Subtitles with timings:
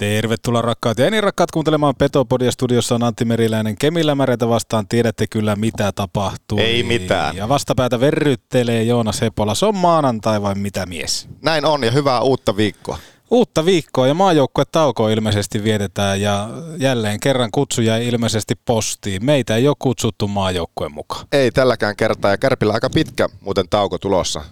[0.00, 2.52] Tervetuloa rakkaat ja enin rakkaat kuuntelemaan Petopodia.
[2.52, 3.76] Studiossa on Antti Meriläinen.
[3.78, 6.58] Kemilämäreitä vastaan tiedätte kyllä mitä tapahtuu.
[6.58, 7.36] Ei mitään.
[7.36, 9.54] Ja vastapäätä verryttelee Joona Sepola.
[9.54, 11.28] Se on maanantai vai mitä mies?
[11.42, 12.98] Näin on ja hyvää uutta viikkoa.
[13.30, 14.14] Uutta viikkoa ja
[14.72, 19.24] tauko ilmeisesti vietetään ja jälleen kerran kutsu jäi ilmeisesti postiin.
[19.24, 21.26] Meitä ei ole kutsuttu maajoukkueen mukaan.
[21.32, 24.42] Ei tälläkään kertaa ja Kärpillä aika pitkä muuten tauko tulossa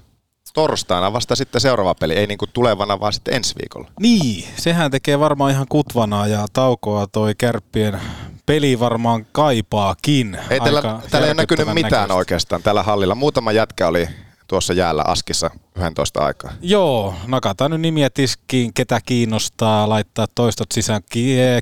[0.55, 3.91] torstaina vasta sitten seuraava peli, ei niin kuin tulevana, vaan sitten ensi viikolla.
[4.01, 8.01] Niin, sehän tekee varmaan ihan kutvana ja taukoa toi kärppien
[8.47, 10.39] peli varmaan kaipaakin.
[10.51, 12.15] Ei tällä, täällä ei ole näkynyt mitään näköistä.
[12.15, 13.15] oikeastaan tällä hallilla.
[13.15, 14.09] Muutama jätkä oli
[14.49, 15.51] tuossa jäällä Askissa
[15.87, 16.53] 11 aikaa.
[16.61, 21.03] Joo, nakataan nyt nimiä tiskiin, ketä kiinnostaa laittaa toistot sisään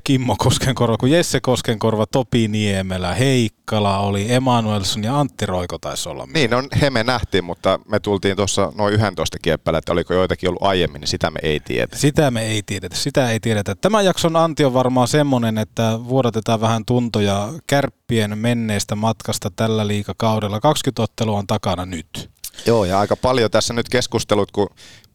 [0.03, 6.27] Kimmo Koskenkorva, kun Jesse Koskenkorva, Topi Niemelä, Heikkala oli, Emanuelson ja Antti Roiko taisi olla.
[6.33, 10.49] Niin, on, he me nähtiin, mutta me tultiin tuossa noin 11 kieppälä, että oliko joitakin
[10.49, 11.97] ollut aiemmin, niin sitä me ei tiedetä.
[11.97, 13.75] Sitä me ei tiedetä, sitä ei tiedetä.
[13.75, 20.59] Tämän jakson anti on varmaan semmoinen, että vuodatetaan vähän tuntoja kärppien menneestä matkasta tällä liikakaudella.
[20.59, 22.36] 20 ottelua on takana nyt.
[22.65, 24.69] Joo, ja aika paljon tässä nyt keskustelut, kun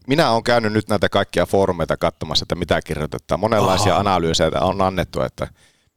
[0.06, 3.40] minä olen käynyt nyt näitä kaikkia foorumeita katsomassa, että mitä kirjoitetaan.
[3.40, 4.64] Monenlaisia Aha.
[4.64, 5.48] on annettu, että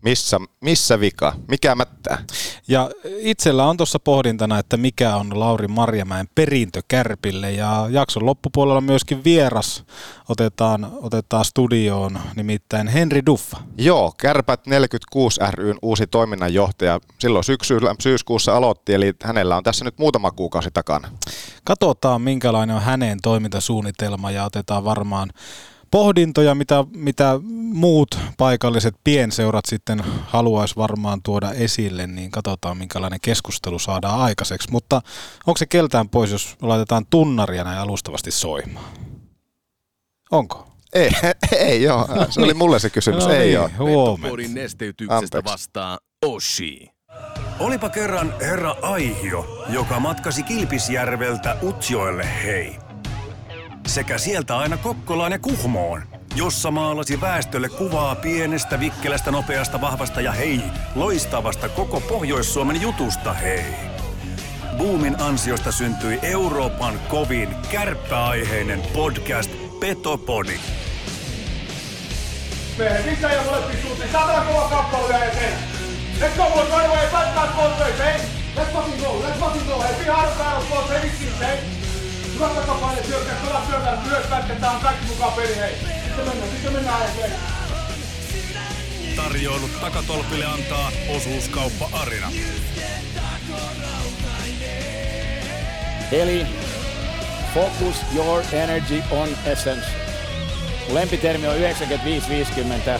[0.05, 1.33] missä, missä vika?
[1.47, 2.23] Mikä mättää?
[2.67, 2.89] Ja
[3.19, 7.51] itsellä on tuossa pohdintana, että mikä on Lauri Marjamäen perintö Kärpille.
[7.51, 9.83] Ja jakson loppupuolella myöskin vieras
[10.29, 13.57] otetaan, otetaan studioon, nimittäin Henri Duffa.
[13.77, 16.99] Joo, Kärpät 46 ryn uusi toiminnanjohtaja.
[17.19, 21.09] Silloin syksyllä, syyskuussa aloitti, eli hänellä on tässä nyt muutama kuukausi takana.
[21.63, 25.29] Katsotaan, minkälainen on hänen toimintasuunnitelma ja otetaan varmaan
[25.95, 27.39] pohdintoja, mitä, mitä
[27.73, 34.71] muut paikalliset pienseurat sitten haluaisi varmaan tuoda esille, niin katsotaan minkälainen keskustelu saadaan aikaiseksi.
[34.71, 35.01] Mutta
[35.47, 38.85] onko se keltään pois, jos laitetaan tunnaria näin alustavasti soimaan?
[40.31, 40.67] Onko?
[40.93, 41.11] Ei,
[41.51, 42.07] ei joo.
[42.29, 43.25] Se oli mulle se kysymys.
[43.25, 43.71] No, ei niin, ole.
[43.77, 44.37] Huomenta.
[44.53, 46.91] nesteytyksestä vastaa Oshi.
[47.59, 52.84] Olipa kerran herra Aihio, joka matkasi Kilpisjärveltä Utsjoelle hei
[53.85, 56.01] sekä sieltä aina Kokkolaan ja Kuhmoon,
[56.35, 60.61] jossa maalasi väestölle kuvaa pienestä, vikkelästä, nopeasta, vahvasta ja hei,
[60.95, 63.65] loistavasta koko Pohjois-Suomen jutusta hei.
[64.77, 70.59] Boomin ansiosta syntyi Euroopan kovin kärppäaiheinen podcast Petopodi.
[72.77, 74.11] Meidän sisään ja molempiin suuntiin.
[74.11, 75.57] Saatana kova kappale vielä eteen.
[76.19, 77.07] Let's go boys, right away.
[77.07, 78.21] Fight, both ways, hey.
[78.55, 79.81] Let's fucking go, let's fucking go.
[79.81, 81.84] Hey, be hard battle, both, hey, hey.
[82.35, 85.75] Hyvä takapaine syökkää, kova syökkää, myös pätketään kaikki mukaan peli, hei.
[86.05, 87.31] Sitten mennään, sitten mennään hei.
[89.15, 92.31] Tarjoilut takatolpille antaa osuuskauppa Arina.
[96.11, 96.47] Eli
[97.53, 99.87] focus your energy on essence.
[100.89, 102.99] Lempitermi on 95-50.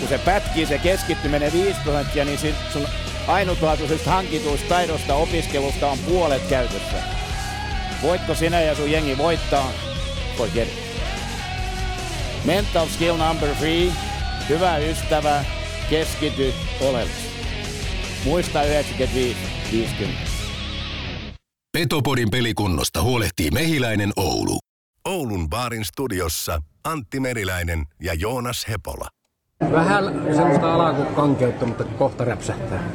[0.00, 2.38] Kun se pätkii se keskittyminen 5 prosenttia, niin
[2.72, 2.88] sun
[3.28, 7.15] ainutlaatuisesta hankituista taidosta opiskelusta on puolet käytössä.
[8.02, 9.72] Voitko sinä ja sun jengi voittaa?
[10.36, 10.74] Forget it.
[12.44, 13.92] Mental skill number three.
[14.48, 15.44] Hyvä ystävä,
[15.90, 17.26] keskity oleellisesti.
[18.24, 19.36] Muista 95
[19.72, 20.20] 50.
[21.72, 24.58] Petopodin pelikunnosta huolehtii Mehiläinen Oulu.
[25.08, 29.08] Oulun baarin studiossa Antti Meriläinen ja Joonas Hepola.
[29.72, 30.04] Vähän
[30.36, 32.90] semmoista alakukankeutta, mutta kohta räpsähtää.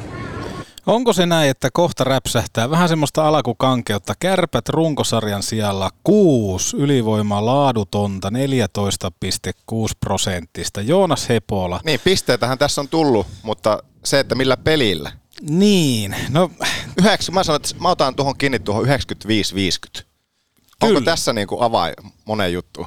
[0.86, 4.14] Onko se näin, että kohta räpsähtää vähän semmoista alakukankeutta?
[4.20, 8.34] Kärpät runkosarjan sijalla 6 ylivoimaa laadutonta 14,6
[10.00, 10.80] prosenttista.
[10.80, 11.80] Joonas Hepola.
[11.84, 15.12] Niin, pisteitähän tässä on tullut, mutta se, että millä pelillä?
[15.40, 16.50] Niin, no...
[16.98, 20.02] Yhdeksän, mä sanon, että mä otan tuohon kiinni tuohon 95-50.
[20.82, 21.94] Onko tässä niin kuin avain
[22.24, 22.86] moneen juttuun?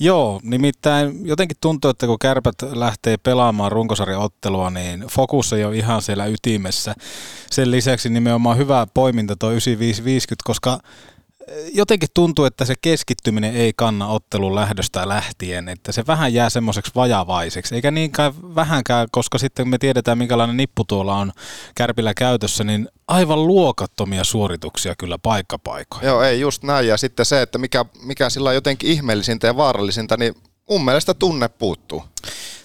[0.00, 6.02] Joo, nimittäin jotenkin tuntuu, että kun kärpät lähtee pelaamaan runkosarjaottelua, niin fokus ei ole ihan
[6.02, 6.94] siellä ytimessä.
[7.50, 10.78] Sen lisäksi nimenomaan hyvä poiminta tuo 9550, koska
[11.74, 16.92] jotenkin tuntuu, että se keskittyminen ei kanna ottelun lähdöstä lähtien, että se vähän jää semmoiseksi
[16.94, 21.32] vajavaiseksi, eikä niinkään vähänkään, koska sitten me tiedetään, minkälainen nippu tuolla on
[21.74, 26.06] kärpillä käytössä, niin aivan luokattomia suorituksia kyllä paikkapaikoja.
[26.06, 29.56] Joo, ei just näin, ja sitten se, että mikä, mikä sillä on jotenkin ihmeellisintä ja
[29.56, 30.34] vaarallisinta, niin
[30.70, 32.04] mun mielestä tunne puuttuu.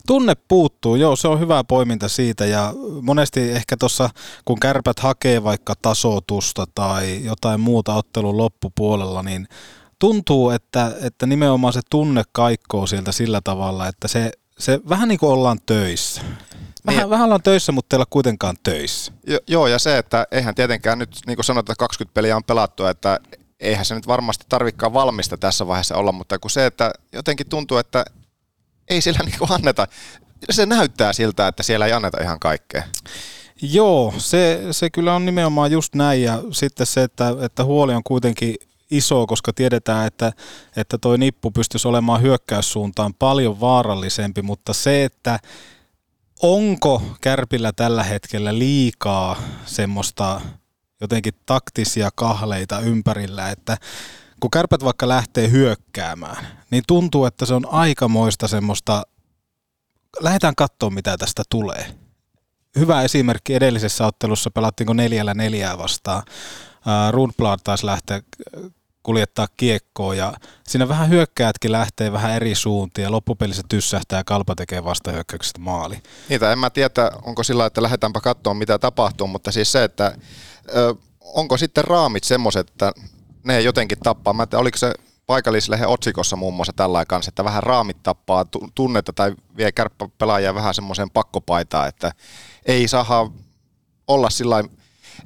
[0.10, 4.10] Tunne puuttuu, joo, se on hyvä poiminta siitä ja monesti ehkä tuossa,
[4.46, 9.48] kun kärpät hakee vaikka tasotusta tai jotain muuta ottelun loppupuolella, niin
[10.00, 15.20] tuntuu, että, että nimenomaan se tunne kaikkoo sieltä sillä tavalla, että se, se vähän niin
[15.20, 16.22] kuin ollaan töissä.
[16.86, 17.10] Vähän, niin.
[17.10, 19.12] vähän ollaan töissä, mutta ei olla kuitenkaan töissä.
[19.28, 22.86] Jo, joo, ja se, että eihän tietenkään nyt, niin kuin sanotaan, 20 peliä on pelattu,
[22.86, 23.20] että
[23.60, 27.78] eihän se nyt varmasti tarvikaan valmista tässä vaiheessa olla, mutta kun se, että jotenkin tuntuu,
[27.78, 28.06] että
[28.90, 29.88] ei siellä niinku anneta,
[30.50, 32.84] se näyttää siltä, että siellä ei anneta ihan kaikkea.
[33.62, 36.24] Joo, se, se kyllä on nimenomaan just näin.
[36.24, 38.56] Ja sitten se, että, että huoli on kuitenkin
[38.92, 40.32] iso, koska tiedetään, että,
[40.76, 45.40] että toi nippu pystyisi olemaan hyökkäyssuuntaan paljon vaarallisempi, mutta se, että
[46.42, 50.42] onko Kärpillä tällä hetkellä liikaa semmoista
[51.02, 53.78] jotenkin taktisia kahleita ympärillä, että
[54.40, 59.04] kun kärpät vaikka lähtee hyökkäämään, niin tuntuu, että se on aikamoista semmoista,
[60.20, 61.96] lähdetään katsomaan mitä tästä tulee.
[62.76, 66.24] Hyvä esimerkki edellisessä ottelussa pelattiinko neljällä neljää vastaan.
[67.12, 68.22] Rundblad taisi lähteä
[69.04, 70.34] kuljettaa kiekkoa ja
[70.68, 76.02] siinä vähän hyökkäätkin lähtee vähän eri suuntiin ja loppupelissä tyssähtää ja kalpa tekee vastahyökkäyksestä maali.
[76.30, 80.16] Niitä en mä tiedä, onko sillä, että lähdetäänpä katsomaan mitä tapahtuu, mutta siis se, että
[80.76, 82.92] ö, onko sitten raamit semmoiset, että
[83.44, 84.34] ne jotenkin tappaa.
[84.34, 84.94] Mä oliko se
[85.26, 88.46] paikallislehen otsikossa muun muassa tällä kanssa, että vähän raamit tappaa
[88.76, 92.12] tunnetta tai vie kärppäpelaajia vähän semmoiseen pakkopaitaan, että
[92.66, 93.32] ei saa
[94.08, 94.64] olla sillä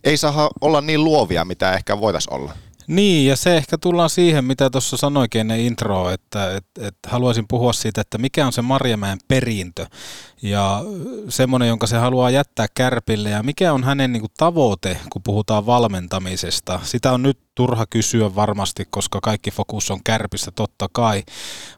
[0.03, 2.53] ei saa olla niin luovia, mitä ehkä voitaisiin olla.
[2.87, 7.45] Niin, ja se ehkä tullaan siihen, mitä tuossa sanoikin ennen intro, että, että, että haluaisin
[7.47, 9.85] puhua siitä, että mikä on se Marjamäen perintö
[10.41, 10.81] ja
[11.29, 15.65] semmoinen, jonka se haluaa jättää kärpille ja mikä on hänen niin kuin, tavoite, kun puhutaan
[15.65, 16.79] valmentamisesta.
[16.83, 21.23] Sitä on nyt turha kysyä varmasti, koska kaikki fokus on kärpissä totta kai,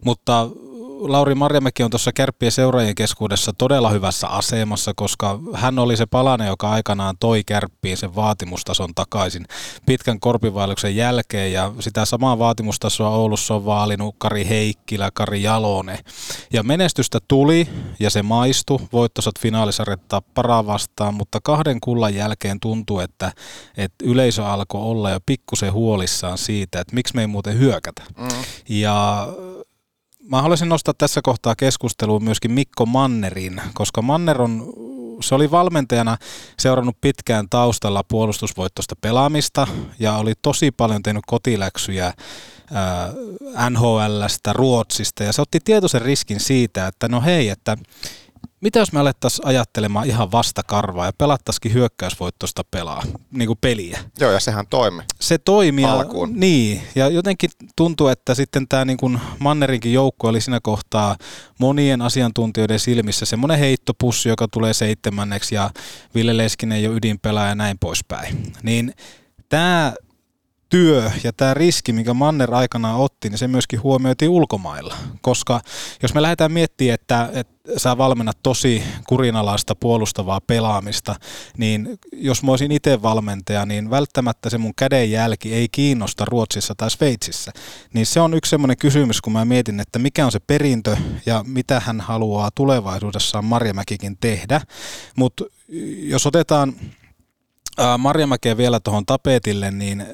[0.06, 0.50] mutta
[1.00, 6.48] Lauri Marjamäki on tuossa kärppien seuraajien keskuudessa todella hyvässä asemassa, koska hän oli se palanen,
[6.48, 9.46] joka aikanaan toi kärppiin sen vaatimustason takaisin
[9.86, 16.00] pitkän korpivaelluksen jälkeen ja sitä samaa vaatimustasoa Oulussa on vaalinut Kari Heikkilä, Kari Jalone.
[16.54, 17.68] Ja menestystä tuli
[18.00, 23.32] ja se maistui, voittosat finaalisarjat tapparaa vastaan, mutta kahden kullan jälkeen tuntui, että,
[23.78, 28.04] että yleisö alkoi olla jo pikkusen huolissaan siitä, että miksi me ei muuten hyökätä.
[28.18, 28.28] Mm.
[28.70, 29.28] Ja
[30.30, 34.74] mä haluaisin nostaa tässä kohtaa keskusteluun myöskin Mikko Mannerin, koska Manner on,
[35.22, 36.18] se oli valmentajana
[36.60, 39.68] seurannut pitkään taustalla puolustusvoittosta pelaamista
[40.00, 42.14] ja oli tosi paljon tehnyt kotiläksyjä
[43.70, 45.24] NHLstä, Ruotsista.
[45.24, 47.78] Ja se otti tietoisen riskin siitä, että no hei, että
[48.62, 54.00] mitä jos me alettaisiin ajattelemaan ihan vastakarvaa ja pelattaisikin hyökkäysvoittosta pelaa, niin kuin peliä?
[54.20, 55.04] Joo, ja sehän toimi.
[55.22, 55.86] Se toimi.
[55.86, 56.30] Alkuun.
[56.30, 61.16] Ja, niin, ja jotenkin tuntuu, että sitten tämä niin kuin Mannerinkin joukko oli siinä kohtaa
[61.60, 65.70] monien asiantuntijoiden silmissä semmoinen heittopussi, joka tulee seitsemänneksi ja
[66.16, 68.54] Ville Leskinen jo ydinpelaaja ja näin poispäin.
[68.64, 68.94] Niin
[69.50, 69.94] tämä
[70.76, 74.96] työ ja tämä riski, mikä Manner aikanaan otti, niin se myöskin huomioitiin ulkomailla.
[75.22, 75.62] Koska
[76.02, 81.16] jos me lähdetään miettimään, että, että sä valmennat tosi kurinalaista puolustavaa pelaamista,
[81.58, 86.92] niin jos mä olisin itse valmentaja, niin välttämättä se mun kädenjälki ei kiinnosta Ruotsissa tai
[86.92, 87.52] Sveitsissä.
[87.94, 91.44] Niin se on yksi semmoinen kysymys, kun mä mietin, että mikä on se perintö ja
[91.48, 94.62] mitä hän haluaa tulevaisuudessaan Marjamäkikin tehdä.
[95.16, 95.44] Mutta
[96.00, 96.74] jos otetaan
[97.98, 100.06] Marjamäkeä vielä tuohon tapetille, niin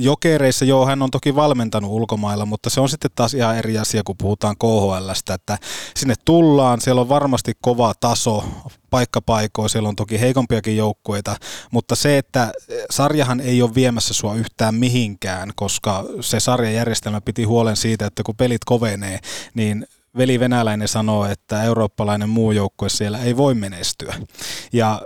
[0.00, 4.02] Jokereissa, joo, hän on toki valmentanut ulkomailla, mutta se on sitten taas ihan eri asia,
[4.04, 5.58] kun puhutaan KHLstä, että
[5.96, 8.44] sinne tullaan, siellä on varmasti kova taso,
[8.90, 11.36] paikkapaikoja, siellä on toki heikompiakin joukkueita,
[11.70, 12.52] mutta se, että
[12.90, 18.36] sarjahan ei ole viemässä sua yhtään mihinkään, koska se sarjajärjestelmä piti huolen siitä, että kun
[18.36, 19.18] pelit kovenee,
[19.54, 19.86] niin
[20.16, 24.14] veli venäläinen sanoo, että eurooppalainen muu joukkue siellä ei voi menestyä.
[24.72, 25.02] Ja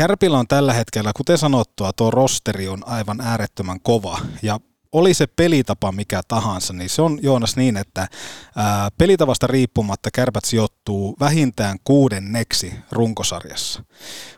[0.00, 4.60] Kärpillä on tällä hetkellä, kuten sanottua, tuo rosteri on aivan äärettömän kova ja
[4.92, 8.08] oli se pelitapa mikä tahansa, niin se on Joonas niin, että
[8.56, 13.84] ää, pelitavasta riippumatta kärpät sijoittuu vähintään kuudenneksi runkosarjassa.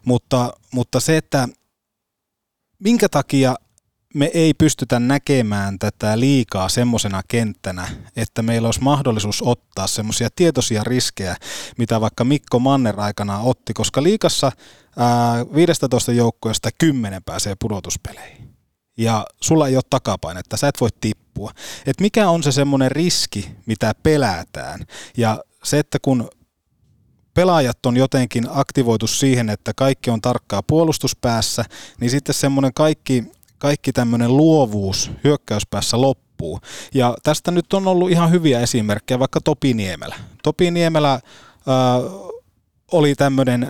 [0.04, 1.48] Mutta, mutta se, että
[2.78, 3.54] minkä takia
[4.14, 10.84] me ei pystytä näkemään tätä liikaa semmoisena kenttänä, että meillä olisi mahdollisuus ottaa semmoisia tietoisia
[10.84, 11.36] riskejä,
[11.78, 14.52] mitä vaikka Mikko Manner aikanaan otti, koska liikassa
[14.96, 18.52] ää, 15 joukkueesta 10 pääsee pudotuspeleihin.
[18.96, 21.50] Ja sulla ei ole takapainetta, sä et voi tippua.
[21.86, 24.80] Et mikä on se semmoinen riski, mitä pelätään?
[25.16, 26.30] Ja se, että kun
[27.34, 31.64] pelaajat on jotenkin aktivoitu siihen, että kaikki on tarkkaa puolustuspäässä,
[32.00, 33.24] niin sitten semmoinen kaikki
[33.62, 36.60] kaikki tämmöinen luovuus hyökkäyspäässä loppuu.
[36.94, 40.14] Ja tästä nyt on ollut ihan hyviä esimerkkejä, vaikka Topi Niemelä.
[40.42, 41.20] Topi Niemelä äh,
[42.92, 43.68] oli tämmöinen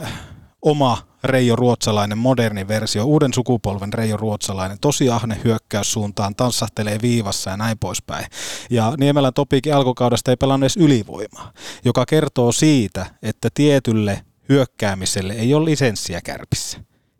[0.62, 7.56] oma Reijo Ruotsalainen, moderni versio, uuden sukupolven Reijo Ruotsalainen, tosi ahne hyökkäyssuuntaan, tanssahtelee viivassa ja
[7.56, 8.26] näin poispäin.
[8.70, 11.52] Ja Niemelän Topikin alkukaudesta ei pelannut edes ylivoimaa,
[11.84, 16.78] joka kertoo siitä, että tietylle hyökkäämiselle ei ole lisenssiä kärpissä.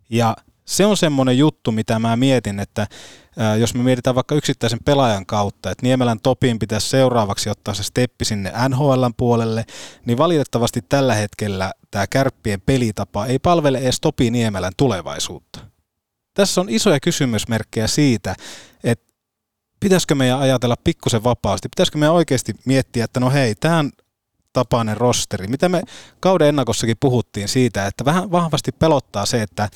[0.09, 2.87] Ja Se on semmoinen juttu, mitä mä mietin, että
[3.59, 8.25] jos me mietitään vaikka yksittäisen pelaajan kautta, että Niemelän Topin pitäisi seuraavaksi ottaa se steppi
[8.25, 9.65] sinne NHLn puolelle,
[10.05, 15.59] niin valitettavasti tällä hetkellä tämä kärppien pelitapa ei palvele edes Topi Niemelän tulevaisuutta.
[16.33, 18.35] Tässä on isoja kysymysmerkkejä siitä,
[18.83, 19.13] että
[19.79, 23.91] pitäisikö meidän ajatella pikkusen vapaasti, pitäisikö meidän oikeasti miettiä, että no hei, tämä on
[24.53, 25.47] tapainen rosteri.
[25.47, 25.81] Mitä me
[26.19, 29.69] kauden ennakossakin puhuttiin siitä, että vähän vahvasti pelottaa se, että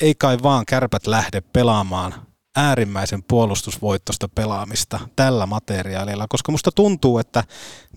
[0.00, 2.14] ei kai vaan kärpät lähde pelaamaan
[2.56, 7.44] äärimmäisen puolustusvoittosta pelaamista tällä materiaalilla, koska musta tuntuu, että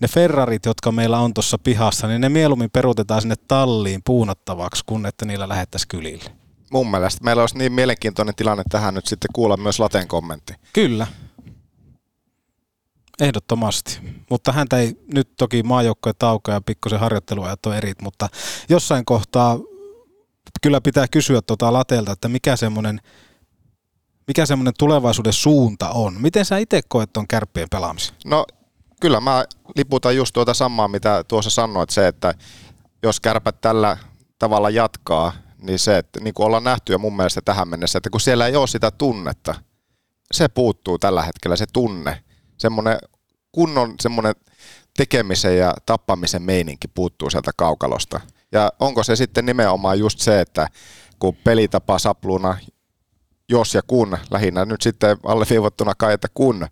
[0.00, 5.06] ne Ferrarit, jotka meillä on tuossa pihassa, niin ne mieluummin peruutetaan sinne talliin puunattavaksi, kun
[5.06, 6.30] että niillä lähettäisiin kylille.
[6.72, 10.54] Mun mielestä meillä olisi niin mielenkiintoinen tilanne tähän nyt sitten kuulla myös Laten kommentti.
[10.72, 11.06] Kyllä.
[13.20, 14.00] Ehdottomasti.
[14.30, 18.28] Mutta häntä ei nyt toki maajoukkoja tauko ja pikkusen harjoitteluajat on eri, mutta
[18.68, 19.58] jossain kohtaa
[20.62, 23.00] kyllä pitää kysyä tuota Latelta, että mikä semmoinen
[24.26, 26.16] mikä semmoinen tulevaisuuden suunta on.
[26.20, 28.14] Miten sä itse koet tuon kärppien pelaamisen?
[28.24, 28.44] No
[29.00, 29.44] kyllä mä
[29.76, 32.34] liputan just tuota samaa, mitä tuossa sanoit, se, että
[33.02, 33.96] jos kärpät tällä
[34.38, 35.32] tavalla jatkaa,
[35.62, 38.46] niin se, että niin kuin ollaan nähty jo mun mielestä tähän mennessä, että kun siellä
[38.46, 39.54] ei ole sitä tunnetta,
[40.32, 42.24] se puuttuu tällä hetkellä, se tunne,
[42.58, 42.98] semmoinen
[43.52, 44.34] kunnon semmoinen
[44.96, 48.20] tekemisen ja tappamisen meininki puuttuu sieltä kaukalosta.
[48.52, 50.68] Ja onko se sitten nimenomaan just se, että
[51.18, 52.58] kun pelitapa sapluna,
[53.48, 56.66] jos ja kun, lähinnä nyt sitten alleviivattuna kai, että kun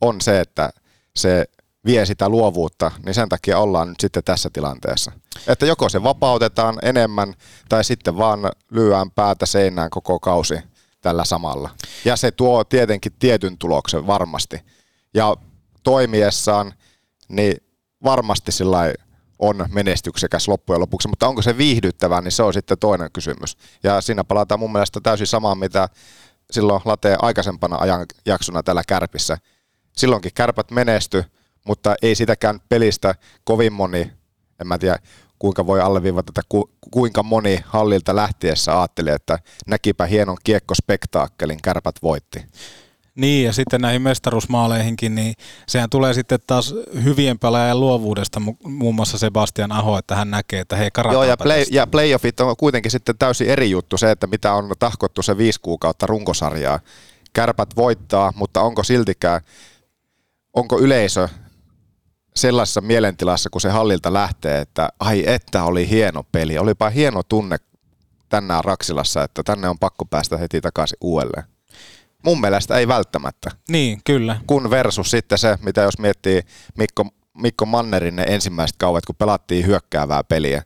[0.00, 0.70] on se, että
[1.16, 1.44] se
[1.86, 5.12] vie sitä luovuutta, niin sen takia ollaan nyt sitten tässä tilanteessa.
[5.46, 7.34] Että joko se vapautetaan enemmän
[7.68, 10.54] tai sitten vaan lyöään päätä seinään koko kausi
[11.00, 11.70] tällä samalla.
[12.04, 14.60] Ja se tuo tietenkin tietyn tuloksen varmasti.
[15.14, 15.36] Ja
[15.82, 16.74] toimiessaan,
[17.28, 17.56] niin
[18.04, 18.78] varmasti sillä
[19.38, 23.56] on menestyksekäs loppujen lopuksi, mutta onko se viihdyttävää, niin se on sitten toinen kysymys.
[23.82, 25.88] Ja siinä palataan mun mielestä täysin samaan, mitä
[26.50, 29.38] silloin Late aikaisempana ajan jaksona täällä Kärpissä.
[29.96, 31.24] Silloinkin Kärpät menesty,
[31.66, 33.14] mutta ei sitäkään pelistä
[33.44, 34.12] kovin moni,
[34.60, 34.98] en mä tiedä
[35.38, 36.48] kuinka voi alleviivata tätä,
[36.90, 42.44] kuinka moni hallilta lähtiessä ajatteli, että näkipä hienon kiekkospektaakkelin, Kärpät voitti.
[43.16, 45.34] Niin, ja sitten näihin mestaruusmaaleihinkin, niin
[45.68, 50.76] sehän tulee sitten taas hyvien pelaajan luovuudesta, muun muassa Sebastian Aho, että hän näkee, että
[50.76, 54.52] hei, Joo, ja, play, ja playoffit on kuitenkin sitten täysin eri juttu se, että mitä
[54.52, 56.80] on tahkottu se viisi kuukautta runkosarjaa.
[57.32, 59.40] Kärpät voittaa, mutta onko siltikään,
[60.54, 61.28] onko yleisö
[62.36, 67.56] sellaisessa mielentilassa, kun se hallilta lähtee, että ai että oli hieno peli, olipa hieno tunne
[68.28, 71.55] tänään Raksilassa, että tänne on pakko päästä heti takaisin uudelleen.
[72.26, 73.50] Mun mielestä ei välttämättä.
[73.68, 74.40] Niin, kyllä.
[74.46, 76.42] Kun versus sitten se, mitä jos miettii
[76.78, 80.62] Mikko, Mikko Mannerin ne ensimmäiset kauet, kun pelattiin hyökkäävää peliä.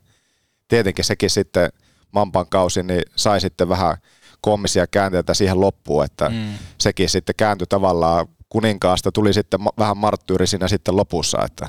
[0.68, 1.70] Tietenkin sekin sitten
[2.12, 3.96] Mampan kausi niin sai sitten vähän
[4.40, 6.54] koomisia käänteitä siihen loppuun, että mm.
[6.78, 11.68] sekin sitten kääntyi tavallaan kuninkaasta, tuli sitten vähän marttyyri siinä sitten lopussa, että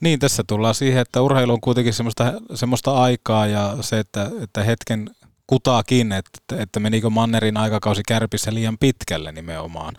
[0.00, 4.62] niin, tässä tullaan siihen, että urheilu on kuitenkin semmoista, semmoista aikaa ja se, että, että
[4.62, 5.10] hetken
[5.52, 9.94] kutaakin, että, että menikö Mannerin aikakausi kärpissä liian pitkälle nimenomaan.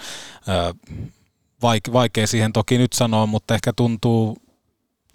[1.94, 4.38] vaikea siihen toki nyt sanoa, mutta ehkä tuntuu,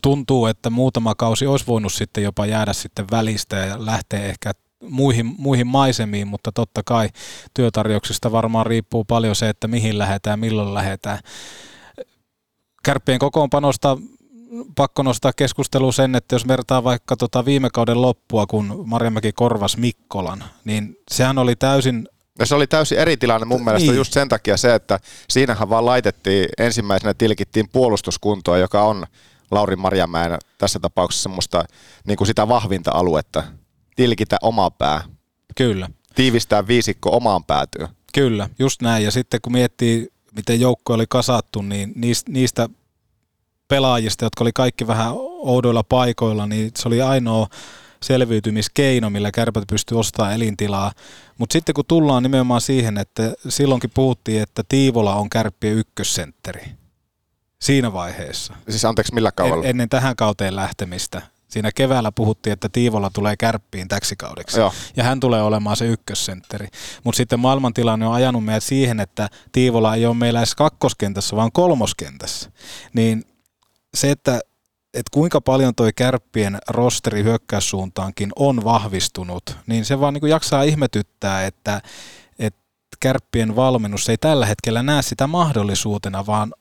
[0.02, 4.52] tuntuu, että muutama kausi olisi voinut sitten jopa jäädä sitten välistä ja lähteä ehkä
[4.88, 7.08] muihin, muihin maisemiin, mutta totta kai
[7.54, 11.18] työtarjouksista varmaan riippuu paljon se, että mihin lähdetään, milloin lähdetään.
[12.84, 13.98] Kärppien kokoonpanosta
[14.76, 19.76] pakko nostaa keskusteluun sen, että jos vertaa vaikka tota viime kauden loppua, kun Marjamäki korvas
[19.76, 23.96] Mikkolan, niin sehän oli täysin No se oli täysin eri tilanne mun mielestä niin.
[23.96, 25.00] just sen takia se, että
[25.30, 29.06] siinähän vaan laitettiin ensimmäisenä tilkittiin puolustuskuntoa, joka on
[29.50, 31.64] Lauri Marjamäen tässä tapauksessa semmoista
[32.06, 33.42] niin kuin sitä vahvinta aluetta.
[33.96, 35.04] Tilkitä oma pää.
[35.56, 35.90] Kyllä.
[36.14, 37.88] Tiivistää viisikko omaan päätyyn.
[38.14, 39.04] Kyllä, just näin.
[39.04, 41.92] Ja sitten kun miettii, miten joukko oli kasattu, niin
[42.28, 42.68] niistä
[43.68, 47.46] pelaajista, jotka oli kaikki vähän oudoilla paikoilla, niin se oli ainoa
[48.02, 50.92] selviytymiskeino, millä kärpät pystyy ostamaan elintilaa.
[51.38, 56.64] Mutta sitten kun tullaan nimenomaan siihen, että silloinkin puhuttiin, että Tiivola on kärppien ykkössentteri.
[57.62, 58.54] Siinä vaiheessa.
[58.68, 59.64] Siis anteeksi, millä kaudella?
[59.64, 61.22] En, ennen tähän kauteen lähtemistä.
[61.48, 64.60] Siinä keväällä puhuttiin, että Tiivola tulee kärppiin täksi kaudeksi.
[64.60, 64.72] Joo.
[64.96, 66.68] Ja hän tulee olemaan se ykkössentteri.
[67.04, 71.52] Mutta sitten maailmantilanne on ajanut meidät siihen, että Tiivola ei ole meillä edes kakkoskentässä, vaan
[71.52, 72.50] kolmoskentässä.
[72.92, 73.24] Niin
[73.98, 74.40] se, että
[74.94, 80.62] että kuinka paljon toi kärppien rosteri hyökkäyssuuntaankin on vahvistunut, niin se vaan niin kuin jaksaa
[80.62, 81.80] ihmetyttää, että,
[82.38, 82.60] että
[83.00, 86.54] kärppien valmennus ei tällä hetkellä näe sitä mahdollisuutena, vaan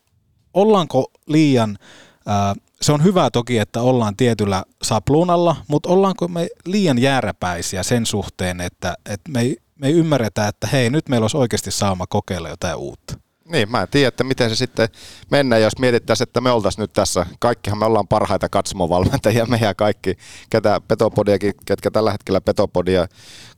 [0.53, 1.77] ollaanko liian,
[2.25, 8.06] ää, se on hyvä toki, että ollaan tietyllä sapluunalla, mutta ollaanko me liian jääräpäisiä sen
[8.06, 12.08] suhteen, että, että me ei me ei ymmärretä, että hei, nyt meillä olisi oikeasti saama
[12.08, 13.26] kokeilla jotain uutta.
[13.51, 14.89] Niin, mä en tiedä, että miten se sitten
[15.32, 17.25] mennään, jos mietittäisiin, että me oltaisiin nyt tässä.
[17.39, 20.18] Kaikkihan me ollaan parhaita katsomovalmentajia, me ja kaikki,
[20.50, 23.08] ketä Petopodiakin, ketkä tällä hetkellä Petopodia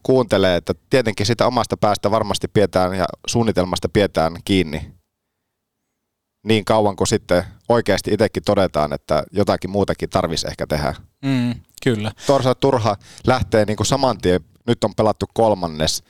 [0.03, 4.99] kuuntelee, että tietenkin sitä omasta päästä varmasti pidetään ja suunnitelmasta pidetään kiinni
[6.43, 10.95] niin kauan kuin sitten oikeasti itsekin todetaan, että jotakin muutakin tarvisi ehkä tehdä.
[11.25, 11.53] Mm,
[11.83, 12.11] kyllä.
[12.27, 12.95] Torsa turha
[13.27, 16.03] lähtee niin kuin saman tien, nyt on pelattu kolmannes,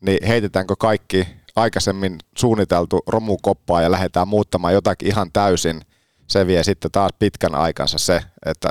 [0.00, 5.80] niin heitetäänkö kaikki aikaisemmin suunniteltu romukoppaa ja lähdetään muuttamaan jotakin ihan täysin,
[6.26, 8.68] se vie sitten taas pitkän aikansa se, että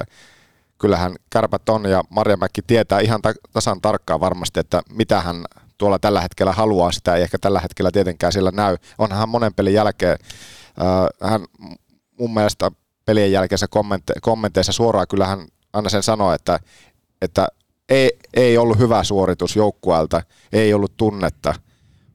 [0.77, 3.21] kyllähän kärpät on ja Marjamäki tietää ihan
[3.53, 5.45] tasan tarkkaan varmasti, että mitä hän
[5.77, 8.77] tuolla tällä hetkellä haluaa, sitä ei ehkä tällä hetkellä tietenkään sillä näy.
[8.97, 10.17] Onhan hän monen pelin jälkeen,
[10.81, 11.45] äh, hän
[12.19, 12.71] mun mielestä
[13.05, 16.59] pelien jälkeensä kommente- kommenteissa suoraan kyllähän aina sen sanoi, että,
[17.21, 17.47] että
[17.89, 20.23] ei, ei ollut hyvä suoritus joukkueelta,
[20.53, 21.53] ei ollut tunnetta–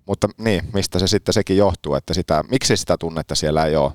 [0.06, 3.92] mutta niin, mistä se sitten sekin johtuu, että sitä, miksi sitä tunnetta siellä ei ole?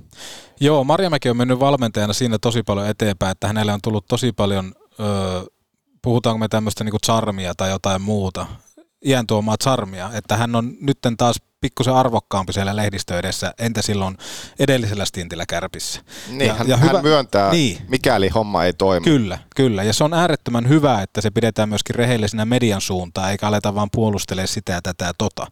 [0.60, 4.74] Joo, Marjamäki on mennyt valmentajana siinä tosi paljon eteenpäin, että hänelle on tullut tosi paljon,
[5.00, 5.42] öö,
[6.02, 8.46] puhutaanko me tämmöistä niinku charmia tai jotain muuta,
[9.06, 14.18] iän tuomaa charmia, että hän on nytten taas pikkusen arvokkaampi siellä lehdistö edessä, entä silloin
[14.60, 16.02] edellisellä stintillä kärpissä.
[16.28, 17.78] Niin, ja, hän, ja hyvä, hän myöntää, niin.
[17.88, 19.04] mikäli homma ei toimi.
[19.04, 19.84] Kyllä, kyllä.
[19.84, 23.90] Ja se on äärettömän hyvä, että se pidetään myöskin rehellisenä median suuntaan, eikä aleta vaan
[23.92, 25.48] puolustelemaan sitä ja tätä ja tota.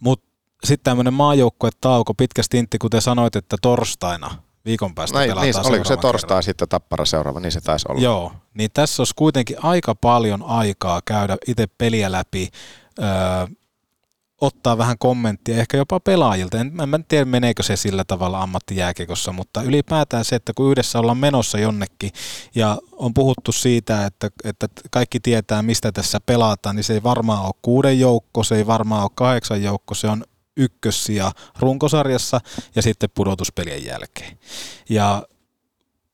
[0.00, 0.26] Mutta
[0.64, 4.30] sitten tämmöinen maajoukkuetauko, pitkä stintti, kuten sanoit, että torstaina
[4.64, 6.42] viikon päästä Näin, pelataan niin, oliko se torstai kerran.
[6.42, 8.00] sitten tappara seuraava, niin se taisi olla.
[8.00, 12.48] Joo, niin tässä olisi kuitenkin aika paljon aikaa käydä itse peliä läpi,
[12.98, 13.06] öö,
[14.40, 16.58] ottaa vähän kommenttia, ehkä jopa pelaajilta.
[16.58, 20.98] En, mä en tiedä, meneekö se sillä tavalla ammattijääkiekossa, mutta ylipäätään se, että kun yhdessä
[20.98, 22.10] ollaan menossa jonnekin
[22.54, 27.44] ja on puhuttu siitä, että, että kaikki tietää, mistä tässä pelataan, niin se ei varmaan
[27.44, 30.24] ole kuuden joukko, se ei varmaan ole kahdeksan joukko, se on
[30.56, 32.40] ykkössiä runkosarjassa
[32.74, 34.38] ja sitten pudotuspelien jälkeen.
[34.88, 35.22] Ja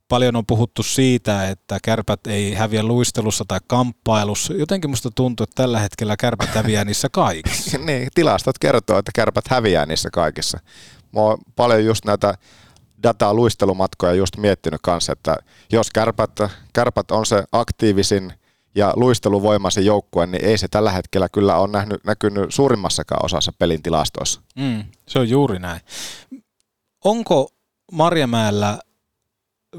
[0.09, 4.55] paljon on puhuttu siitä, että kärpät ei häviä luistelussa tai kamppailussa.
[4.55, 7.79] Jotenkin musta tuntuu, että tällä hetkellä kärpät häviää niissä kaikissa.
[7.87, 10.59] niin, tilastot kertoo, että kärpät häviää niissä kaikissa.
[11.13, 12.35] Mä oon paljon just näitä
[13.03, 15.37] dataa luistelumatkoja just miettinyt kanssa, että
[15.73, 16.31] jos kärpät,
[16.73, 18.33] kärpät on se aktiivisin
[18.75, 23.83] ja luisteluvoimaisin joukkue, niin ei se tällä hetkellä kyllä ole nähnyt, näkynyt suurimmassakaan osassa pelin
[23.83, 24.41] tilastoissa.
[24.55, 25.81] Mm, se on juuri näin.
[27.05, 27.49] Onko
[27.93, 28.79] Marjamäellä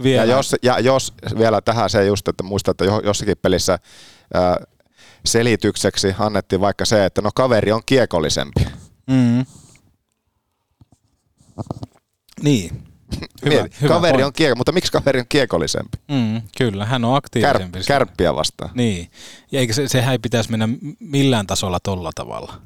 [0.04, 0.26] vielä.
[0.26, 3.80] Ja jos, ja jos vielä tähän se just, että muista, että jossakin pelissä
[4.34, 4.58] ää,
[5.26, 8.66] selitykseksi annettiin vaikka se, että no kaveri on kiekollisempi.
[9.08, 9.46] Mm.
[12.44, 12.84] Niin.
[13.46, 14.26] Hyvä, Mieti, hyvä kaveri point.
[14.26, 15.98] on kiekko, mutta miksi kaveri on kiekollisempi?
[16.08, 17.80] Mm, kyllä, hän on aktiivisempi.
[17.80, 18.72] Kär, kärppiä vastaan.
[18.74, 19.12] Niin,
[19.52, 22.62] ja eikä se, sehän ei pitäisi mennä millään tasolla tolla tavalla.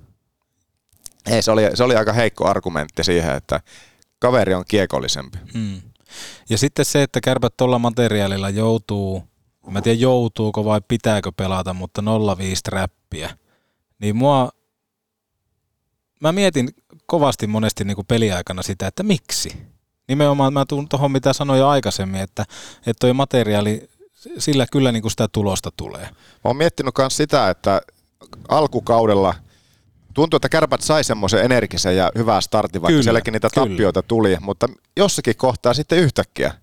[1.26, 3.62] Ei, se oli, se oli aika heikko argumentti siihen, että
[4.20, 5.38] kaveri on kiekollisempi.
[5.54, 5.82] Mm.
[6.50, 9.24] Ja sitten se, että kärpät tuolla materiaalilla joutuu,
[9.67, 12.04] mä en tiedä joutuuko vai pitääkö pelata, mutta
[12.38, 13.38] 05 räppiä,
[14.00, 14.50] niin mua,
[16.19, 16.69] mä mietin
[17.06, 19.52] kovasti monesti niin kuin peliaikana sitä, että miksi.
[20.08, 22.45] Nimenomaan mä tuun tuohon, mitä sanoin jo aikaisemmin, että,
[22.78, 23.89] että toi materiaali,
[24.38, 26.04] sillä kyllä niin kuin sitä tulosta tulee.
[26.04, 26.10] Mä
[26.43, 27.82] oon miettinyt myös sitä, että
[28.50, 29.34] alkukaudella–
[30.13, 33.67] tuntuu, että kärpät sai semmoisen energisen ja hyvää startin, vaikka kyllä, sielläkin niitä kyllä.
[33.67, 36.54] tappioita tuli, mutta jossakin kohtaa sitten yhtäkkiä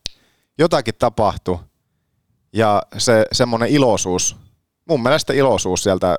[0.58, 1.58] jotakin tapahtui
[2.52, 4.36] ja se semmoinen iloisuus,
[4.88, 6.16] mun mielestä iloisuus sieltä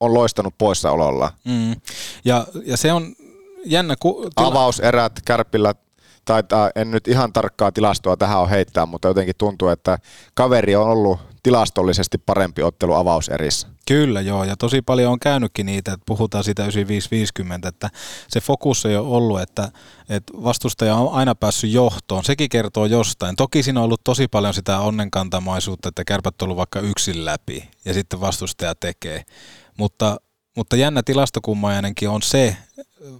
[0.00, 1.32] on loistanut poissaololla.
[1.44, 1.76] Mm.
[2.24, 3.14] Ja, ja se on
[3.64, 3.94] jännä...
[4.00, 5.74] Ku, tila- Avauserät Kärpillä
[6.24, 9.98] taitaa, en nyt ihan tarkkaa tilastoa tähän on heittää, mutta jotenkin tuntuu, että
[10.34, 13.68] kaveri on ollut tilastollisesti parempi ottelu avauserissä.
[13.86, 17.90] Kyllä joo, ja tosi paljon on käynytkin niitä, että puhutaan siitä 9550, että
[18.28, 19.72] se fokus ei ole ollut, että,
[20.08, 22.24] että vastustaja on aina päässyt johtoon.
[22.24, 23.36] Sekin kertoo jostain.
[23.36, 27.70] Toki siinä on ollut tosi paljon sitä onnenkantamaisuutta, että kärpät on ollut vaikka yksin läpi,
[27.84, 29.22] ja sitten vastustaja tekee.
[29.78, 30.16] Mutta,
[30.56, 32.56] mutta jännä tilastokummajainenkin on se,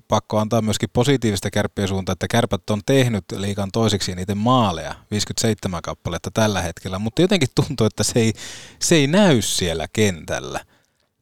[0.09, 5.83] pakko antaa myöskin positiivista kärppien suuntaan, että kärpät on tehnyt liikan toiseksi niiden maaleja, 57
[5.83, 8.33] kappaletta tällä hetkellä, mutta jotenkin tuntuu, että se ei,
[8.79, 10.61] se ei näy siellä kentällä.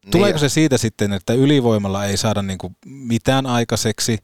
[0.05, 0.11] Niin.
[0.11, 4.19] Tuleeko se siitä sitten, että ylivoimalla ei saada niinku mitään aikaiseksi?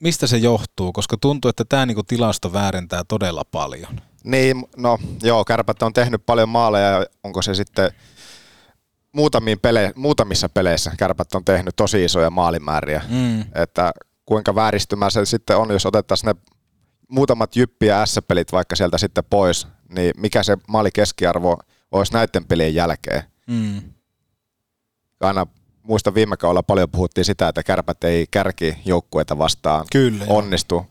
[0.00, 0.92] Mistä se johtuu?
[0.92, 4.00] Koska tuntuu, että tämä niinku tilasto väärentää todella paljon.
[4.24, 7.90] Niin, no joo, kärpät on tehnyt paljon maaleja, onko se sitten
[9.12, 13.02] muutamiin pele, muutamissa peleissä kärpät on tehnyt tosi isoja maalimääriä.
[13.08, 13.40] Mm.
[13.54, 13.92] Että
[14.26, 16.34] kuinka vääristymä se sitten on, jos otettaisiin ne
[17.08, 21.58] muutamat jyppi- ja S-pelit vaikka sieltä sitten pois, niin mikä se maalikeskiarvo
[21.92, 23.22] olisi näiden pelien jälkeen.
[23.46, 23.82] Mm.
[25.20, 25.46] Aina
[25.82, 30.86] muista viime kaudella paljon puhuttiin sitä, että kärpät ei kärki joukkueita vastaan Kyllä, onnistu.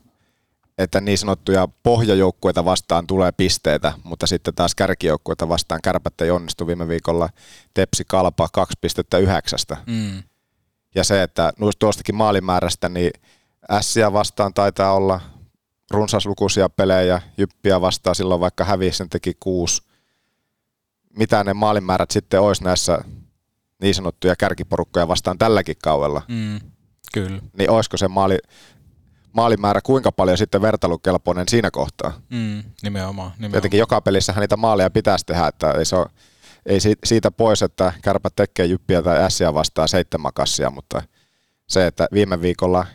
[0.84, 6.68] Että niin sanottuja pohjajoukkueita vastaan tulee pisteitä, mutta sitten taas kärkijoukkueita vastaan kärpät ei onnistu
[6.68, 7.30] viime viikolla.
[7.74, 8.50] Tepsi Kalpa
[9.74, 9.78] 2,9.
[9.88, 10.24] Mm.
[10.96, 13.12] Ja se, että tuostakin maalimäärästä, niin
[13.72, 15.22] Ässiä vastaan taitaa olla
[15.92, 19.82] runsaslukuisia pelejä, Jyppiä vastaan silloin vaikka hävisi, sen teki kuusi.
[21.18, 23.00] Mitä ne maalimäärät sitten olisi näissä
[23.82, 26.22] niin sanottuja kärkiporukkoja vastaan tälläkin kaudella?
[26.28, 26.60] Mm.
[27.14, 27.42] Kyllä.
[27.58, 28.38] Niin olisiko se maali,
[29.34, 32.22] maalimäärä kuinka paljon sitten vertailukelpoinen siinä kohtaa?
[32.30, 32.64] Mm.
[32.84, 33.58] Nimenomaan, nimenomaan.
[33.58, 36.06] Jotenkin joka pelissähän niitä maaleja pitäisi tehdä, että ei, se ole,
[36.66, 41.02] ei siitä pois, että kärpät tekee Jyppiä tai Ässiä vastaan seitsemän kassia, mutta
[41.68, 42.86] se, että viime viikolla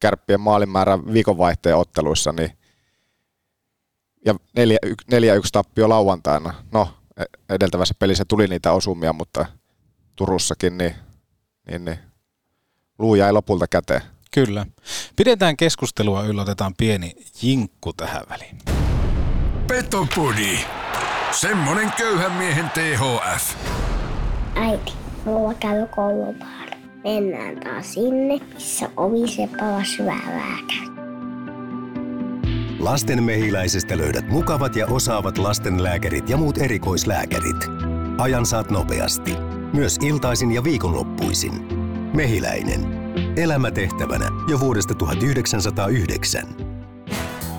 [0.00, 2.52] kärppien maalimäärä viikonvaihteen otteluissa, niin
[4.26, 4.36] ja 4-1
[5.52, 6.54] tappio lauantaina.
[6.72, 9.46] No, e- edeltävässä pelissä tuli niitä osumia, mutta
[10.16, 10.94] Turussakin, niin,
[11.70, 11.98] niin, niin
[12.98, 14.02] luu jäi lopulta käteen.
[14.34, 14.66] Kyllä.
[15.16, 17.12] Pidetään keskustelua yllä, otetaan pieni
[17.42, 18.58] jinkku tähän väliin.
[19.66, 20.58] Petopodi.
[21.32, 23.54] Semmonen köyhän miehen THF.
[24.54, 24.92] Äiti,
[25.24, 26.76] mulla käy koulupaara.
[27.04, 30.58] Mennään taas sinne, missä oviseppala syvää
[32.78, 37.56] Lasten mehiläisestä löydät mukavat ja osaavat lastenlääkärit ja muut erikoislääkärit.
[38.18, 39.36] Ajan saat nopeasti.
[39.72, 41.52] Myös iltaisin ja viikonloppuisin.
[42.14, 42.99] Mehiläinen.
[43.36, 46.48] Elämä tehtävänä jo vuodesta 1909.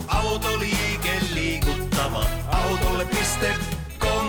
[0.08, 2.26] Autoliike liikuttava.
[2.48, 4.28] Autolle.com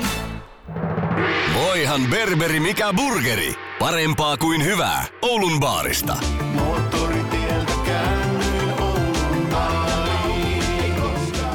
[1.54, 3.54] Voihan berberi mikä burgeri.
[3.78, 5.04] Parempaa kuin hyvää.
[5.22, 6.16] Oulun baarista.
[6.54, 11.46] Moottoritieltä käännyin Oulun baariin, koska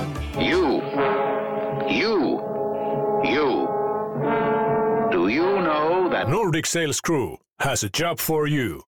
[0.41, 0.81] You.
[2.01, 2.41] You.
[3.35, 3.67] You.
[5.11, 8.81] Do you know that Nordic Sales Crew has a job for you.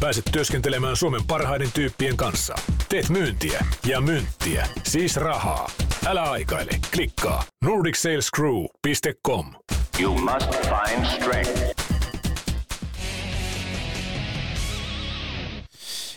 [0.00, 2.54] Pääset työskentelemään Suomen parhaiden tyyppien kanssa.
[2.88, 5.70] Teet myyntiä ja myyntiä, siis rahaa.
[6.06, 9.54] Älä aikaile, klikkaa nordicsalescrew.com.
[10.00, 11.82] you must find strength?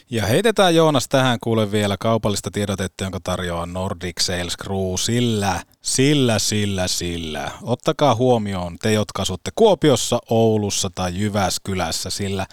[0.10, 4.96] Ja heitetään Joonas tähän kuule vielä kaupallista tiedotetta, jonka tarjoaa Nordic Sales Crew.
[5.00, 7.52] Sillä, sillä, sillä, sillä.
[7.62, 12.46] Ottakaa huomioon te, jotka asutte Kuopiossa, Oulussa tai Jyväskylässä, sillä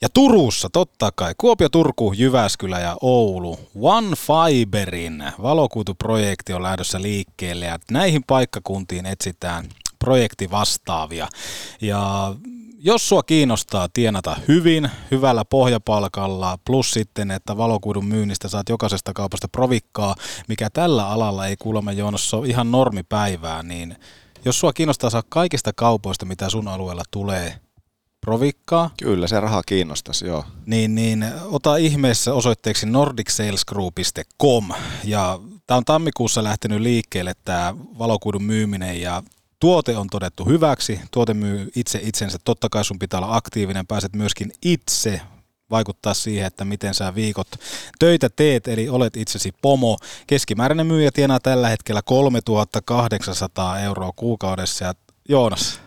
[0.00, 1.34] ja Turussa, totta kai.
[1.38, 3.58] Kuopio, Turku, Jyväskylä ja Oulu.
[3.80, 11.28] One Fiberin valokuituprojekti on lähdössä liikkeelle ja näihin paikkakuntiin etsitään projektivastaavia.
[11.80, 12.34] Ja
[12.78, 19.48] jos sua kiinnostaa tienata hyvin, hyvällä pohjapalkalla, plus sitten, että valokuidun myynnistä saat jokaisesta kaupasta
[19.48, 20.14] provikkaa,
[20.48, 23.96] mikä tällä alalla ei kuulemma Joonas ole ihan normipäivää, niin
[24.44, 27.60] jos sua kiinnostaa saa kaikista kaupoista, mitä sun alueella tulee,
[28.28, 30.44] provikkaa, Kyllä se raha kiinnostaisi, joo.
[30.66, 34.68] niin, niin ota ihmeessä osoitteeksi nordicsalesgroup.com
[35.04, 39.22] ja tämä on tammikuussa lähtenyt liikkeelle tämä valokuidun myyminen ja
[39.60, 44.16] tuote on todettu hyväksi, tuote myy itse itsensä, totta kai sun pitää olla aktiivinen, pääset
[44.16, 45.20] myöskin itse
[45.70, 47.48] vaikuttaa siihen, että miten sä viikot
[47.98, 49.98] töitä teet, eli olet itsesi pomo.
[50.26, 54.84] Keskimääräinen myyjä tienaa tällä hetkellä 3800 euroa kuukaudessa.
[54.84, 54.94] Ja
[55.28, 55.80] Joonas,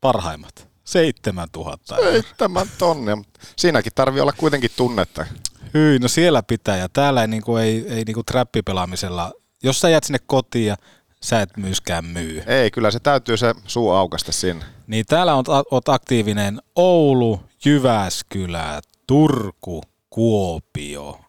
[0.00, 2.12] parhaimmat, 7000 euroa.
[2.12, 3.16] Seitsemän tonnia.
[3.16, 5.26] mutta Siinäkin tarvii olla kuitenkin tunnetta.
[5.74, 10.04] Hyi, no siellä pitää ja täällä ei, niinku, ei, ei niinku trappipelaamisella, jos sä jäät
[10.04, 10.76] sinne kotiin ja
[11.22, 12.42] sä et myöskään myy.
[12.46, 14.64] Ei, kyllä se täytyy se suu aukasta sinne.
[14.86, 21.20] Niin täällä on, oot aktiivinen Oulu, Jyväskylä, Turku, Kuopio,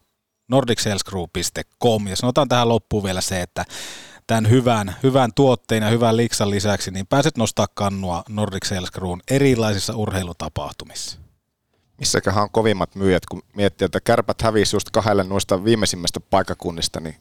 [0.48, 3.66] nordicsalesgroup.com ja sanotaan tähän loppuun vielä se, että
[4.30, 9.22] tämän hyvän, hyvän tuotteen ja hyvän liksan lisäksi, niin pääset nostaa kannua Nordic Sales Crewn
[9.32, 11.20] erilaisissa urheilutapahtumissa.
[11.98, 17.16] Missäköhän on kovimmat myyjät, kun miettii, että kärpät hävisi just kahdelle noista viimeisimmästä paikkakunnista, niin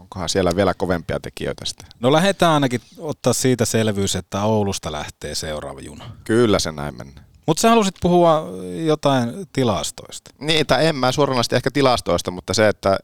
[0.00, 1.86] onkohan siellä vielä kovempia tekijöitä sitten?
[2.00, 6.10] No lähdetään ainakin ottaa siitä selvyys, että Oulusta lähtee seuraava juna.
[6.24, 7.22] Kyllä se näin mennä.
[7.46, 8.48] Mutta sä halusit puhua
[8.86, 10.30] jotain tilastoista.
[10.38, 12.98] Niin, tai en mä suoranaisesti ehkä tilastoista, mutta se, että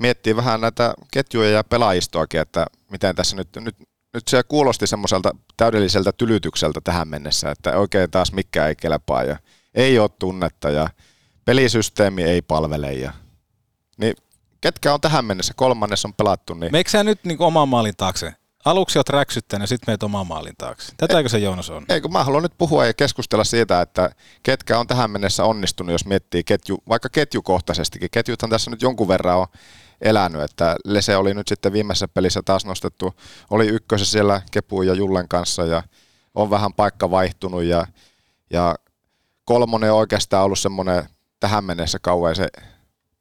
[0.00, 3.76] miettii vähän näitä ketjuja ja pelaajistoakin, että miten tässä nyt, nyt,
[4.14, 9.36] nyt se kuulosti semmoiselta täydelliseltä tylytykseltä tähän mennessä, että oikein taas mikään ei kelpaa ja
[9.74, 10.88] ei ole tunnetta ja
[11.44, 13.12] pelisysteemi ei palvele ja
[13.96, 14.16] niin
[14.60, 18.34] ketkä on tähän mennessä, kolmannes on pelattu, niin Meikö sä nyt niin oman maalin taakse?
[18.64, 20.92] Aluksi oot räksyttänyt ja sitten meet oman maalin taakse.
[20.96, 21.84] Tätäkö se Joonas on?
[21.88, 24.10] Ei, kun mä haluan nyt puhua ja keskustella siitä, että
[24.42, 28.08] ketkä on tähän mennessä onnistunut, jos miettii ketju, vaikka ketjukohtaisestikin.
[28.10, 29.46] Ketjuthan tässä nyt jonkun verran on
[30.00, 33.14] elänyt, että Lese oli nyt sitten viimeisessä pelissä taas nostettu,
[33.50, 35.82] oli ykkösessä siellä Kepu ja Jullen kanssa ja
[36.34, 37.86] on vähän paikka vaihtunut ja,
[38.50, 38.74] ja
[39.44, 41.04] kolmonen on oikeastaan ollut semmoinen
[41.40, 42.48] tähän mennessä kauan se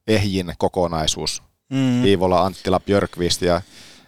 [0.07, 1.43] ehjin kokonaisuus.
[1.69, 2.05] Mm.
[2.05, 3.61] Iivola, Anttila, Björkvist ja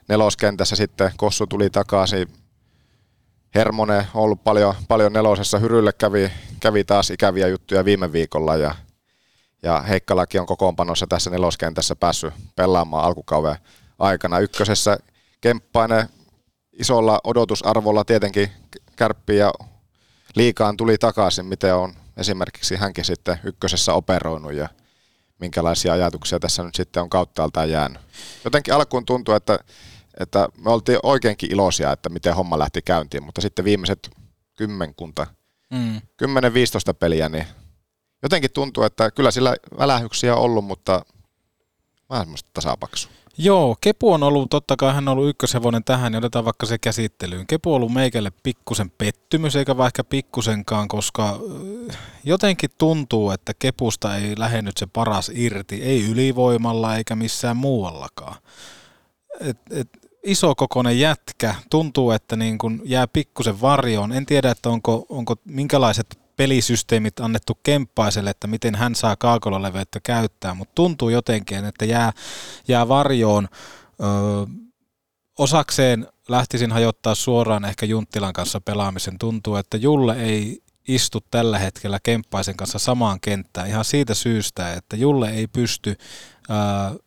[0.09, 2.27] neloskentässä sitten Kossu tuli takaisin.
[3.55, 5.59] Hermonen on ollut paljon, paljon nelosessa.
[5.59, 8.75] Hyrylle kävi, kävi taas ikäviä juttuja viime viikolla ja,
[9.63, 13.55] ja Heikkalakin on kokoonpanossa tässä neloskentässä päässyt pelaamaan alkukauden
[13.99, 14.39] aikana.
[14.39, 14.97] Ykkösessä
[15.41, 16.09] Kemppainen
[16.79, 18.51] isolla odotusarvolla tietenkin
[18.95, 19.53] kärppi ja
[20.35, 24.69] liikaan tuli takaisin, miten on esimerkiksi hänkin sitten ykkösessä operoinut ja
[25.39, 28.01] minkälaisia ajatuksia tässä nyt sitten on kauttaaltaan jäänyt.
[28.43, 29.59] Jotenkin alkuun tuntui, että,
[30.19, 34.09] että me oltiin oikeinkin iloisia, että miten homma lähti käyntiin, mutta sitten viimeiset
[34.57, 35.27] kymmenkunta,
[35.71, 36.01] Mm.
[36.23, 37.47] 10-15 peliä, niin
[38.23, 41.05] jotenkin tuntuu, että kyllä sillä välähyksiä on ollut, mutta
[42.09, 43.09] vähän semmoista tasapaksu.
[43.39, 46.77] Joo, Kepu on ollut, totta kai hän on ollut ykköshevonen tähän, niin otetaan vaikka se
[46.77, 47.47] käsittelyyn.
[47.47, 51.39] Kepu on ollut meikälle pikkusen pettymys, eikä vaikka pikkusenkaan, koska
[51.89, 58.35] äh, jotenkin tuntuu, että Kepusta ei lähennyt se paras irti, ei ylivoimalla eikä missään muuallakaan.
[59.39, 59.89] Et, et,
[60.23, 64.11] iso kokoinen jätkä, tuntuu, että niin kun jää pikkusen varjoon.
[64.11, 70.53] En tiedä, että onko, onko minkälaiset pelisysteemit annettu Kemppaiselle, että miten hän saa kaakololeveyttä käyttää,
[70.53, 72.13] mutta tuntuu jotenkin, että jää,
[72.67, 73.47] jää varjoon.
[74.03, 74.09] Öö,
[75.37, 79.19] osakseen lähtisin hajottaa suoraan ehkä Junttilan kanssa pelaamisen.
[79.19, 84.95] Tuntuu, että Julle ei istu tällä hetkellä Kemppaisen kanssa samaan kenttään ihan siitä syystä, että
[84.95, 85.89] Julle ei pysty
[86.49, 86.99] öö,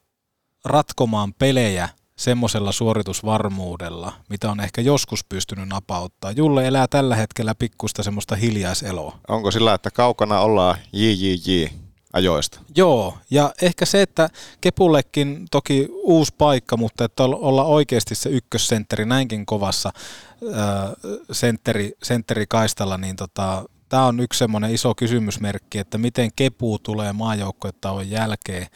[0.65, 1.89] ratkomaan pelejä
[2.21, 6.31] semmoisella suoritusvarmuudella, mitä on ehkä joskus pystynyt napauttaa.
[6.31, 9.19] Julle elää tällä hetkellä pikkusta semmoista hiljaiseloa.
[9.29, 11.67] Onko sillä, että kaukana ollaan JJJ
[12.13, 12.61] ajoista?
[12.77, 14.29] Joo, ja ehkä se, että
[14.61, 20.91] Kepullekin toki uusi paikka, mutta että olla oikeasti se ykkössentteri näinkin kovassa äh,
[21.33, 28.11] sentteri, sentterikaistalla, niin tota, tämä on yksi semmoinen iso kysymysmerkki, että miten Kepu tulee maajoukkoetauon
[28.11, 28.67] jälkeen,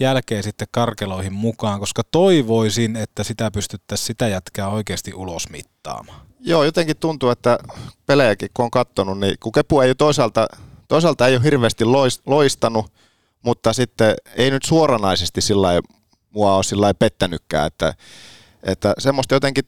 [0.00, 6.20] jälkeen sitten karkeloihin mukaan, koska toivoisin, että sitä pystyttäisiin sitä jätkää oikeasti ulos mittaamaan.
[6.40, 7.58] Joo, jotenkin tuntuu, että
[8.06, 10.46] pelejäkin kun on katsonut, niin kun Kepu ei toisaalta,
[10.88, 12.92] toisaalta ei ole hirveästi lois- loistanut,
[13.42, 15.68] mutta sitten ei nyt suoranaisesti sillä
[16.30, 17.94] mua ole sillä pettänytkään, että,
[18.62, 19.64] että semmoista jotenkin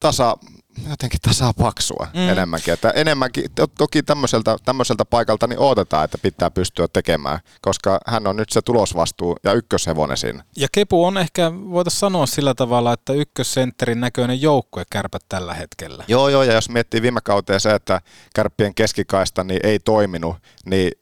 [0.00, 0.36] tasa,
[0.90, 2.20] jotenkin tasapaksua Mm.
[2.20, 2.28] mm.
[2.28, 2.74] enemmänkin.
[2.74, 8.26] Että enemmänkin, to- toki tämmöiseltä, tämmöiseltä paikalta niin odotetaan, että pitää pystyä tekemään, koska hän
[8.26, 10.44] on nyt se tulosvastuu ja ykköshevonen siinä.
[10.56, 16.04] Ja Kepu on ehkä, voitaisiin sanoa sillä tavalla, että ykkössentterin näköinen joukkue kärpät tällä hetkellä.
[16.08, 18.00] Joo, joo, ja jos miettii viime kauteen se, että
[18.34, 20.92] kärppien keskikaista niin ei toiminut, niin,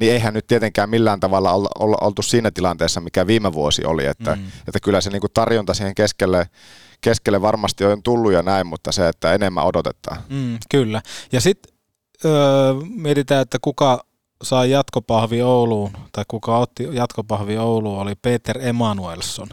[0.00, 4.06] niin eihän nyt tietenkään millään tavalla olla, olla oltu siinä tilanteessa, mikä viime vuosi oli,
[4.06, 4.46] että, Mm.
[4.68, 6.48] että kyllä se niinku tarjonta siihen keskelle,
[7.00, 10.22] keskelle varmasti on tullut ja näin, mutta se, että enemmän odotetaan.
[10.28, 11.02] Mm, kyllä.
[11.32, 11.74] Ja sitten
[12.24, 14.04] öö, mietitään, että kuka
[14.42, 19.48] sai jatkopahvi Ouluun, tai kuka otti jatkopahvi Ouluun, oli Peter Emanuelson.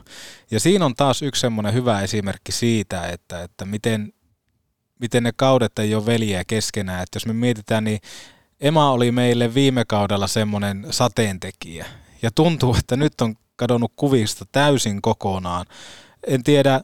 [0.52, 4.14] Ja siinä on taas yksi semmoinen hyvä esimerkki siitä, että, että miten,
[5.00, 7.04] miten ne kaudet ei ole veljeä keskenään.
[7.04, 8.00] Että jos me mietitään, niin
[8.62, 11.86] Ema oli meille viime kaudella semmoinen sateentekijä.
[12.22, 15.66] Ja tuntuu, että nyt on kadonnut kuvista täysin kokonaan.
[16.28, 16.82] En tiedä,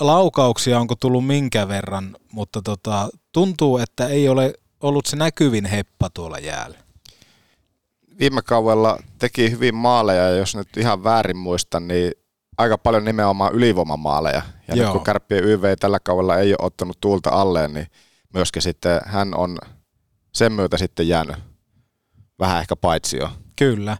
[0.00, 6.10] laukauksia onko tullut minkä verran, mutta tota, tuntuu, että ei ole ollut se näkyvin heppa
[6.10, 6.78] tuolla jäällä.
[8.18, 12.12] Viime kaudella teki hyvin maaleja, ja jos nyt ihan väärin muistan, niin
[12.58, 14.42] aika paljon nimenomaan ylivoimamaaleja.
[14.68, 14.86] Ja Joo.
[14.86, 17.86] nyt kun kärppien YV tällä kaudella ei ole ottanut tuulta alleen, niin
[18.34, 19.58] myöskin sitten hän on
[20.32, 21.36] sen myötä sitten jäänyt
[22.38, 23.30] vähän ehkä paitsio.
[23.56, 23.96] Kyllä.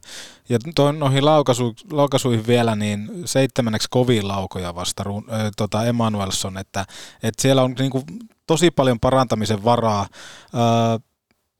[0.49, 6.85] Ja toi, noihin laukaisu, laukaisuihin vielä, niin seitsemänneksi kovin laukoja vasta äh, tota Emanuelson, että,
[7.23, 8.03] että siellä on niinku
[8.47, 10.01] tosi paljon parantamisen varaa.
[10.01, 11.03] Äh,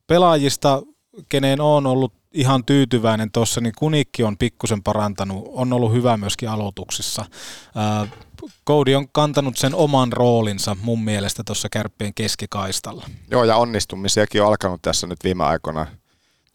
[0.07, 0.81] pelaajista,
[1.29, 6.49] keneen on ollut ihan tyytyväinen tuossa, niin Kunikki on pikkusen parantanut, on ollut hyvä myöskin
[6.49, 7.25] aloituksissa.
[8.01, 8.11] Äh,
[8.67, 13.05] Cody on kantanut sen oman roolinsa mun mielestä tuossa kärppien keskikaistalla.
[13.31, 15.87] Joo, ja onnistumisiakin on alkanut tässä nyt viime aikoina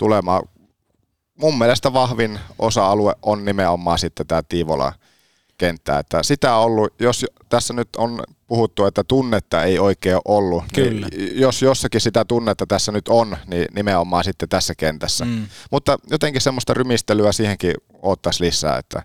[0.02, 0.42] tulemaan.
[1.38, 4.92] Mun mielestä vahvin osa-alue on nimenomaan sitten tämä Tiivola
[5.58, 5.98] kenttä.
[5.98, 11.08] Että sitä on ollut, jos tässä nyt on puhuttu, että tunnetta ei oikein ollut, Kyllä.
[11.10, 15.24] niin jos jossakin sitä tunnetta tässä nyt on, niin nimenomaan sitten tässä kentässä.
[15.24, 15.46] Mm.
[15.70, 19.02] Mutta jotenkin semmoista rymistelyä siihenkin ottaisi lisää, että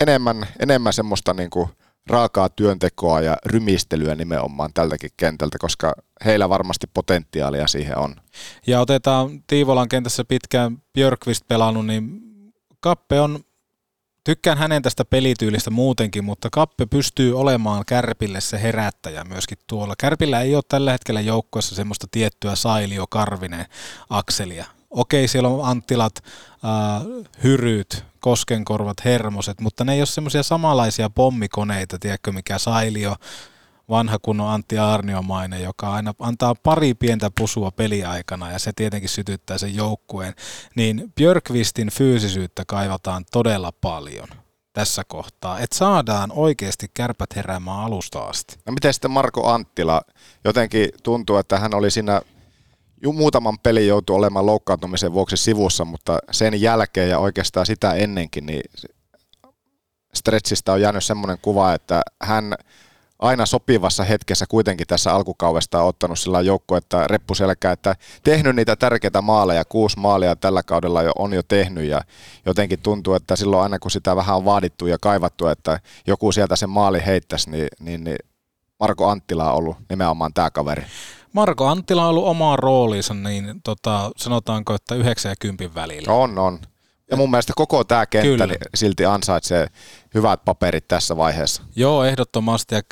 [0.00, 1.68] enemmän, enemmän semmoista niin kuin
[2.06, 8.14] raakaa työntekoa ja rymistelyä nimenomaan tältäkin kentältä, koska heillä varmasti potentiaalia siihen on.
[8.66, 12.22] Ja otetaan Tiivolan kentässä pitkään Björkvist pelannut, niin
[12.80, 13.44] Kappe on
[14.24, 19.94] tykkään hänen tästä pelityylistä muutenkin, mutta Kappe pystyy olemaan Kärpille se herättäjä myöskin tuolla.
[19.98, 23.66] Kärpillä ei ole tällä hetkellä joukkueessa semmoista tiettyä Sailio Karvinen
[24.10, 24.64] akselia.
[24.90, 31.98] Okei, siellä on Anttilat, äh, Hyryt, Koskenkorvat, Hermoset, mutta ne ei ole semmoisia samanlaisia pommikoneita,
[31.98, 33.16] tiedätkö mikä Sailio,
[33.88, 39.58] vanha kunnon Antti Aarniomainen, joka aina antaa pari pientä pusua peliaikana ja se tietenkin sytyttää
[39.58, 40.34] sen joukkueen,
[40.76, 44.28] niin Björkvistin fyysisyyttä kaivataan todella paljon
[44.72, 48.56] tässä kohtaa, että saadaan oikeasti kärpät heräämään alusta asti.
[48.66, 50.02] No miten sitten Marko Anttila?
[50.44, 52.22] Jotenkin tuntuu, että hän oli siinä
[53.10, 58.62] muutaman pelin joutui olemaan loukkaantumisen vuoksi sivussa, mutta sen jälkeen ja oikeastaan sitä ennenkin, niin
[60.14, 62.54] Stretchistä on jäänyt semmoinen kuva, että hän
[63.18, 68.76] aina sopivassa hetkessä kuitenkin tässä alkukaudesta on ottanut sillä joukko, että reppuselkä, että tehnyt niitä
[68.76, 72.00] tärkeitä maaleja, kuusi maalia tällä kaudella jo, on jo tehnyt ja
[72.46, 76.56] jotenkin tuntuu, että silloin aina kun sitä vähän on vaadittu ja kaivattu, että joku sieltä
[76.56, 78.18] sen maali heittäisi, niin, niin, niin
[78.80, 80.82] Marko Anttila on ollut nimenomaan tämä kaveri.
[81.32, 86.12] Marko Anttila on ollut omaa rooliinsa, niin tota, sanotaanko, että 90 välillä.
[86.12, 86.58] On, on.
[87.10, 88.46] Ja mun mielestä koko tämä kenttä Kyllä.
[88.46, 89.66] niin silti ansaitsee
[90.14, 91.62] hyvät paperit tässä vaiheessa.
[91.76, 92.74] Joo, ehdottomasti.
[92.74, 92.82] Ja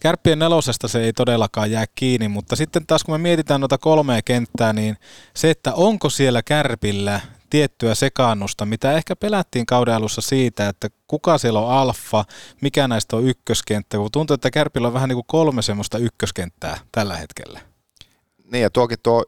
[0.00, 4.20] kärppien nelosesta se ei todellakaan jää kiinni, mutta sitten taas kun me mietitään noita kolmea
[4.24, 4.96] kenttää, niin
[5.34, 11.38] se, että onko siellä kärpillä tiettyä sekaannusta, mitä ehkä pelättiin kauden alussa siitä, että kuka
[11.38, 12.24] siellä on alfa,
[12.60, 16.78] mikä näistä on ykköskenttä, kun tuntuu, että Kärpillä on vähän niin kuin kolme semmoista ykköskenttää
[16.92, 17.60] tällä hetkellä.
[18.52, 19.24] Niin ja tuokin tuo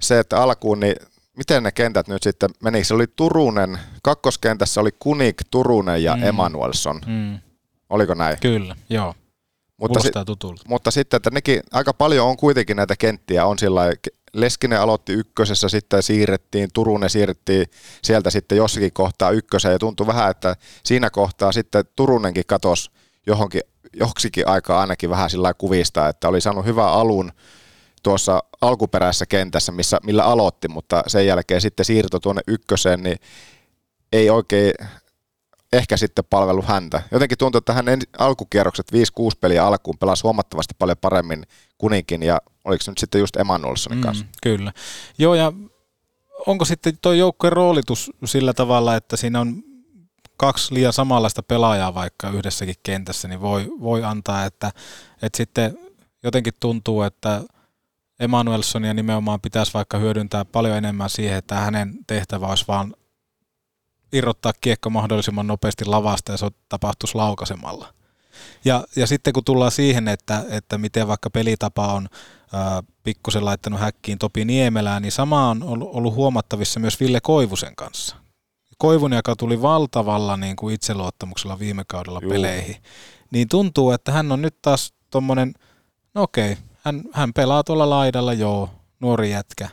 [0.00, 0.96] se, että alkuun, niin
[1.36, 2.84] miten ne kentät nyt sitten meni?
[2.84, 6.22] Se oli Turunen, kakkoskentässä oli Kunik, Turunen ja Mm.
[6.22, 7.00] Emanuelson.
[7.06, 7.38] Mm.
[7.90, 8.36] Oliko näin?
[8.40, 9.14] Kyllä, joo.
[9.80, 10.62] Mutta, tutulta.
[10.68, 13.82] mutta sitten, että nekin, aika paljon on kuitenkin näitä kenttiä, on sillä
[14.32, 17.66] Leskinen aloitti ykkösessä, sitten siirrettiin, Turunen siirrettiin
[18.04, 22.90] sieltä sitten jossakin kohtaa ykköseen ja tuntui vähän, että siinä kohtaa sitten Turunenkin katosi
[23.26, 23.60] johonkin,
[23.92, 27.32] joksikin aikaa ainakin vähän sillä kuvista, että oli saanut hyvän alun
[28.02, 33.16] tuossa alkuperäisessä kentässä, missä, millä aloitti, mutta sen jälkeen sitten siirtoi tuonne ykköseen, niin
[34.12, 34.74] ei oikein
[35.72, 37.02] ehkä sitten palvelu häntä.
[37.10, 37.84] Jotenkin tuntuu, että hän
[38.18, 38.96] alkukierrokset 5-6
[39.40, 41.42] peliä alkuun pelasi huomattavasti paljon paremmin
[41.78, 44.24] Kuninkin ja oliko se nyt sitten just Emanuelsonin kanssa.
[44.24, 44.72] Mm, kyllä.
[45.18, 45.52] Joo, ja
[46.46, 49.62] onko sitten tuo joukkueen roolitus sillä tavalla, että siinä on
[50.36, 54.72] kaksi liian samanlaista pelaajaa vaikka yhdessäkin kentässä, niin voi, voi antaa, että,
[55.22, 55.78] että sitten
[56.22, 57.42] jotenkin tuntuu, että
[58.20, 62.94] Emanuelsonia nimenomaan pitäisi vaikka hyödyntää paljon enemmän siihen, että hänen tehtävä olisi vaan
[64.12, 67.94] irrottaa kiekko mahdollisimman nopeasti lavasta ja se tapahtuisi laukaisemalla.
[68.64, 72.08] Ja, ja sitten kun tullaan siihen, että, että miten vaikka pelitapa on
[72.52, 77.76] ää, pikkusen laittanut häkkiin Topi Niemelään, niin sama on ollut, ollut huomattavissa myös Ville Koivusen
[77.76, 78.16] kanssa.
[78.78, 82.30] Koivun, joka tuli valtavalla niin kuin itseluottamuksella viime kaudella Juu.
[82.30, 82.76] peleihin,
[83.30, 85.54] niin tuntuu, että hän on nyt taas tommonen,
[86.14, 89.68] no okei, hän, hän pelaa tuolla laidalla, joo, nuori jätkä.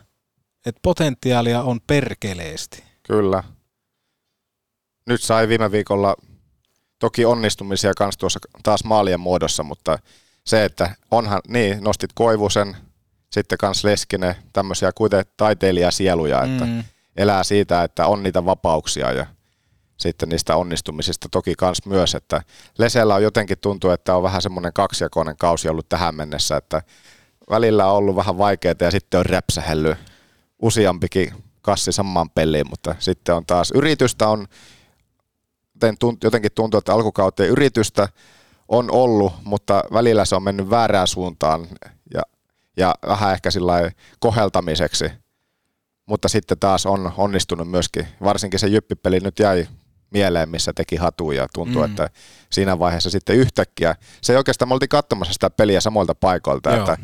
[0.65, 2.83] Et potentiaalia on perkeleesti.
[3.03, 3.43] Kyllä.
[5.05, 6.15] Nyt sai viime viikolla
[6.99, 9.99] toki onnistumisia kans tuossa taas maalien muodossa, mutta
[10.45, 12.77] se, että onhan, niin, nostit Koivusen,
[13.31, 16.83] sitten kans Leskinen, tämmöisiä kuitenkin taiteilijasieluja, että Mm.
[17.17, 19.25] elää siitä, että on niitä vapauksia ja
[19.97, 22.41] sitten niistä onnistumisista toki kans myös, että
[22.77, 26.81] Lesellä on jotenkin tuntuu, että on vähän semmoinen kaksijakoinen kausi ollut tähän mennessä, että
[27.49, 29.97] välillä on ollut vähän vaikeaa ja sitten on räpsähellyt
[30.62, 34.47] useampikin kassi samaan peliin, mutta sitten on taas yritystä on,
[36.23, 38.10] jotenkin tuntuu, että alkukauteen yritystä
[38.67, 41.67] on ollut, mutta välillä se on mennyt väärään suuntaan
[42.13, 42.21] ja,
[42.77, 45.12] ja vähän ehkä sillä koheltamiseksi.
[46.05, 49.67] Mutta sitten taas on onnistunut myöskin, varsinkin se jyppipeli nyt jäi
[50.11, 51.85] mieleen, missä teki hatuja ja tuntuu, Mm.
[51.89, 52.09] että
[52.49, 56.79] siinä vaiheessa sitten yhtäkkiä, se ei oikeastaan, me oltiin katsomassa sitä peliä samoilta paikoilta, Joo.
[56.79, 56.97] että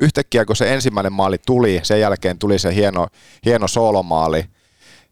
[0.00, 3.06] yhtäkkiä kun se ensimmäinen maali tuli, sen jälkeen tuli se hieno,
[3.44, 4.44] hieno soolomaali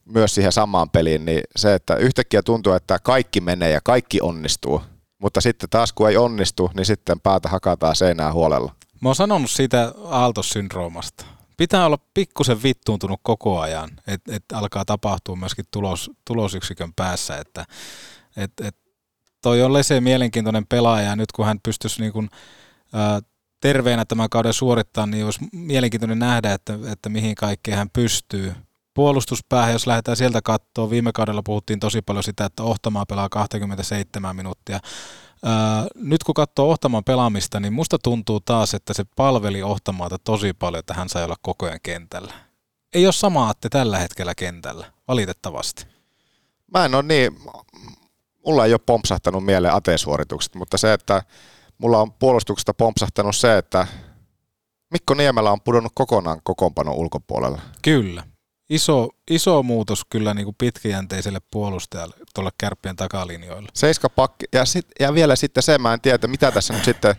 [0.05, 4.83] myös siihen samaan peliin, niin se, että yhtäkkiä tuntuu, että kaikki menee ja kaikki onnistuu.
[5.19, 8.75] Mutta sitten taas kun ei onnistu, niin sitten päätä hakataan seinää huolella.
[9.01, 11.25] Mä oon sanonut siitä aaltosyndroomasta.
[11.57, 17.65] Pitää olla pikkusen vittuuntunut koko ajan, että et alkaa tapahtua myöskin tulos, tulosyksikön päässä, että
[18.37, 18.77] et, et
[19.43, 22.29] toi on Lese mielenkiintoinen pelaaja ja nyt kun hän pystyisi niin kun,
[22.93, 23.21] ää,
[23.61, 28.55] terveenä tämän kauden suorittaa, niin olisi mielenkiintoinen nähdä, että, että mihin kaikkeen hän pystyy.
[28.95, 34.37] Puolustuspäähän, jos lähdetään sieltä katsoa, viime kaudella puhuttiin tosi paljon sitä, että Ohtamaa pelaa 27
[34.37, 34.81] minuuttia.
[35.45, 40.53] Ää, nyt kun katsoo Ohtaman pelaamista, niin musta tuntuu taas, että se palveli Ohtamaata tosi
[40.53, 42.35] paljon, että hän sai olla koko ajan kentällä.
[42.95, 45.87] Ei ole sama Atte tällä hetkellä kentällä, valitettavasti.
[46.75, 47.39] Mä en ole niin,
[48.47, 51.23] mulla ei ole pompsahtanut mieleen atesuoritukset, mutta se, että
[51.79, 53.87] mulla on puolustuksesta pompsahtanut se, että
[54.91, 57.61] Mikko Niemelä on pudonnut kokonaan kokoonpanon ulkopuolella.
[57.83, 58.32] Kyllä.
[58.73, 63.69] Iso, iso muutos kyllä niin kuin pitkäjänteiselle puolustajalle tuolle kärppien takalinjoille.
[63.75, 67.15] Seiska pakki, ja, sit, ja vielä sitten se, mä en tiedä, mitä tässä nyt sitten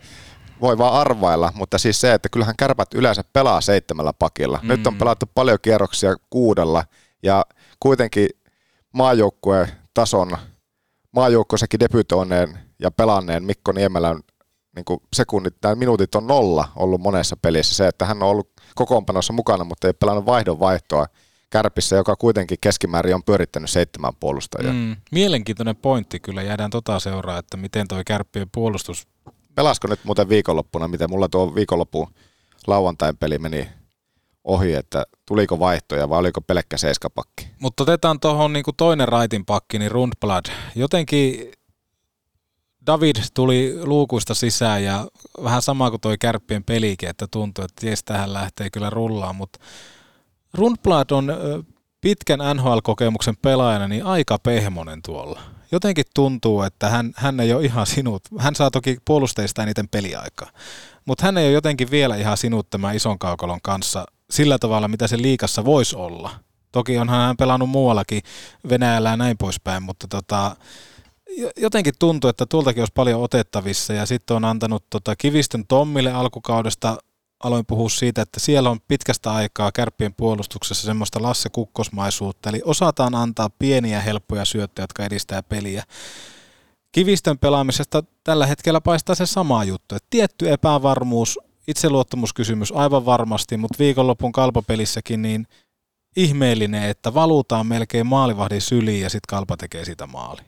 [0.61, 4.59] voi vaan arvailla, mutta siis se, että kyllähän kärpät yleensä pelaa seitsemällä pakilla.
[4.61, 4.67] Mm.
[4.67, 6.83] Nyt on pelattu paljon kierroksia kuudella,
[7.23, 7.45] ja
[7.79, 8.29] kuitenkin
[8.93, 10.37] maajoukkueen tason,
[11.11, 14.19] maajoukkueessakin debytoineen ja pelanneen Mikko Niemelän
[14.75, 17.75] niin kuin sekunnit, nämä minuutit on nolla ollut monessa pelissä.
[17.75, 21.07] Se, että hän on ollut kokoonpanossa mukana, mutta ei pelannut vaihdon vaihtoa
[21.53, 24.73] kärpissä, joka kuitenkin keskimäärin on pyörittänyt seitsemän puolustajaa.
[24.73, 29.07] Mm, mielenkiintoinen pointti kyllä, jäädään tota seuraa, että miten toi kärppien puolustus...
[29.55, 32.09] Pelasko nyt muuten viikonloppuna, miten mulla tuo viikonloppu
[32.67, 33.67] lauantain peli meni
[34.43, 37.47] ohi, että tuliko vaihtoja vai oliko pelkkä seiskapakki?
[37.59, 40.45] Mutta otetaan tuohon niin toinen raitin pakki, niin Rundblad.
[40.75, 41.51] Jotenkin
[42.87, 45.07] David tuli luukuista sisään ja
[45.43, 49.59] vähän sama kuin toi kärppien pelikin, että tuntuu, että ties tähän lähtee kyllä rullaan, mutta
[50.53, 51.33] Rundblad on
[52.01, 55.41] pitkän NHL-kokemuksen pelaajana niin aika pehmonen tuolla.
[55.71, 58.21] Jotenkin tuntuu, että hän, hän ei ole ihan sinut.
[58.37, 60.49] Hän saa toki puolustajista eniten peliaikaa,
[61.05, 65.07] mutta hän ei ole jotenkin vielä ihan sinut tämän ison kaukalon kanssa sillä tavalla, mitä
[65.07, 66.29] se liikassa voisi olla.
[66.71, 68.21] Toki onhan hän pelannut muuallakin
[68.69, 70.55] Venäjällä ja näin poispäin, mutta tota,
[71.57, 76.97] jotenkin tuntuu, että tuoltakin olisi paljon otettavissa ja sitten on antanut tota Kivistön Tommille alkukaudesta
[77.43, 83.15] aloin puhua siitä, että siellä on pitkästä aikaa kärppien puolustuksessa semmoista Lasse Kukkosmaisuutta, eli osataan
[83.15, 85.83] antaa pieniä helppoja syöttöjä, jotka edistää peliä.
[86.91, 93.79] Kivistön pelaamisesta tällä hetkellä paistaa se sama juttu, että tietty epävarmuus, itseluottamuskysymys aivan varmasti, mutta
[93.79, 95.47] viikonlopun kalpapelissäkin niin
[96.15, 100.41] ihmeellinen, että valutaan melkein maalivahdin syliin ja sitten kalpa tekee sitä maali.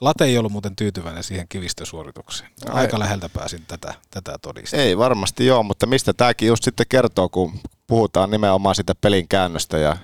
[0.00, 2.50] Late ei ollut muuten tyytyväinen siihen kivistösuoritukseen.
[2.68, 4.80] Aika läheltä pääsin tätä, tätä todistaa.
[4.80, 7.52] Ei varmasti joo, mutta mistä tämäkin just sitten kertoo, kun
[7.86, 9.96] puhutaan nimenomaan sitä pelin käännöstä ja,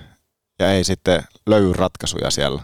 [0.59, 2.61] ja ei sitten löydy ratkaisuja siellä.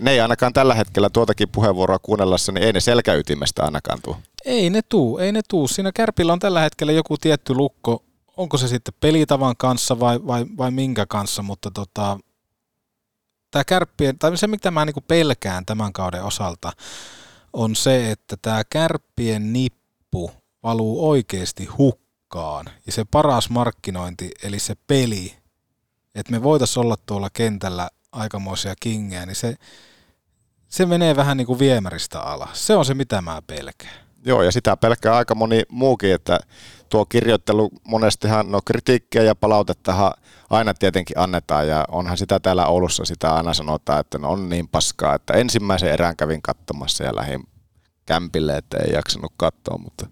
[0.00, 4.16] Ne ei ainakaan tällä hetkellä tuotakin puheenvuoroa kuunnellessa, niin ei ne selkäytimestä ainakaan tuu.
[4.44, 5.68] Ei ne tuu, ei ne tuu.
[5.68, 8.04] Siinä Kärpillä on tällä hetkellä joku tietty lukko,
[8.36, 12.18] onko se sitten pelitavan kanssa vai, vai, vai minkä kanssa, mutta tota,
[13.54, 16.72] tämä kärppien, tai se mitä mä niin pelkään tämän kauden osalta,
[17.52, 20.30] on se, että tämä kärppien nippu
[20.62, 22.66] valuu oikeasti hukkaan.
[22.86, 25.36] Ja se paras markkinointi, eli se peli,
[26.14, 29.54] että me voitaisiin olla tuolla kentällä aikamoisia kingejä, niin se,
[30.68, 32.66] se menee vähän niin kuin viemäristä alas.
[32.66, 34.03] Se on se, mitä mä pelkään.
[34.26, 36.38] Joo, ja sitä pelkää aika moni muukin, että
[36.88, 40.12] tuo kirjoittelu monestihan, no kritiikkiä ja palautettahan
[40.50, 44.68] aina tietenkin annetaan ja onhan sitä täällä Oulussa sitä aina sanotaan, että no on niin
[44.68, 47.44] paskaa, että ensimmäisen erään kävin katsomassa ja lähdin
[48.06, 50.06] kämpille, että ei jaksanut katsoa, mutta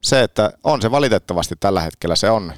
[0.00, 2.52] se, että on se valitettavasti tällä hetkellä, se on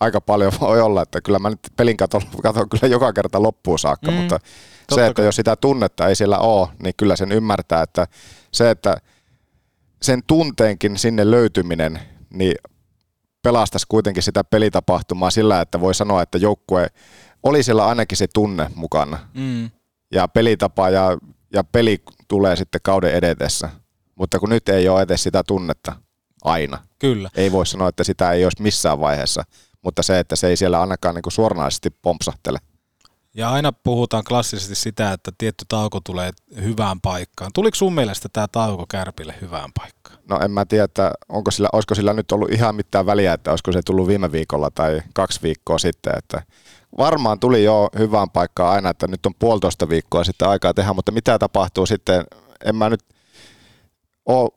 [0.00, 3.78] aika paljon voi olla, että kyllä mä nyt pelin katon, katon kyllä joka kerta loppuun
[3.78, 4.38] saakka, mm, mutta
[4.94, 5.24] se, että kai.
[5.24, 8.06] jos sitä tunnetta ei siellä ole, niin kyllä sen ymmärtää, että
[8.52, 8.96] se, että
[10.02, 12.00] sen tunteenkin sinne löytyminen,
[12.30, 12.54] niin
[13.42, 16.86] pelastaisi kuitenkin sitä pelitapahtumaa sillä, että voi sanoa, että joukkue
[17.42, 19.18] oli siellä ainakin se tunne mukana.
[19.34, 19.70] Mm.
[20.12, 21.18] Ja pelitapa ja,
[21.52, 23.70] ja peli tulee sitten kauden edetessä.
[24.14, 25.92] Mutta kun nyt ei ole edes sitä tunnetta
[26.44, 26.78] aina.
[26.98, 27.30] Kyllä.
[27.36, 29.44] Ei voi sanoa, että sitä ei olisi missään vaiheessa.
[29.82, 32.58] Mutta se, että se ei siellä ainakaan niin kuin suoranaisesti pompsahtele.
[33.34, 36.30] Ja aina puhutaan klassisesti sitä, että tietty tauko tulee
[36.62, 37.50] hyvään paikkaan.
[37.54, 40.18] Tuliko sun mielestä tämä tauko Kärpille hyvään paikkaan?
[40.28, 43.50] No en mä tiedä, että onko sillä, olisiko sillä nyt ollut ihan mitään väliä, että
[43.50, 46.12] olisiko se tullut viime viikolla tai kaksi viikkoa sitten.
[46.18, 46.42] Että
[46.98, 51.12] varmaan tuli jo hyvään paikkaan aina, että nyt on puolitoista viikkoa sitten aikaa tehdä, mutta
[51.12, 52.24] mitä tapahtuu sitten,
[52.64, 53.04] en mä nyt
[54.26, 54.50] ole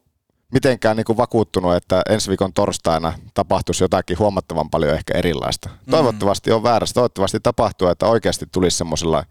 [0.55, 5.69] mitenkään niin kuin vakuuttunut, että ensi viikon torstaina tapahtuisi jotakin huomattavan paljon ehkä erilaista.
[5.69, 5.91] Mm.
[5.91, 9.23] Toivottavasti on väärässä, toivottavasti tapahtuu, että oikeasti tulisi semmoisella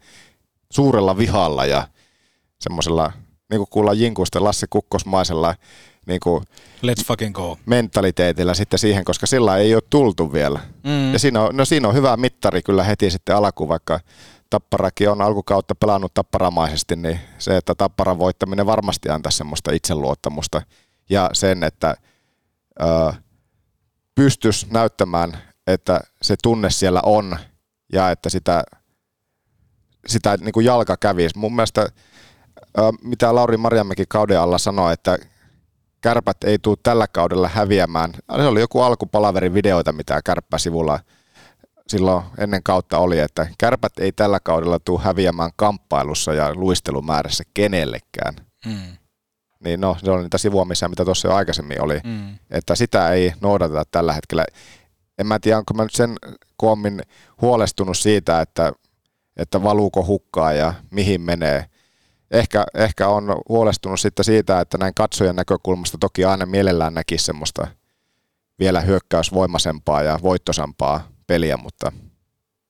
[0.69, 1.87] suurella vihalla ja
[2.59, 3.11] semmoisella,
[3.49, 5.55] niin kuin kuullaan Jinkusta, Lassi Kukkosmaisella
[6.07, 6.43] niin kuin
[6.85, 7.57] Let's fucking go.
[7.65, 10.59] mentaliteetillä sitten siihen, koska sillä ei ole tultu vielä.
[10.83, 11.13] Mm.
[11.13, 13.99] Ja siinä on, no siinä on hyvä mittari kyllä heti sitten alkuun, vaikka
[14.49, 20.61] Tapparakin on alkukautta pelannut tapparamaisesti, niin se, että Tapparan voittaminen varmasti antaa semmoista itseluottamusta–
[21.09, 21.95] ja sen, että
[22.81, 23.13] ö,
[24.15, 25.37] pystyisi näyttämään,
[25.67, 27.37] että se tunne siellä on
[27.93, 28.63] ja että sitä,
[30.07, 31.37] sitä niin kuin jalka kävisi.
[31.37, 35.17] Mun mielestä, ö, mitä Lauri Marjamäki kauden alla sanoi, että
[36.01, 38.13] kärpät ei tule tällä kaudella häviämään.
[38.35, 40.99] Se oli joku alkupalaverin videoita, mitä kärppäsivulla
[41.87, 48.35] silloin ennen kautta oli, että kärpät ei tällä kaudella tule häviämään kamppailussa ja luistelumäärässä kenellekään.
[48.65, 48.97] Mm.
[49.65, 51.99] Niin no, se on niitä sivuamisia, mitä tuossa jo aikaisemmin oli.
[52.03, 52.35] Mm.
[52.51, 54.45] Että sitä ei noudateta tällä hetkellä.
[55.17, 56.15] En mä tiedä, onko mä nyt sen
[56.57, 57.01] koommin
[57.41, 58.73] huolestunut siitä, että,
[59.37, 61.65] että valuuko hukkaa ja mihin menee.
[62.31, 67.67] Ehkä, ehkä on huolestunut sitten siitä, että näin katsojan näkökulmasta toki aina mielellään näkisi semmoista
[68.59, 71.91] vielä hyökkäysvoimaisempaa ja voittosampaa peliä, mutta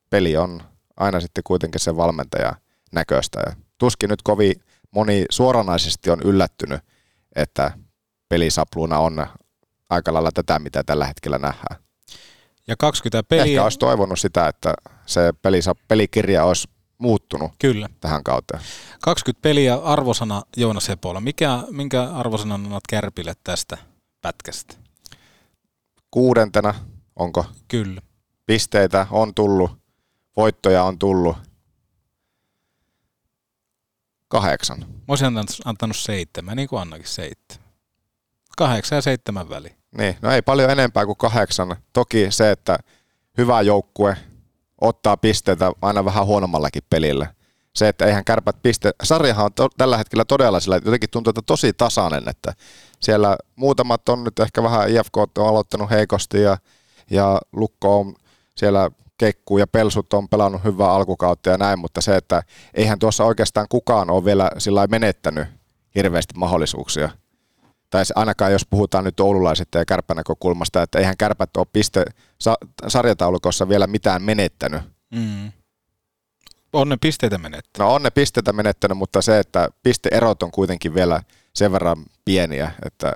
[0.10, 0.64] peli on
[0.98, 2.56] aina sitten kuitenkin sen valmentaja
[2.92, 3.40] näköistä.
[3.46, 4.56] Ja tuskin nyt kovin
[4.96, 6.82] moni suoranaisesti on yllättynyt,
[7.36, 7.72] että
[8.30, 9.28] pelisapluuna on
[9.90, 11.86] aika lailla tätä, mitä tällä hetkellä nähdään.
[12.68, 13.44] Ja 20 peliä.
[13.44, 14.74] Ehkä olisi toivonut sitä, että
[15.06, 16.68] se pelisa, pelikirja olisi
[16.98, 17.90] muuttunut Kyllä.
[18.00, 18.62] tähän kauteen.
[19.02, 21.22] 20 peliä arvosana Joona Sepola.
[21.22, 23.78] Mikä, minkä arvosanan annat Kärpille tästä
[24.22, 24.76] pätkästä?
[26.12, 26.74] Kuudentena,
[27.16, 27.46] onko?
[27.68, 28.02] Kyllä.
[28.46, 29.72] Pisteitä on tullut,
[30.38, 31.38] voittoja on tullut.
[34.28, 34.80] Kahdeksan.
[34.80, 37.66] Mä olisin antanut, antanut seitsemän, niin kuin Annakin seitsemän.
[38.58, 39.76] Kahdeksan ja seitsemän väli.
[39.98, 41.76] Niin, no ei paljon enempää kuin kahdeksan.
[41.94, 42.78] Toki se, että
[43.38, 44.18] hyvä joukkue
[44.82, 47.34] ottaa pisteitä aina vähän huonommallakin pelillä.
[47.76, 48.92] Se, että eihän kärpät piste...
[49.04, 52.54] Sarjahan on to, tällä hetkellä todella sillä, että jotenkin tuntuu, että tosi tasainen, että
[53.00, 56.58] siellä muutamat on nyt ehkä vähän IFK on aloittanut heikosti ja,
[57.12, 58.16] ja Lukko on
[58.56, 62.44] siellä Kekku ja Pelsut on pelannut hyvää alkukautta ja näin, mutta se, että
[62.74, 65.48] eihän tuossa oikeastaan kukaan ole vielä sillä menettänyt
[65.96, 67.10] hirveästi mahdollisuuksia.
[67.90, 72.06] Tai ainakaan jos puhutaan nyt oululaisista ja kärppän näkökulmasta, että eihän kärpät ole piste
[72.40, 72.58] sa-
[72.88, 74.82] sarjataulukossa vielä mitään menettänyt.
[75.12, 75.52] Mm.
[76.74, 77.78] On ne pisteitä menettänyt.
[77.80, 81.22] No on ne pisteitä menettänyt, mutta se, että pisteerot on kuitenkin vielä
[81.54, 83.14] sen verran pieniä, että,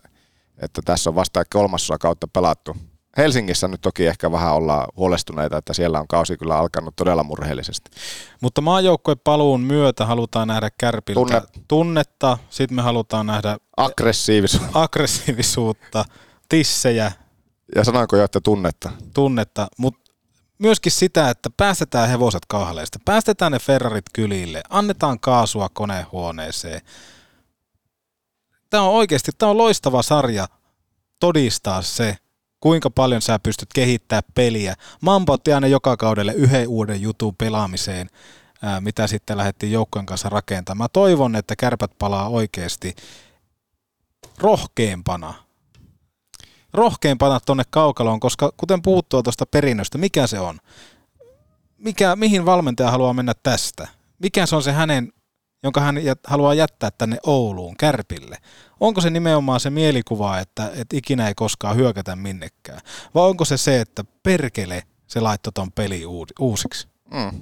[0.61, 2.77] että tässä on vasta kolmasosa kautta pelattu.
[3.17, 7.91] Helsingissä nyt toki ehkä vähän ollaan huolestuneita, että siellä on kausi kyllä alkanut todella murheellisesti.
[8.41, 11.41] Mutta maajoukkueen paluun myötä halutaan nähdä Kärpiltä Tunne.
[11.67, 14.63] tunnetta, sitten me halutaan nähdä Aggressiivisuus.
[14.73, 16.05] aggressiivisuutta,
[16.49, 17.11] tissejä,
[17.75, 18.91] Ja sanoinko jo, että tunnetta?
[19.13, 20.11] tunnetta, mutta
[20.59, 26.81] myöskin sitä, että päästetään hevoset kahleista, päästetään ne Ferrarit kylille, annetaan kaasua konehuoneeseen.
[28.69, 30.47] Tämä on oikeasti, tämä on loistava sarja
[31.19, 32.17] todistaa se,
[32.59, 34.75] kuinka paljon sä pystyt kehittämään peliä.
[35.01, 38.09] Mambo otti aina joka kaudelle yhden uuden jutun pelaamiseen,
[38.79, 40.85] mitä sitten lähdettiin joukkojen kanssa rakentamaan.
[40.85, 42.95] Mä toivon, että kärpät palaa oikeasti
[44.37, 45.33] rohkeampana
[46.73, 50.57] rohkeampana tuonne kaukaloon, koska kuten puhuttua tuosta perinnöstä, mikä se on?
[51.77, 53.87] Mikä, mihin valmentaja haluaa mennä tästä?
[54.19, 55.13] Mikä se on se hänen,
[55.63, 58.37] jonka hän jät, haluaa jättää tänne Ouluun, Kärpille?
[58.79, 62.81] Onko se nimenomaan se mielikuva, että, että ikinä ei koskaan hyökätä minnekään?
[63.15, 66.05] Vai onko se se, että perkele se laittoi ton peli
[66.39, 66.87] uusiksi?
[67.13, 67.41] Mm.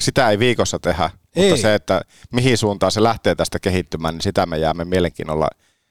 [0.00, 1.48] Sitä ei viikossa tehdä, Ei.
[1.48, 2.00] mutta se, että
[2.32, 5.48] mihin suuntaan se lähtee tästä kehittymään, niin sitä me jäämme mielenkiinnolla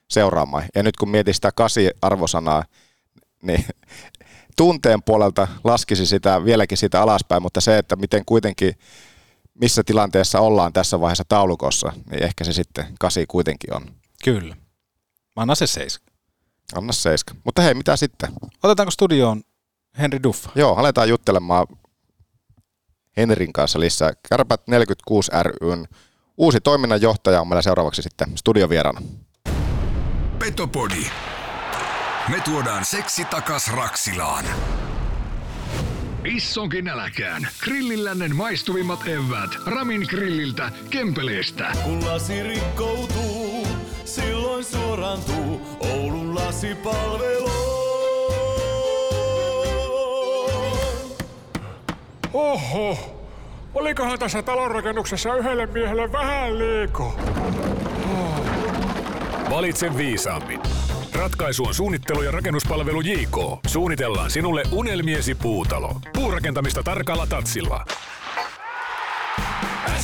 [0.09, 0.65] seuraamaan.
[0.75, 2.63] Ja nyt kun mietin sitä kasi arvosanaa,
[3.41, 3.65] niin
[4.57, 8.73] tunteen puolelta laskisi sitä vieläkin sitä alaspäin, mutta se, että miten kuitenkin,
[9.62, 13.86] missä tilanteessa ollaan tässä vaiheessa taulukossa, niin ehkä se sitten kasi kuitenkin on.
[14.24, 14.55] Kyllä.
[15.36, 15.99] Mä annan se seis.
[16.76, 17.34] Anna seiska.
[17.43, 18.30] Mutta hei, mitä sitten?
[18.64, 19.43] Otetaanko studioon
[19.99, 20.49] Henri Duffa?
[20.55, 21.68] Joo, aletaan juttelemaan
[23.18, 24.12] Henrin kanssa lisää.
[24.30, 25.88] Kärpät 46 ryn
[26.38, 29.01] uusi toiminnanjohtaja on meillä seuraavaksi sitten studiovieraana.
[30.39, 31.05] Petopodi.
[32.30, 34.45] Me tuodaan seksi takas Raksilaan.
[36.28, 37.47] Issonkin nälkään.
[37.63, 39.49] Grillillännen maistuvimmat eväät.
[39.65, 41.71] Ramin grilliltä, Kempeleestä.
[41.84, 43.67] Kun lasi rikkoutuu,
[44.05, 47.51] silloin suorantuu Oulun lasipalvelu.
[52.34, 52.97] Oho,
[53.73, 57.19] olikohan tässä talonrakennuksessa yhdelle miehelle vähän liiko?
[59.49, 60.59] Valitse viisaammin.
[61.14, 63.38] Ratkaisu on suunnittelu ja rakennuspalvelu JK.
[63.68, 65.95] Suunnitellaan sinulle unelmiesi puutalo.
[66.14, 67.86] Puurakentamista tarkalla tatsilla.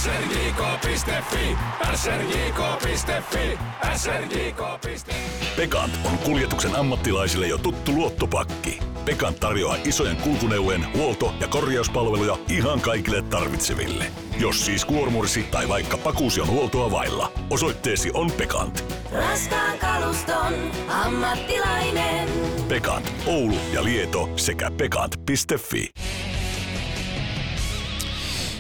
[0.04, 1.58] srjk.fi,
[1.96, 3.58] srjk.fi,
[3.96, 5.14] srjk.fi.
[5.56, 8.80] Pekant on kuljetuksen ammattilaisille jo tuttu luottopakki.
[9.06, 14.06] Pekant tarjoaa isojen kulkuneuvojen huolto- ja korjauspalveluja ihan kaikille tarvitseville.
[14.40, 18.86] Jos siis kuormursi tai vaikka pakuusi on huoltoa vailla, osoitteesi on Pekant.
[19.12, 20.54] Raskaan kaluston
[20.90, 22.30] ammattilainen.
[22.68, 25.90] Pekant, Oulu ja Lieto sekä pekant.fi.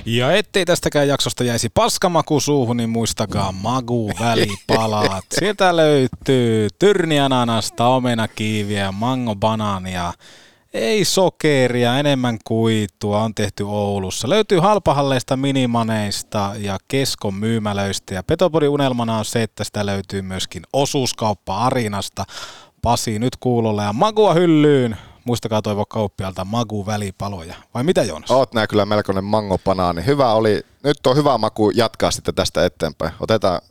[0.06, 5.26] Ja ettei tästäkään jaksosta jäisi paskamaku suuhun, niin muistakaa magu välipalat.
[5.40, 10.14] Sieltä löytyy tyrniananasta, omenakiiviä, mango banaania,
[10.74, 14.30] Ei sokeria, enemmän kuitua on tehty Oulussa.
[14.30, 18.14] Löytyy halpahalleista minimaneista ja keskon myymälöistä.
[18.14, 22.26] Ja Petopodin unelmana on se, että sitä löytyy myöskin osuuskauppa Arinasta.
[22.82, 24.98] Pasi nyt kuulolle ja magua hyllyyn.
[25.26, 27.56] Muistakaa toivoa kauppialta magu välipaloja.
[27.74, 28.32] Vai mitä Joonas?
[28.32, 30.06] Oot nää kyllä melkoinen mangopanaani.
[30.06, 33.14] Hyvä oli, nyt on hyvä maku jatkaa sitten tästä eteenpäin.
[33.20, 33.62] Otetaan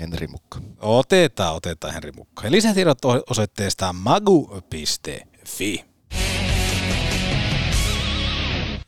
[0.00, 0.60] Henri Mukka.
[0.80, 2.44] Otetaan, otetaan Henri Mukka.
[2.44, 2.98] Ja lisätiedot
[3.30, 5.84] osoitteesta magu.fi.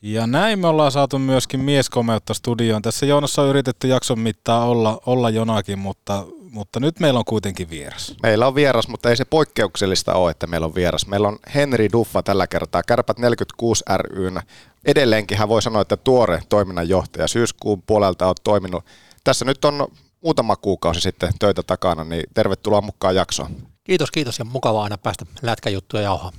[0.03, 2.83] Ja näin me ollaan saatu myöskin mieskomeutta studioon.
[2.83, 7.71] Tässä Joonassa on yritetty jakson mittaa olla, olla jonakin, mutta, mutta nyt meillä on kuitenkin
[7.71, 8.15] vieras.
[8.23, 11.07] Meillä on vieras, mutta ei se poikkeuksellista ole, että meillä on vieras.
[11.07, 14.41] Meillä on Henri Duffa tällä kertaa, Kärpät 46 ryn.
[14.85, 17.29] Edelleenkin hän voi sanoa, että tuore toiminnanjohtaja.
[17.29, 18.85] Syyskuun puolelta on toiminut.
[19.25, 19.89] Tässä nyt on
[20.21, 23.51] muutama kuukausi sitten töitä takana, niin tervetuloa mukaan jaksoon.
[23.89, 26.33] Kiitos, kiitos ja mukavaa aina päästä lätkäjuttuja jauhaa.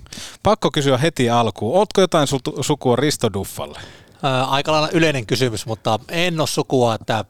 [0.44, 2.28] Pakko kysyä heti alkuun, ootko jotain
[2.62, 3.80] sukua Risto Duffalle?
[4.24, 7.26] Ää, aika lailla yleinen kysymys, mutta en ole sukua, että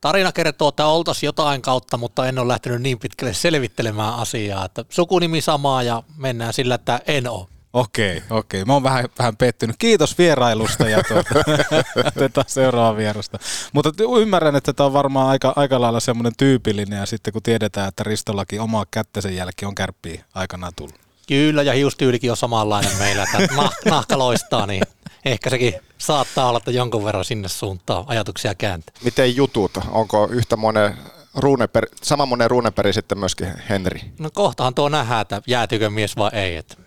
[0.00, 4.84] tarina kertoo, että oltaisiin jotain kautta, mutta en ole lähtenyt niin pitkälle selvittelemään asiaa, että
[4.88, 7.46] sukunimi samaa ja mennään sillä, että en ole.
[7.74, 8.64] Okei, okei.
[8.64, 9.76] Mä oon vähän, vähän pettynyt.
[9.78, 11.34] Kiitos vierailusta ja tuota,
[12.16, 13.38] otetaan seuraava vierasta.
[13.72, 17.88] Mutta ymmärrän, että tämä on varmaan aika, aika lailla semmoinen tyypillinen ja sitten kun tiedetään,
[17.88, 20.94] että Ristollakin oma kättesen jälkeen on kärppiä aikanaan tullut.
[21.28, 24.82] Kyllä, ja hiustyylikin on samanlainen meillä, että nah, nahka loistaa, niin
[25.24, 28.94] ehkä sekin saattaa olla, että jonkun verran sinne suuntaan ajatuksia kääntää.
[29.04, 29.72] Miten jutut?
[29.90, 30.96] Onko yhtä monen
[31.34, 34.00] ruuneperi, sama monen ruuneperi sitten myöskin Henri?
[34.18, 36.56] No kohtahan tuo nähdään, että jäätyykö mies vai ei.
[36.56, 36.83] Että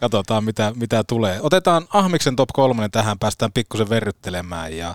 [0.00, 1.38] Katsotaan, mitä, mitä tulee.
[1.42, 4.94] Otetaan Ahmiksen top 3 tähän, päästään pikkusen verryttelemään ja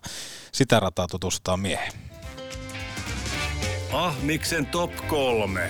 [0.51, 1.93] sitä rataa tutustaa miehen.
[3.93, 5.69] Ahmiksen top 3.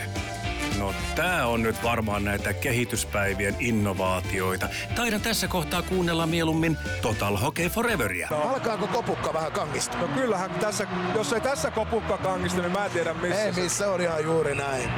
[0.79, 4.69] No tää on nyt varmaan näitä kehityspäivien innovaatioita.
[4.95, 8.27] Taidan tässä kohtaa kuunnella mieluummin Total Hockey Foreveria.
[8.31, 9.97] No, alkaako kopukka vähän kangista?
[9.97, 13.43] No kyllähän tässä, jos ei tässä kopukka kangista, niin mä en tiedä missä.
[13.43, 14.89] Ei missä, on ihan juuri näin.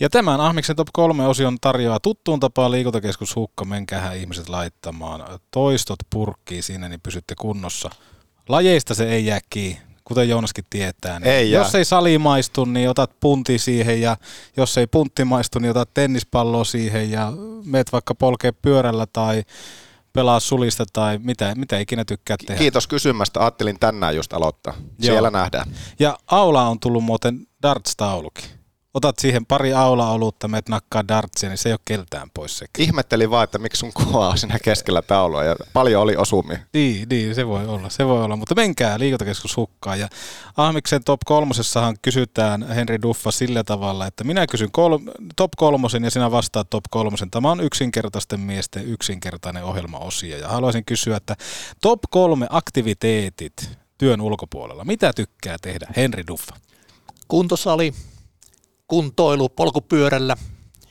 [0.00, 3.64] Ja tämän Ahmiksen Top 3 osion tarjoaa tuttuun tapaan liikuntakeskus Hukka.
[3.64, 7.90] Menkäähän ihmiset laittamaan toistot purkkiin sinne, niin pysytte kunnossa.
[8.48, 11.20] Lajeista se ei jää kiinni, kuten Joonaskin tietää.
[11.20, 14.16] Niin ei jos ei sali maistu, niin otat punti siihen ja
[14.56, 17.32] jos ei puntti maistu, niin otat tennispalloa siihen ja
[17.64, 19.42] meet vaikka polkee pyörällä tai
[20.12, 22.58] pelaa sulista tai mitä, mitä ikinä tykkää tehdä.
[22.58, 23.40] Kiitos kysymästä.
[23.40, 24.74] Ajattelin tänään just aloittaa.
[25.00, 25.30] Siellä Joo.
[25.30, 25.70] nähdään.
[25.98, 28.57] Ja Aula on tullut muuten darts-taulukin
[28.98, 32.84] otat siihen pari aula-olutta, meet nakkaa dartsia, niin se ei ole keltään pois sekin.
[32.84, 36.58] Ihmettelin vaan, että miksi sun kuva on siinä keskellä taulua ja paljon oli osumia.
[36.72, 40.00] Niin, niin, se voi olla, se voi olla, mutta menkää liikuntakeskus hukkaan.
[40.00, 40.08] Ja
[40.56, 44.98] Ahmiksen top kolmosessahan kysytään Henri Duffa sillä tavalla, että minä kysyn kol-
[45.36, 47.30] top kolmosen ja sinä vastaat top kolmosen.
[47.30, 51.36] Tämä on yksinkertaisten miesten yksinkertainen ohjelmaosio ja haluaisin kysyä, että
[51.80, 54.84] top kolme aktiviteetit työn ulkopuolella.
[54.84, 56.54] Mitä tykkää tehdä Henri Duffa?
[57.28, 57.94] Kuntosali,
[58.88, 60.36] kuntoilu polkupyörällä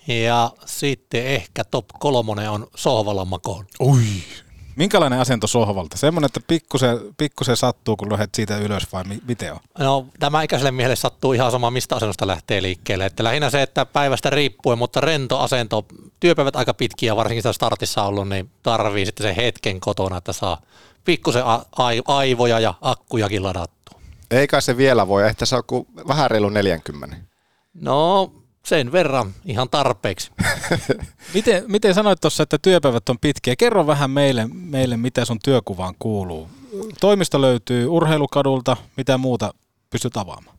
[0.08, 3.66] ja sitten ehkä top kolmonen on sohvalla makoon.
[3.80, 4.04] Ui,
[4.78, 5.98] Minkälainen asento sohvalta?
[5.98, 9.60] Semmoinen, että pikkusen, pikkusen sattuu, kun lähdet siitä ylös vai miten on?
[9.80, 13.06] No tämä ikäiselle miehelle sattuu ihan sama, mistä asennosta lähtee liikkeelle.
[13.06, 15.86] Että lähinnä se, että päivästä riippuen, mutta rento asento,
[16.20, 20.62] työpäivät aika pitkiä, varsinkin sitä startissa ollut, niin tarvii sitten sen hetken kotona, että saa
[21.06, 21.44] pikkusen
[22.08, 24.02] aivoja ja akkujakin ladattua.
[24.32, 25.64] Eikä se vielä voi, ehkä se on
[26.08, 27.18] vähän reilu 40.
[27.82, 28.32] No
[28.66, 30.32] sen verran, ihan tarpeeksi.
[31.34, 33.56] miten, miten sanoit tuossa, että työpäivät on pitkiä?
[33.56, 36.50] Kerro vähän meille, meille, mitä sun työkuvaan kuuluu.
[37.02, 39.54] Toimisto löytyy urheilukadulta, mitä muuta
[39.90, 40.58] pystyt avaamaan?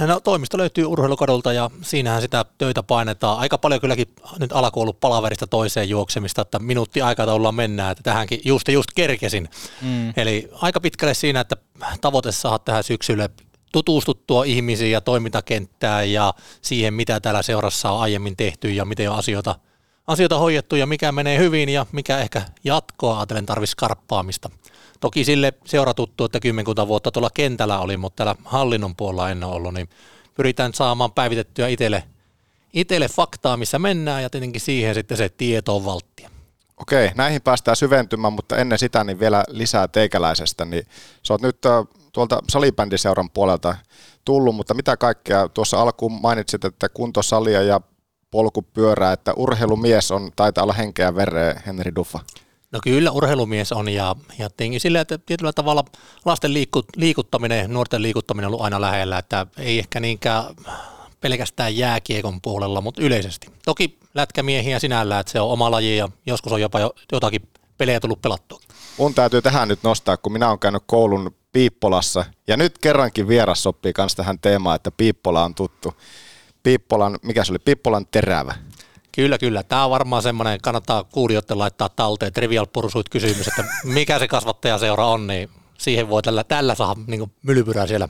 [0.00, 3.38] No toimisto löytyy urheilukadulta ja siinähän sitä töitä painetaan.
[3.38, 4.06] Aika paljon kylläkin
[4.38, 9.48] nyt alkuun palaverista toiseen juoksemista, että minuutti aikataululla mennään, että tähänkin just just kerkesin.
[9.82, 10.12] Mm.
[10.16, 11.56] Eli aika pitkälle siinä, että
[12.00, 13.30] tavoite saada tähän syksylle
[13.72, 19.18] tutustuttua ihmisiin ja toimintakenttään ja siihen, mitä täällä seurassa on aiemmin tehty ja miten on
[19.18, 19.54] asioita,
[20.06, 24.50] asioita hoidettu ja mikä menee hyvin ja mikä ehkä jatkoa ajatellen tarvitsisi karppaamista.
[25.00, 29.54] Toki sille seuratuttu, että kymmenkunta vuotta tuolla kentällä oli, mutta täällä hallinnon puolella en ole
[29.54, 29.88] ollut, niin
[30.34, 32.04] pyritään saamaan päivitettyä itselle,
[32.72, 36.30] itselle faktaa, missä mennään ja tietenkin siihen sitten se tieto on valttia.
[36.76, 40.64] Okei, näihin päästään syventymään, mutta ennen sitä niin vielä lisää teikäläisestä.
[40.64, 40.86] Niin
[41.22, 41.58] sä oot nyt
[42.16, 43.76] tuolta salibändiseuran puolelta
[44.24, 47.80] tullut, mutta mitä kaikkea tuossa alkuun mainitsit, että kuntosalia ja
[48.30, 52.18] polkupyörää, että urheilumies on, taitaa olla henkeä vereä, Henri Duffa.
[52.72, 55.84] No kyllä urheilumies on ja, ja tietenkin sillä, että tietyllä tavalla
[56.24, 60.44] lasten liikku, liikuttaminen, nuorten liikuttaminen on ollut aina lähellä, että ei ehkä niinkään
[61.20, 63.48] pelkästään jääkiekon puolella, mutta yleisesti.
[63.64, 66.78] Toki lätkämiehiä sinällään, että se on oma laji ja joskus on jopa
[67.12, 67.48] jotakin
[67.78, 68.58] pelejä tullut pelattua.
[68.98, 73.62] Mun täytyy tähän nyt nostaa, kun minä olen käynyt koulun Piippolassa, ja nyt kerrankin vieras
[73.62, 75.94] sopii myös tähän teemaan, että Piippola on tuttu.
[76.62, 78.54] Piippolan, mikä se oli, Piippolan terävä.
[79.12, 79.62] Kyllä, kyllä.
[79.62, 85.06] Tämä on varmaan semmoinen, kannattaa kuulijoiden laittaa talteen Trivial Pursuit kysymys, että mikä se kasvattajaseura
[85.06, 88.08] on, niin siihen voi tällä, tällä saada niin mylypyrää siellä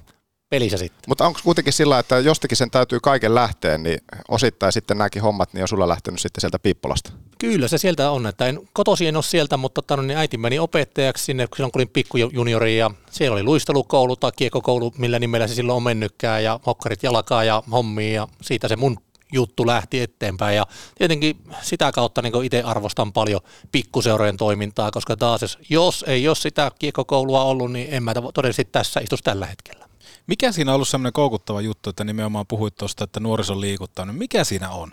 [0.48, 1.04] pelissä sitten.
[1.08, 5.52] Mutta onko kuitenkin sillä, että jostakin sen täytyy kaiken lähteä, niin osittain sitten nämäkin hommat,
[5.52, 7.12] niin on sulla lähtenyt sitten sieltä Piippolasta?
[7.38, 10.58] Kyllä se sieltä on, että en, kotosi en ole sieltä, mutta tano, niin äiti meni
[10.58, 15.54] opettajaksi sinne, silloin kun olin pikkujuniori ja siellä oli luistelukoulu tai kiekokoulu, millä nimellä se
[15.54, 18.98] silloin on mennytkään ja hokkarit jalkaa ja hommia ja siitä se mun
[19.32, 20.56] juttu lähti eteenpäin.
[20.56, 20.66] Ja
[20.98, 23.40] tietenkin sitä kautta niin itse arvostan paljon
[23.72, 29.00] pikkuseurojen toimintaa, koska taas jos ei ole sitä kiekkokoulua ollut, niin en mä todennäköisesti tässä
[29.00, 29.85] istus tällä hetkellä.
[30.26, 34.16] Mikä siinä on ollut semmoinen koukuttava juttu, että nimenomaan puhuit tuosta, että nuoriso liikuttaa, niin
[34.16, 34.92] mikä siinä on?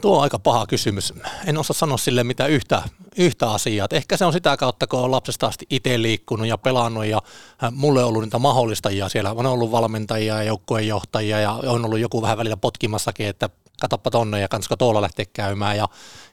[0.00, 1.14] Tuo on aika paha kysymys.
[1.46, 2.82] En osaa sanoa sille mitä yhtä,
[3.16, 3.84] yhtä asiaa.
[3.84, 7.22] Et ehkä se on sitä kautta, kun on lapsesta asti itse liikkunut ja pelannut ja
[7.72, 9.32] mulle on ollut niitä mahdollistajia siellä.
[9.32, 13.50] On ollut valmentajia ja joukkueenjohtajia ja on ollut joku vähän välillä potkimassakin, että
[13.80, 15.76] katoppa tonne ja kannattaisiko tuolla lähteä käymään.
[15.76, 15.88] Ja,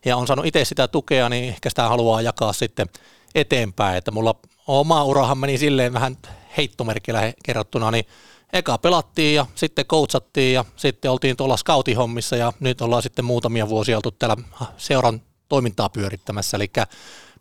[0.05, 2.87] ja on saanut itse sitä tukea, niin ehkä sitä haluaa jakaa sitten
[3.35, 3.97] eteenpäin.
[3.97, 4.35] Että mulla
[4.67, 6.17] oma urahan meni silleen vähän
[6.57, 8.05] heittomerkillä kerrottuna, niin
[8.53, 13.69] eka pelattiin ja sitten coachattiin ja sitten oltiin tuolla scoutihommissa ja nyt ollaan sitten muutamia
[13.69, 14.37] vuosia oltu täällä
[14.77, 16.71] seuran toimintaa pyörittämässä, eli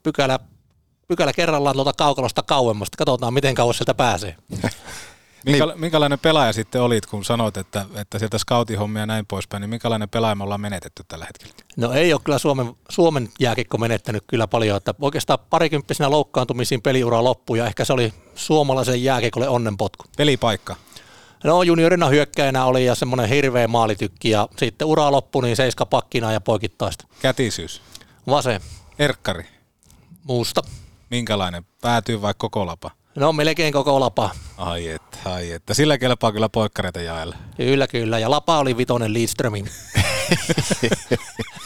[0.03, 0.39] pykälä,
[1.09, 4.37] pykälä kerrallaan tuolta kaukalosta kauemmasta, katsotaan miten kauas sieltä pääsee.
[5.45, 5.81] Minkä, niin.
[5.81, 10.09] Minkälainen pelaaja sitten olit, kun sanoit, että, että sieltä scoutihommia ja näin poispäin, niin minkälainen
[10.09, 11.55] pelaaja me ollaan menetetty tällä hetkellä?
[11.77, 17.25] No ei ole kyllä Suomen, Suomen jääkikko menettänyt kyllä paljon, että oikeastaan parikymppisenä loukkaantumisiin peliura
[17.25, 20.05] loppui ja ehkä se oli suomalaisen jääkikolle onnenpotku.
[20.17, 20.77] Pelipaikka?
[21.45, 26.33] No juniorina hyökkäjänä oli ja semmoinen hirveä maalitykki ja sitten ura loppui niin seiska pakkina
[26.33, 27.07] ja poikittaista.
[27.23, 27.83] Kätisyys?
[28.27, 28.61] Vase.
[28.99, 29.45] Erkkari?
[30.25, 30.63] Muusta.
[31.11, 31.65] Minkälainen?
[31.81, 32.91] Päätyy vai koko lapa?
[33.17, 34.31] No melkein koko lapa.
[34.57, 35.75] Ai että, ai että.
[35.75, 37.37] Sillä kelpaa kyllä poikkareita jaella.
[37.57, 38.19] Kyllä, kyllä.
[38.19, 39.69] Ja lapa oli vitonen Lidströmin.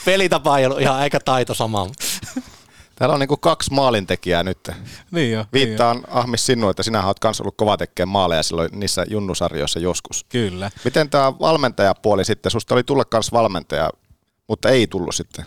[0.04, 1.86] Pelitapa ei ollut ihan aika taito sama.
[2.96, 4.70] Täällä on niinku kaksi maalintekijää nyt.
[5.10, 5.44] Niin jo.
[5.52, 6.18] Viittaan niin jo.
[6.18, 10.26] Ahmis sinua, että sinä olet myös ollut kova tekemään maaleja silloin niissä junnusarjoissa joskus.
[10.28, 10.70] Kyllä.
[10.84, 12.52] Miten tämä valmentajapuoli sitten?
[12.52, 13.90] Susta oli tulla myös valmentaja,
[14.48, 15.44] mutta ei tullut sitten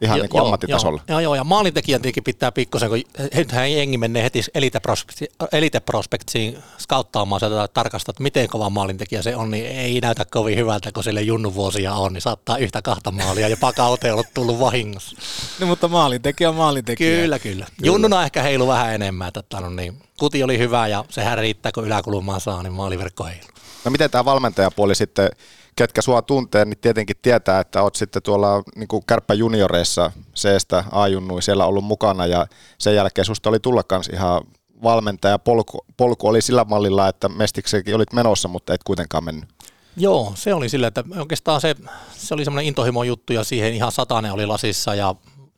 [0.00, 1.02] ihan jo, niin kuin ammattitasolla.
[1.08, 3.02] Joo, joo, ja maalintekijän tietenkin pitää pikkusen, kun
[3.34, 4.42] nythän jengi menee heti
[5.52, 10.58] Elite Prospectsiin skauttaamaan sitä tarkastaa, että miten kova maalintekijä se on, niin ei näytä kovin
[10.58, 15.16] hyvältä, kun sille junnuvuosia on, niin saattaa yhtä kahta maalia, jopa kauteen ollut tullut vahingossa.
[15.60, 17.20] No, mutta maalintekijä on maalintekijä.
[17.20, 17.66] Kyllä, kyllä.
[17.82, 21.86] Junnuna ehkä heilu vähän enemmän, että no niin, kuti oli hyvä ja sehän riittää, kun
[21.86, 23.46] yläkulmaan saa, niin maaliverkko heilu.
[23.84, 25.30] No miten tämä valmentajapuoli sitten
[25.78, 30.84] ketkä sua tuntee, niin tietenkin tietää, että oot sitten tuolla niin kuin Kärppä junioreissa C-stä
[30.92, 32.46] A-junnui siellä ollut mukana ja
[32.78, 34.42] sen jälkeen susta oli tulla kans ihan
[34.82, 35.38] valmentaja.
[35.38, 39.48] Polku, polku oli sillä mallilla, että mestiksekin olit menossa, mutta et kuitenkaan mennyt.
[39.96, 41.74] Joo, se oli sillä, että oikeastaan se,
[42.12, 45.14] se oli semmoinen intohimo juttu ja siihen ihan satanen oli lasissa ja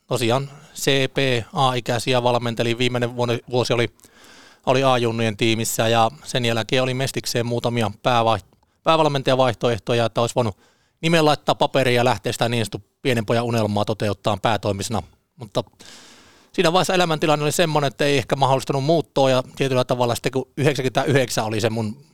[0.06, 2.78] tosiaan CP A-ikäisiä valmenteli.
[2.78, 3.16] Viimeinen
[3.50, 3.88] vuosi oli,
[4.66, 8.49] oli A-junnujen tiimissä ja sen jälkeen oli mestikseen muutamia päävaihtoehtoja
[8.82, 10.58] päävalmentajavaihtoehtoja, että olisi voinut
[11.00, 12.66] nimen laittaa paperiin ja lähteä sitä niin
[13.02, 15.02] pienen pojan unelmaa toteuttaa päätoimisena.
[15.36, 15.64] Mutta
[16.52, 20.48] siinä vaiheessa elämäntilanne oli semmoinen, että ei ehkä mahdollistanut muuttoa ja tietyllä tavalla sitten kun
[20.56, 22.04] 99 oli se mun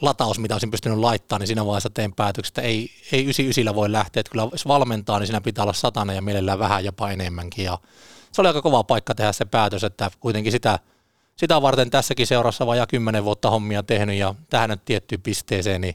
[0.00, 3.92] lataus, mitä olisin pystynyt laittamaan, niin siinä vaiheessa tein päätöksen, että ei, ei 99 voi
[3.92, 7.64] lähteä, että kyllä jos valmentaa, niin siinä pitää olla satana ja mielellään vähän jopa enemmänkin.
[7.64, 7.78] Ja
[8.32, 10.78] se oli aika kova paikka tehdä se päätös, että kuitenkin sitä–
[11.38, 15.94] sitä varten tässäkin seurassa vajaa kymmenen vuotta hommia tehnyt ja tähän nyt tiettyyn pisteeseen, niin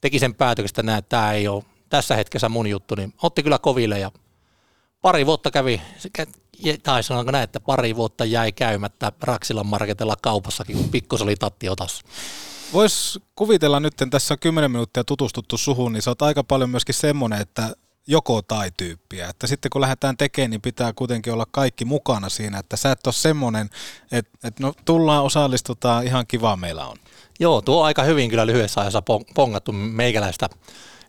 [0.00, 3.58] teki sen päätöksestä näin, että tämä ei ole tässä hetkessä mun juttu, niin otti kyllä
[3.58, 4.10] koville ja
[5.02, 5.82] pari vuotta kävi,
[6.82, 11.68] tai sanonko näin, että pari vuotta jäi käymättä Raksilan marketella kaupassakin, kun pikkus oli tatti
[11.68, 12.00] otas.
[12.72, 16.94] Voisi kuvitella nyt, tässä on kymmenen minuuttia tutustuttu suhun, niin sä oot aika paljon myöskin
[16.94, 17.76] semmoinen, että
[18.06, 19.28] joko tai tyyppiä.
[19.28, 23.06] Että sitten kun lähdetään tekemään, niin pitää kuitenkin olla kaikki mukana siinä, että sä et
[23.06, 23.70] ole semmoinen,
[24.12, 26.96] että, että no tullaan, osallistutaan, ihan kiva meillä on.
[27.40, 29.02] Joo, tuo on aika hyvin kyllä lyhyessä ajassa
[29.34, 30.48] pongattu meikäläistä.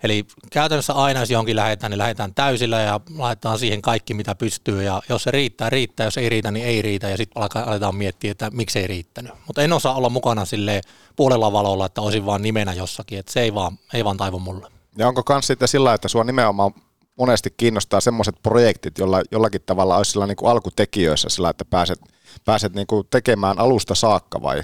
[0.04, 4.84] Eli käytännössä aina, jos johonkin lähdetään, niin lähdetään täysillä ja laitetaan siihen kaikki, mitä pystyy.
[4.84, 6.06] Ja jos se riittää, riittää.
[6.08, 7.10] Jos ei riitä, niin ei riitä.
[7.10, 9.32] Ja sitten aletaan miettiä, että miksi ei riittänyt.
[9.48, 10.82] Mutta en osaa olla mukana sille
[11.16, 13.20] puolella valolla, että olisin vaan nimenä jossakin.
[13.20, 14.68] Että se ei vaan, ei vaan taivu mulle.
[14.98, 16.74] Ja onko kans sitten sillä, että sua nimenomaan
[17.16, 21.99] monesti kiinnostaa semmoiset projektit, jolla jollakin tavalla olisi sillä niin kuin alkutekijöissä sillä, että pääset,
[22.45, 24.63] pääset niin kuin tekemään alusta saakka vai?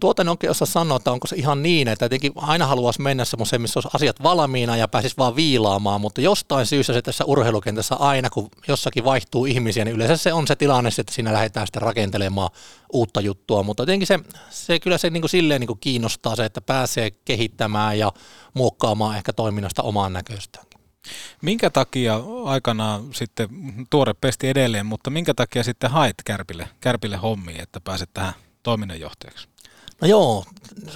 [0.00, 3.24] Tuota en oikein osaa sanoa, että onko se ihan niin, että jotenkin aina haluaisi mennä
[3.24, 7.94] semmoiseen, missä olisi asiat valmiina ja pääsisi vaan viilaamaan, mutta jostain syystä se tässä urheilukentässä
[7.94, 11.82] aina, kun jossakin vaihtuu ihmisiä, niin yleensä se on se tilanne, että siinä lähdetään sitten
[11.82, 12.50] rakentelemaan
[12.92, 14.18] uutta juttua, mutta jotenkin se,
[14.50, 18.12] se kyllä se niin kuin silleen niin kuin kiinnostaa se, että pääsee kehittämään ja
[18.54, 20.67] muokkaamaan ehkä toiminnasta omaan näköistään.
[21.42, 23.48] Minkä takia aikanaan sitten,
[23.90, 28.32] tuore pesti edelleen, mutta minkä takia sitten haet Kärpille, Kärpille hommiin, että pääset tähän
[28.62, 29.48] toiminnanjohtajaksi?
[30.00, 30.44] No joo,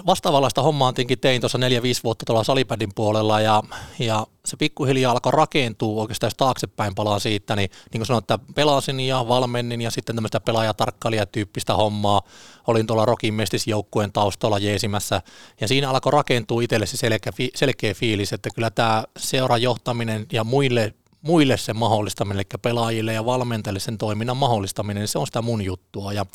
[0.06, 3.62] vastaavanlaista hommaa tietenkin tein tuossa neljä 5 vuotta tuolla salipädin puolella ja,
[3.98, 8.38] ja se pikkuhiljaa alkoi rakentua oikeastaan jos taaksepäin palaan siitä, niin niin kuin sanoin, että
[8.54, 12.22] pelasin ja valmennin ja sitten tämmöistä pelaajatarkkailijatyyppistä hommaa.
[12.66, 15.22] Olin tuolla Rokin mestisjoukkueen taustalla jeesimässä
[15.60, 20.44] ja siinä alkoi rakentua itselle se selkeä, selkeä fiilis, että kyllä tämä seuran johtaminen ja
[20.44, 25.42] muille muille sen mahdollistaminen, eli pelaajille ja valmentajille sen toiminnan mahdollistaminen, niin se on sitä
[25.42, 26.12] mun juttua.
[26.12, 26.26] Ja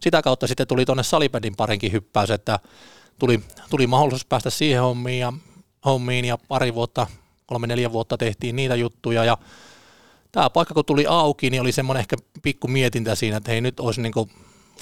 [0.00, 2.58] sitä kautta sitten tuli tuonne salipädin parinkin hyppäys, että
[3.18, 5.32] tuli, tuli mahdollisuus päästä siihen hommiin ja,
[5.84, 7.06] hommiin ja pari vuotta,
[7.46, 9.38] kolme neljä vuotta tehtiin niitä juttuja ja
[10.32, 13.80] tämä paikka kun tuli auki, niin oli semmoinen ehkä pikku mietintä siinä, että hei nyt
[13.80, 14.12] olisi niin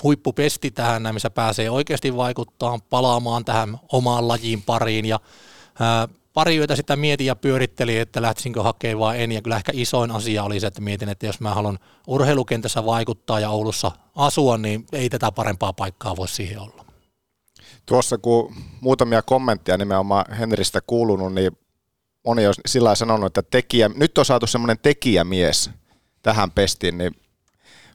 [0.03, 5.21] huippupesti tähän, missä pääsee oikeasti vaikuttaa, palaamaan tähän omaan lajiin pariin ja
[5.81, 9.33] ää, pari yötä sitä mietin ja pyörittelin, että lähtisinkö hakemaan vai en.
[9.33, 13.41] Ja kyllä ehkä isoin asia oli se, että mietin, että jos mä haluan urheilukentässä vaikuttaa
[13.41, 16.85] ja Oulussa asua, niin ei tätä parempaa paikkaa voi siihen olla.
[17.87, 21.53] Tuossa kun muutamia kommentteja nimenomaan Henristä kuulunut, niin
[22.26, 25.70] moni on sillä sanonut, että tekijä, nyt on saatu semmoinen tekijämies
[26.22, 27.12] tähän pestiin, niin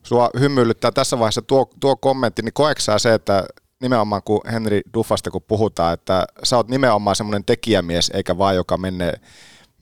[0.03, 3.45] sua hymyilyttää tässä vaiheessa tuo, tuo kommentti, niin koeksaa se, että
[3.83, 8.77] nimenomaan kun Henri Duffasta kun puhutaan, että sä oot nimenomaan semmoinen tekijämies, eikä vaan joka
[8.77, 9.13] menee,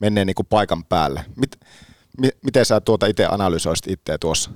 [0.00, 1.24] menee niin kuin paikan päälle.
[1.36, 1.60] Mit,
[2.18, 4.50] mi, miten sä tuota itse analysoisit itseä tuossa?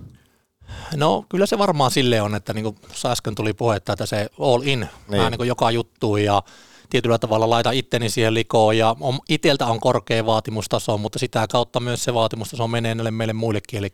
[0.96, 2.76] No kyllä se varmaan sille on, että niin kuin
[3.06, 4.90] äsken tuli puhetta, että se all in, niin.
[5.10, 6.42] vähän niin kuin joka juttu ja
[6.90, 11.80] tietyllä tavalla laita itteni siihen likoon ja on, iteltä on korkea vaatimustaso, mutta sitä kautta
[11.80, 13.88] myös se vaatimustaso menee näille meille muillekin, eli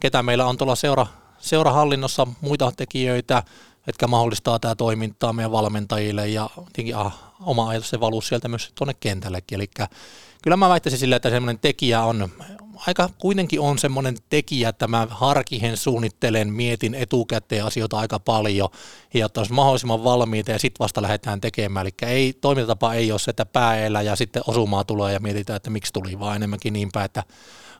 [0.00, 1.06] ketä meillä on tuolla seura,
[1.38, 3.42] seurahallinnossa muita tekijöitä,
[3.86, 8.72] jotka mahdollistaa tämä toimintaa meidän valmentajille ja tietenkin ah, oma ajatus se valuu sieltä myös
[8.74, 9.56] tuonne kentällekin.
[9.56, 9.70] Eli
[10.42, 12.28] kyllä mä väittäisin sillä, että semmoinen tekijä on,
[12.86, 18.68] aika kuitenkin on semmoinen tekijä, että mä harkihen suunnittelen, mietin etukäteen asioita aika paljon
[19.14, 21.86] ja että olisi mahdollisimman valmiita ja sitten vasta lähdetään tekemään.
[21.86, 25.70] Eli ei, toimintatapa ei ole se, että pääellä ja sitten osumaa tulee ja mietitään, että
[25.70, 27.24] miksi tuli, vaan enemmänkin niinpä, että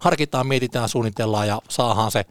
[0.01, 2.25] harkitaan, mietitään, suunnitellaan ja saahan se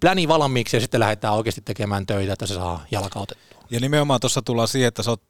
[0.00, 3.62] pläni valmiiksi ja sitten lähdetään oikeasti tekemään töitä, että se saa jalkautettua.
[3.70, 5.22] Ja nimenomaan tuossa tullaan siihen, että sä oot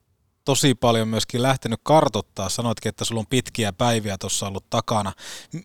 [0.46, 2.48] tosi paljon myöskin lähtenyt kartottaa.
[2.48, 5.12] Sanoitkin, että sulla on pitkiä päiviä tuossa ollut takana.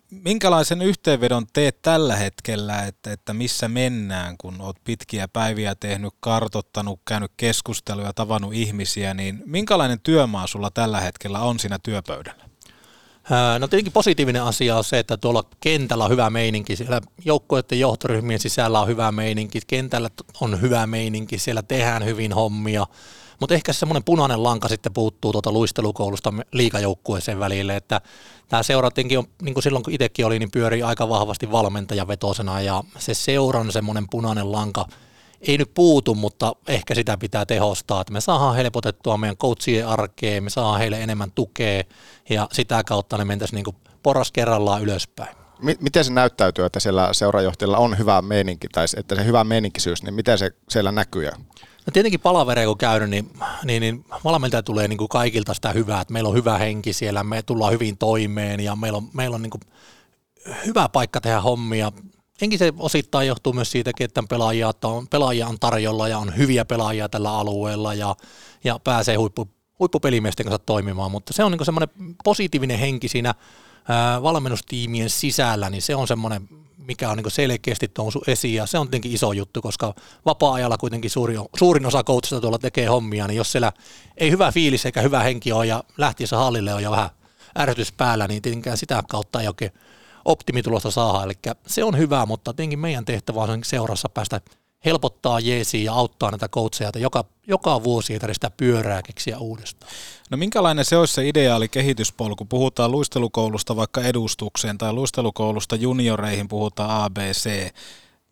[0.10, 7.00] Minkälaisen yhteenvedon teet tällä hetkellä, että, että missä mennään, kun oot pitkiä päiviä tehnyt, kartottanut,
[7.08, 12.51] käynyt keskusteluja, tavannut ihmisiä, niin minkälainen työmaa sulla tällä hetkellä on siinä työpöydällä?
[13.60, 18.40] No tietenkin positiivinen asia on se, että tuolla kentällä on hyvä meininki, siellä joukkueiden johtoryhmien
[18.40, 20.10] sisällä on hyvä meininki, kentällä
[20.42, 22.88] on hyvä meininki, siellä tehdään hyvin hommia,
[23.40, 28.02] mutta ehkä semmoinen punainen lanka sitten puuttuu tuota luistelukoulusta liikajoukkueeseen välille, että
[28.50, 32.84] tämä seura on, niin kuin silloin kun itsekin oli, niin pyörii aika vahvasti valmentajavetosena ja
[32.98, 34.86] se seuran semmoinen punainen lanka–
[35.42, 40.44] ei nyt puutu, mutta ehkä sitä pitää tehostaa, että me saadaan helpotettua meidän coachien arkeen,
[40.44, 41.84] me saadaan heille enemmän tukea
[42.30, 45.36] ja sitä kautta ne mentäisiin niin poras kerrallaan ylöspäin.
[45.80, 50.14] Miten se näyttäytyy, että siellä seurajohtajalla on hyvä meininki, tai että se hyvä meininkisyys, niin
[50.14, 51.30] miten se siellä näkyy?
[51.86, 53.30] No tietenkin palavereja kun käydään, niin,
[53.64, 57.24] niin, niin valmentaja tulee niin kuin kaikilta sitä hyvää, että meillä on hyvä henki siellä,
[57.24, 59.62] me tullaan hyvin toimeen ja meillä on, meillä on niin kuin
[60.66, 61.92] hyvä paikka tehdä hommia
[62.42, 66.66] enkin se osittain johtuu myös siitä, että pelaajia on, pelaajia on tarjolla ja on hyviä
[66.66, 68.16] pelaajia tällä alueella ja,
[68.64, 71.90] ja pääsee huippu, huippupelimiesten kanssa toimimaan, mutta se on niin semmoinen
[72.24, 73.36] positiivinen henki siinä
[73.88, 78.56] ää, valmennustiimien sisällä, niin se on semmoinen, mikä on niin selkeästi noussut esiin.
[78.56, 82.86] Ja se on tietenkin iso juttu, koska vapaa-ajalla kuitenkin suuri, suurin osa coachista tuolla tekee
[82.86, 83.72] hommia, niin jos siellä
[84.18, 87.10] ei hyvä fiilis eikä hyvä henki ole ja lähtiessä hallille on jo vähän
[87.60, 89.72] ärsytys päällä, niin tietenkään sitä kautta ei oikein
[90.26, 91.24] optimitulosta saada.
[91.24, 91.34] Eli
[91.68, 94.42] se on hyvä, mutta tietenkin meidän tehtävä on seurassa päästä
[94.86, 99.38] helpottaa jeesiä ja auttaa näitä coacheja, että joka, joka vuosi ei tarvitse sitä pyörää keksiä
[99.38, 99.92] uudestaan.
[100.30, 102.46] No minkälainen se olisi se ideaali kehityspolku?
[102.46, 107.72] Puhutaan luistelukoulusta vaikka edustukseen tai luistelukoulusta junioreihin puhutaan ABC.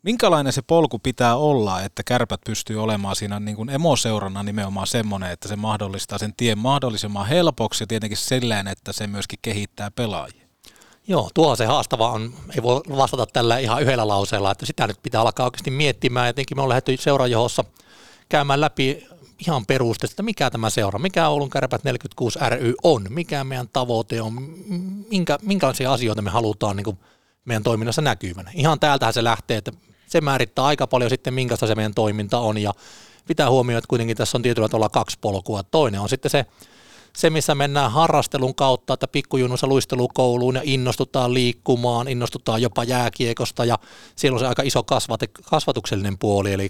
[0.02, 5.30] Minkälainen se polku pitää olla, että kärpät pystyy olemaan siinä niin kuin emoseurana nimenomaan semmoinen,
[5.30, 10.49] että se mahdollistaa sen tien mahdollisimman helpoksi ja tietenkin silleen, että se myöskin kehittää pelaajia?
[11.10, 15.02] Joo, tuo se haastava on, ei voi vastata tällä ihan yhdellä lauseella, että sitä nyt
[15.02, 16.26] pitää alkaa oikeasti miettimään.
[16.26, 17.64] Jotenkin me on lähdetty seurajohossa
[18.28, 19.08] käymään läpi
[19.46, 24.22] ihan perusteista, että mikä tämä seura, mikä Oulun kärpät 46 ry on, mikä meidän tavoite
[24.22, 24.32] on,
[25.10, 26.98] minkä, minkälaisia asioita me halutaan niin kuin
[27.44, 28.50] meidän toiminnassa näkyvän.
[28.54, 29.72] Ihan täältähän se lähtee, että
[30.06, 32.74] se määrittää aika paljon sitten, minkälaista se meidän toiminta on ja
[33.26, 35.62] pitää huomioida, että kuitenkin tässä on tietyllä tavalla kaksi polkua.
[35.62, 36.46] Toinen on sitten se,
[37.16, 43.78] se, missä mennään harrastelun kautta, että pikkujunnussa luistelukouluun ja innostutaan liikkumaan, innostutaan jopa jääkiekosta ja
[44.16, 46.68] siellä on se aika iso kasvate, kasvatuksellinen puoli, eli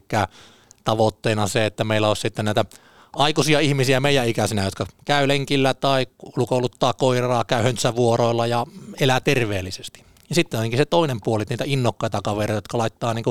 [0.84, 2.64] tavoitteena se, että meillä on sitten näitä
[3.12, 8.66] aikuisia ihmisiä meidän ikäisenä, jotka käy lenkillä tai ulkoiluttaa koiraa, käy höntsävuoroilla ja
[9.00, 10.04] elää terveellisesti.
[10.28, 13.24] Ja sitten onkin se toinen puoli, niitä innokkaita kavereita, jotka laittaa niin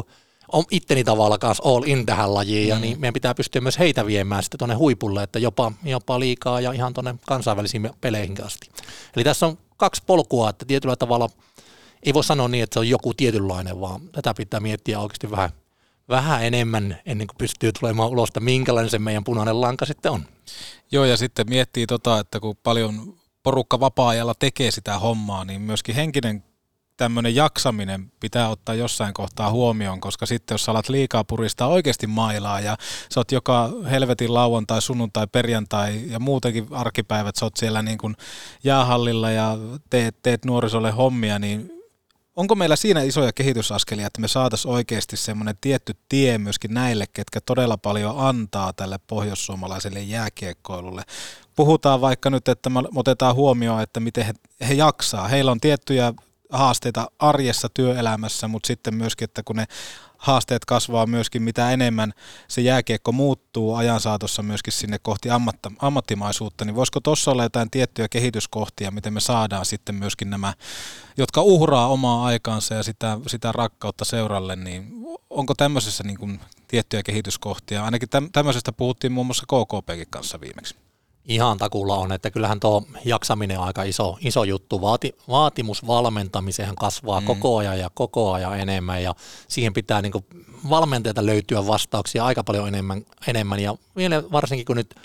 [0.51, 2.69] on itteni tavalla kanssa all in tähän lajiin, mm.
[2.69, 6.61] ja niin meidän pitää pystyä myös heitä viemään sitten tuonne huipulle, että jopa, jopa liikaa
[6.61, 8.69] ja ihan tuonne kansainvälisiin peleihin asti.
[9.15, 11.29] Eli tässä on kaksi polkua, että tietyllä tavalla
[12.03, 15.49] ei voi sanoa niin, että se on joku tietynlainen, vaan tätä pitää miettiä oikeasti vähän,
[16.09, 20.25] vähän enemmän ennen kuin pystyy tulemaan ulos, että minkälainen se meidän punainen lanka sitten on.
[20.91, 25.95] Joo, ja sitten miettii tota, että kun paljon porukka vapaa-ajalla tekee sitä hommaa, niin myöskin
[25.95, 26.43] henkinen
[26.99, 32.59] tämmöinen jaksaminen pitää ottaa jossain kohtaa huomioon, koska sitten jos alat liikaa puristaa oikeasti mailaa
[32.59, 32.77] ja
[33.13, 38.15] sä oot joka helvetin lauantai, sunnuntai, perjantai ja muutenkin arkipäivät, sä oot siellä niin kuin
[38.63, 39.57] jäähallilla ja
[39.89, 41.71] teet, teet nuorisolle hommia, niin
[42.35, 47.41] onko meillä siinä isoja kehitysaskelia, että me saataisiin oikeasti semmoinen tietty tie myöskin näille, ketkä
[47.41, 51.03] todella paljon antaa tälle pohjoissuomalaiselle jääkiekkoilulle?
[51.55, 54.33] Puhutaan vaikka nyt, että me otetaan huomioon, että miten he,
[54.67, 55.27] he jaksaa.
[55.27, 56.13] Heillä on tiettyjä
[56.49, 59.65] haasteita arjessa työelämässä, mutta sitten myöskin, että kun ne
[60.17, 62.13] haasteet kasvaa myöskin, mitä enemmän
[62.47, 67.69] se jääkiekko muuttuu ajan saatossa myöskin sinne kohti ammatta, ammattimaisuutta, niin voisiko tuossa olla jotain
[67.71, 70.53] tiettyjä kehityskohtia, miten me saadaan sitten myöskin nämä,
[71.17, 74.87] jotka uhraa omaa aikaansa ja sitä, sitä rakkautta seuralle, niin
[75.29, 77.85] onko tämmöisessä niin kuin tiettyjä kehityskohtia?
[77.85, 80.75] Ainakin tämmöisestä puhuttiin muun muassa KKPkin kanssa viimeksi
[81.29, 84.81] ihan takulla on, että kyllähän tuo jaksaminen on aika iso, iso juttu.
[84.81, 87.27] Vaati, vaatimus valmentamiseen kasvaa mm.
[87.27, 89.15] koko ajan ja koko ajan enemmän ja
[89.47, 90.13] siihen pitää niin
[90.69, 94.95] valmentajilta löytyä vastauksia aika paljon enemmän, enemmän ja vielä varsinkin kun nyt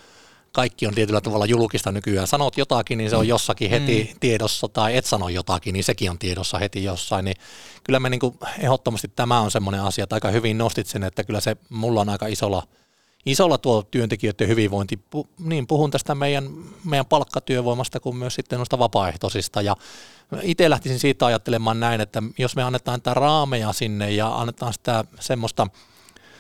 [0.53, 2.27] kaikki on tietyllä tavalla julkista nykyään.
[2.27, 4.21] Sanot jotakin, niin se on jossakin heti mm.
[4.21, 7.25] tiedossa, tai et sano jotakin, niin sekin on tiedossa heti jossain.
[7.25, 7.37] Niin
[7.85, 11.25] kyllä me niin kuin, ehdottomasti tämä on semmoinen asia, että aika hyvin nostit sen, että
[11.25, 12.63] kyllä se mulla on aika isolla–
[13.27, 14.99] isolla tuo työntekijöiden hyvinvointi.
[15.39, 16.51] Niin puhun tästä meidän,
[16.85, 19.63] meidän palkkatyövoimasta kuin myös sitten noista vapaaehtoisista.
[19.63, 19.77] Ja
[20.43, 25.05] itse lähtisin siitä ajattelemaan näin, että jos me annetaan tätä raameja sinne ja annetaan sitä
[25.21, 25.67] semmoista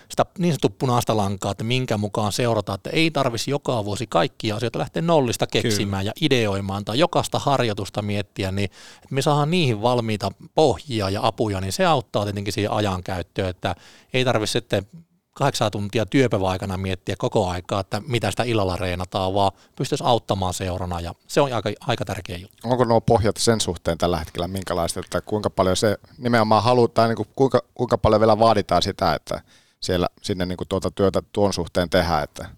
[0.09, 4.57] sitä niin sanottu punaista lankaa, että minkä mukaan seurataan, että ei tarvisi joka vuosi kaikkia
[4.57, 6.13] asioita lähteä nollista keksimään Kyllä.
[6.17, 11.61] ja ideoimaan tai jokaista harjoitusta miettiä, niin että me saadaan niihin valmiita pohjia ja apuja,
[11.61, 13.75] niin se auttaa tietenkin siihen ajankäyttöön, että
[14.13, 14.87] ei tarvitse sitten
[15.35, 21.01] kahdeksan tuntia työpäiväaikana miettiä koko aikaa, että mitä sitä illalla reenataan, vaan pystyisi auttamaan seurana
[21.01, 22.69] ja se on aika, aika tärkeä juttu.
[22.69, 27.17] Onko nuo pohjat sen suhteen tällä hetkellä minkälaista, että kuinka paljon se nimenomaan halutaan, niin
[27.17, 29.43] kuin kuinka, kuinka paljon vielä vaaditaan sitä, että
[29.81, 32.49] siellä sinne niin kuin tuota työtä tuon suhteen tehdään, että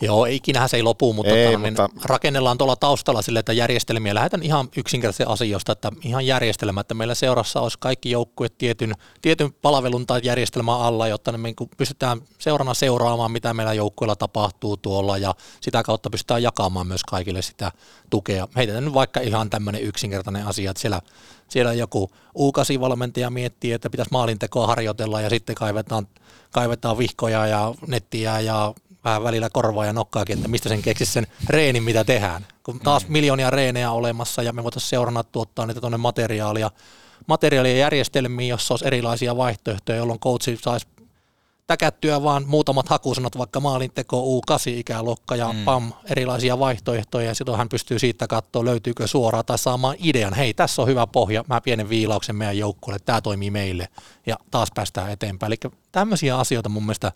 [0.00, 1.88] Joo, ikinähän se ei lopu, mutta, ei, tämän, mutta...
[2.04, 7.14] rakennellaan tuolla taustalla sille, että järjestelmiä lähdetään ihan yksinkertaisen asioista, että ihan järjestelmä, että meillä
[7.14, 12.74] seurassa olisi kaikki joukkueet tietyn, tietyn palvelun tai järjestelmän alla, jotta me niin pystytään seurana
[12.74, 17.72] seuraamaan, mitä meillä joukkueilla tapahtuu tuolla ja sitä kautta pystytään jakamaan myös kaikille sitä
[18.10, 18.48] tukea.
[18.56, 21.00] Heitetään nyt vaikka ihan tämmöinen yksinkertainen asia, että siellä,
[21.48, 26.06] siellä joku U8-valmentaja miettii, että pitäisi maalintekoa harjoitella ja sitten kaivetaan,
[26.50, 28.74] kaivetaan vihkoja ja nettiä ja
[29.04, 32.46] vähän välillä korvaa ja nokkaakin, että mistä sen keksisi sen reenin, mitä tehdään.
[32.62, 33.12] Kun taas mm.
[33.12, 36.70] miljoonia reenejä olemassa ja me voitaisiin seurana tuottaa niitä tuonne materiaalia,
[37.26, 40.86] materiaalia järjestelmiin, jossa olisi erilaisia vaihtoehtoja, jolloin coachi saisi
[41.70, 45.64] täkättyä vaan muutamat hakusanat, vaikka maalinteko U8-ikäluokka ja mm.
[45.64, 50.54] PAM, erilaisia vaihtoehtoja, ja sitten hän pystyy siitä katsoa, löytyykö suoraan tai saamaan idean, hei,
[50.54, 53.88] tässä on hyvä pohja, mä pienen viilauksen meidän joukkueelle, tämä toimii meille,
[54.26, 55.52] ja taas päästään eteenpäin.
[55.52, 57.12] Eli tämmöisiä asioita mun mielestä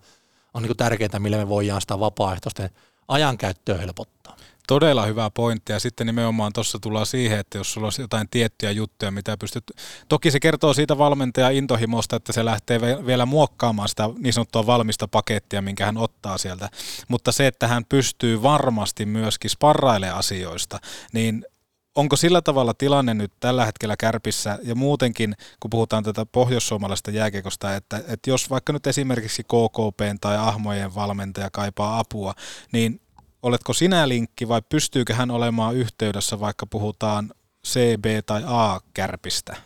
[0.55, 2.71] on niin tärkeintä, millä me voidaan sitä vapaaehtoisten
[3.09, 4.37] ajankäyttöä helpottaa.
[4.69, 8.71] Todella hyvä pointti ja sitten nimenomaan tuossa tullaan siihen, että jos sulla olisi jotain tiettyjä
[8.71, 9.65] juttuja, mitä pystyt...
[10.09, 15.09] Toki se kertoo siitä valmentaja intohimosta, että se lähtee vielä muokkaamaan sitä niin sanottua valmista
[15.09, 16.69] pakettia, minkä hän ottaa sieltä.
[17.09, 20.79] Mutta se, että hän pystyy varmasti myöskin sparrailemaan asioista,
[21.13, 21.47] niin
[21.95, 27.75] onko sillä tavalla tilanne nyt tällä hetkellä kärpissä ja muutenkin, kun puhutaan tätä pohjoissuomalaista jääkiekosta,
[27.75, 32.35] että, että jos vaikka nyt esimerkiksi KKP tai Ahmojen valmentaja kaipaa apua,
[32.73, 33.01] niin
[33.43, 37.31] oletko sinä linkki vai pystyykö hän olemaan yhteydessä, vaikka puhutaan
[37.67, 39.57] CB tai A-kärpistä,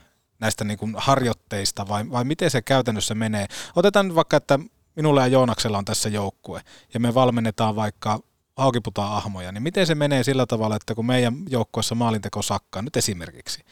[0.41, 3.47] näistä niin kuin harjoitteista vai, vai miten se käytännössä menee?
[3.76, 4.59] Otetaan nyt vaikka, että
[4.97, 6.61] minulla ja Joonaksella on tässä joukkue,
[6.95, 8.20] ja me valmennetaan vaikka
[8.59, 12.97] haukiputaan ahmoja, niin miten se menee sillä tavalla, että kun meidän joukkueessa maalinteko sakkaa nyt
[12.97, 13.65] esimerkiksi,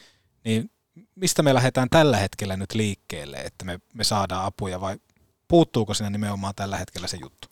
[0.45, 0.71] niin
[1.15, 4.97] mistä me lähdetään tällä hetkellä nyt liikkeelle, että me, me saadaan apuja vai
[5.49, 7.49] puuttuuko sinne nimenomaan tällä hetkellä se juttu?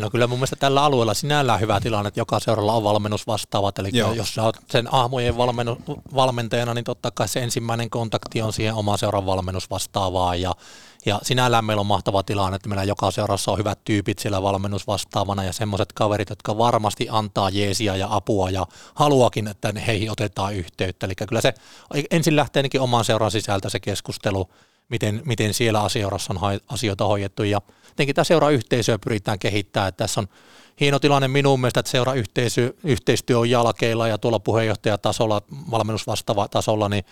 [0.00, 3.88] No kyllä mun mielestä tällä alueella sinällään hyvä tilanne, että joka seuralla on valmennusvastaavat, eli
[3.92, 4.12] Joo.
[4.12, 5.78] jos sä oot sen ahmojen valmennu,
[6.14, 10.54] valmentajana, niin totta kai se ensimmäinen kontakti on siihen oman seuran valmennusvastaavaan, ja,
[11.06, 15.44] ja sinällään meillä on mahtava tilanne, että meillä joka seurassa on hyvät tyypit siellä valmennusvastaavana,
[15.44, 21.06] ja semmoiset kaverit, jotka varmasti antaa jeesia ja apua, ja haluakin, että heihin otetaan yhteyttä,
[21.06, 21.54] eli kyllä se
[22.10, 24.48] ensin lähtee oman seuran sisältä se keskustelu,
[24.88, 27.42] miten, miten siellä asioissa on asioita hoidettu.
[27.42, 29.88] Ja tietenkin tämä seurayhteisöä pyritään kehittämään.
[29.88, 30.28] Että tässä on
[30.80, 37.04] hieno tilanne minun mielestä, että seurayhteisö, yhteistyö on jalkeilla ja tuolla puheenjohtajatasolla, valmennusvastaava tasolla, niin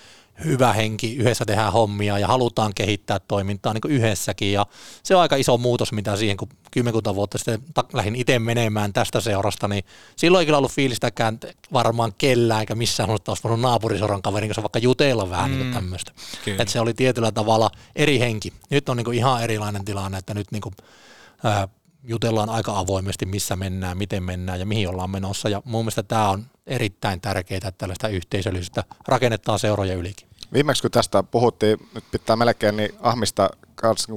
[0.44, 4.52] hyvä henki, yhdessä tehdään hommia ja halutaan kehittää toimintaa niin yhdessäkin.
[4.52, 4.66] Ja
[5.02, 9.20] se on aika iso muutos, mitä siihen, kun kymmenkunta vuotta sitten lähdin itse menemään tästä
[9.20, 9.84] seurasta, niin
[10.16, 11.38] silloin ei kyllä ollut fiilistäkään
[11.72, 15.64] varmaan kellään, eikä missään ollut olisi voinut naapurisoran kaverin kanssa vaikka jutella vähän niin mm,
[15.64, 16.12] niin tämmöistä.
[16.46, 18.52] Että se oli tietyllä tavalla eri henki.
[18.70, 20.74] Nyt on niin kuin ihan erilainen tilanne, että nyt niin kuin,
[21.44, 21.68] ää,
[22.02, 25.48] jutellaan aika avoimesti, missä mennään, miten mennään ja mihin ollaan menossa.
[25.48, 30.28] Ja mun mielestä tämä on erittäin tärkeää, että tällaista yhteisöllisyyttä rakennetaan seuroja ylikin.
[30.52, 34.12] Viimeksi kun tästä puhuttiin, nyt pitää melkein niin Ahmista kanssa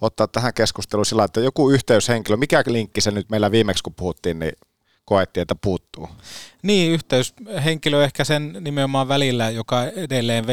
[0.00, 4.38] ottaa tähän keskusteluun sillä, että joku yhteyshenkilö, mikä linkki se nyt meillä viimeksi kun puhuttiin,
[4.38, 4.52] niin
[5.04, 6.08] koettiin, että puuttuu.
[6.62, 10.46] Niin, yhteyshenkilö ehkä sen nimenomaan välillä, joka edelleen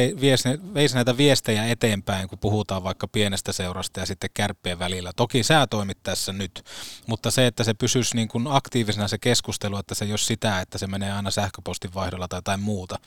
[0.73, 5.11] veisi näitä viestejä eteenpäin, kun puhutaan vaikka pienestä seurasta ja sitten kärppien välillä.
[5.15, 6.65] Toki sä toimit tässä nyt,
[7.07, 10.61] mutta se, että se pysyisi niin kuin aktiivisena se keskustelu, että se ei ole sitä,
[10.61, 12.99] että se menee aina sähköpostin vaihdolla tai jotain muuta.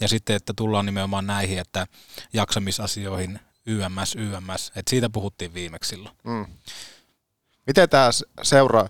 [0.00, 1.86] Ja sitten, että tullaan nimenomaan näihin, että
[2.32, 6.14] jaksamisasioihin YMS, YMS, että siitä puhuttiin viimeksi silloin.
[6.24, 6.46] Mm.
[7.66, 8.10] Miten tämä
[8.42, 8.88] seura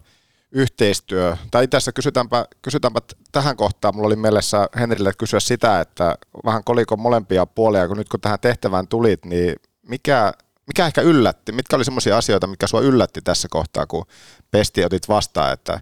[0.52, 3.00] yhteistyö, tai asiassa kysytäänpä, kysytäänpä
[3.32, 8.08] tähän kohtaan, mulla oli mielessä Henrille kysyä sitä, että vähän kolikon molempia puolia, kun nyt
[8.08, 10.32] kun tähän tehtävään tulit, niin mikä,
[10.66, 14.06] mikä ehkä yllätti, mitkä oli semmoisia asioita, mikä sua yllätti tässä kohtaa, kun
[14.50, 15.80] pesti otit vastaan, että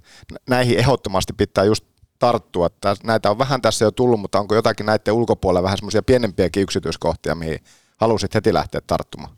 [0.49, 1.85] näihin ehdottomasti pitää just
[2.19, 6.03] tarttua, että näitä on vähän tässä jo tullut, mutta onko jotakin näiden ulkopuolella vähän semmoisia
[6.03, 7.59] pienempiäkin yksityiskohtia, mihin
[7.97, 9.37] halusit heti lähteä tarttumaan?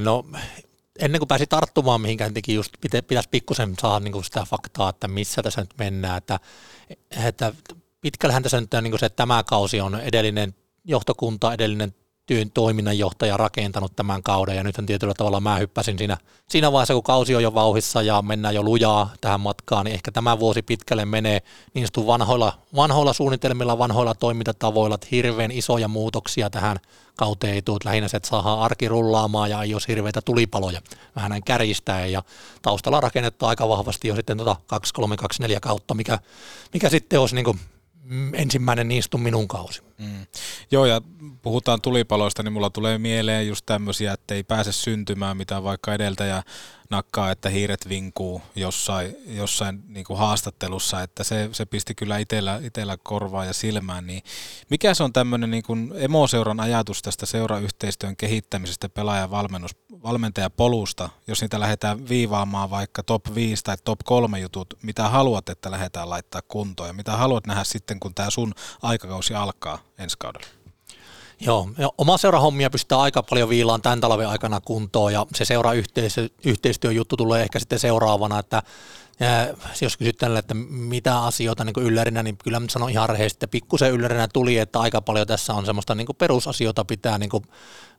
[0.00, 0.24] No
[0.98, 5.08] ennen kuin pääsi tarttumaan mihinkään, teki just pitäisi pikkusen saada niin kuin sitä faktaa, että
[5.08, 6.40] missä tässä nyt mennään, että,
[7.26, 7.52] että
[8.00, 11.94] pitkällähän tässä nyt on niin kuin se, että tämä kausi on edellinen johtokunta, edellinen
[12.28, 14.56] työn toiminnanjohtaja rakentanut tämän kauden.
[14.56, 16.16] Ja nythän tietyllä tavalla mä hyppäsin siinä,
[16.48, 20.12] siinä vaiheessa, kun kausi on jo vauhissa ja mennään jo lujaa tähän matkaan, niin ehkä
[20.12, 21.42] tämä vuosi pitkälle menee.
[21.74, 26.76] Niin vanhoilla, vanhoilla suunnitelmilla, vanhoilla toimintatavoilla, että hirveän isoja muutoksia tähän
[27.16, 30.80] kauteen ei tule, lähinnä se, että saadaan arki rullaamaan ja ei olisi hirveitä tulipaloja,
[31.16, 32.06] vähän näin kärjistää.
[32.06, 32.22] Ja
[32.62, 36.18] taustalla rakennettu aika vahvasti jo sitten tota 2-3-2-4 kautta, mikä,
[36.72, 37.60] mikä sitten olisi niin kuin
[38.32, 39.82] ensimmäinen niistä minun kausi.
[39.98, 40.26] Mm.
[40.70, 41.00] Joo, ja
[41.42, 46.42] puhutaan tulipaloista, niin mulla tulee mieleen just tämmöisiä, että ei pääse syntymään mitä vaikka edeltäjä
[46.90, 52.60] nakkaa, että hiiret vinkuu jossain, jossain niin kuin haastattelussa, että se, se pisti kyllä itsellä,
[52.62, 54.06] itsellä korvaa ja silmään.
[54.06, 54.22] Niin
[54.70, 61.40] mikä se on tämmöinen niin kuin emoseuran ajatus tästä seurayhteistyön kehittämisestä pelaajan valmennus, valmentajapolusta, jos
[61.40, 66.42] niitä lähdetään viivaamaan vaikka top 5 tai top 3 jutut, mitä haluat, että lähdetään laittaa
[66.48, 70.57] kuntoon ja mitä haluat nähdä sitten, kun tämä sun aikakausi alkaa ensi kaudella?
[71.40, 75.72] Joo, ja oma seurahommia pystytään aika paljon viilaan tämän talven aikana kuntoon ja se seura
[76.44, 78.62] yhteistyöjuttu tulee ehkä sitten seuraavana, että
[79.20, 83.36] ja jos kysyt tälle, että mitä asioita niin yllärinä, niin kyllä mä sanon ihan rehellisesti,
[83.36, 87.30] että pikkusen yllärinä tuli, että aika paljon tässä on semmoista niin perusasioita pitää niin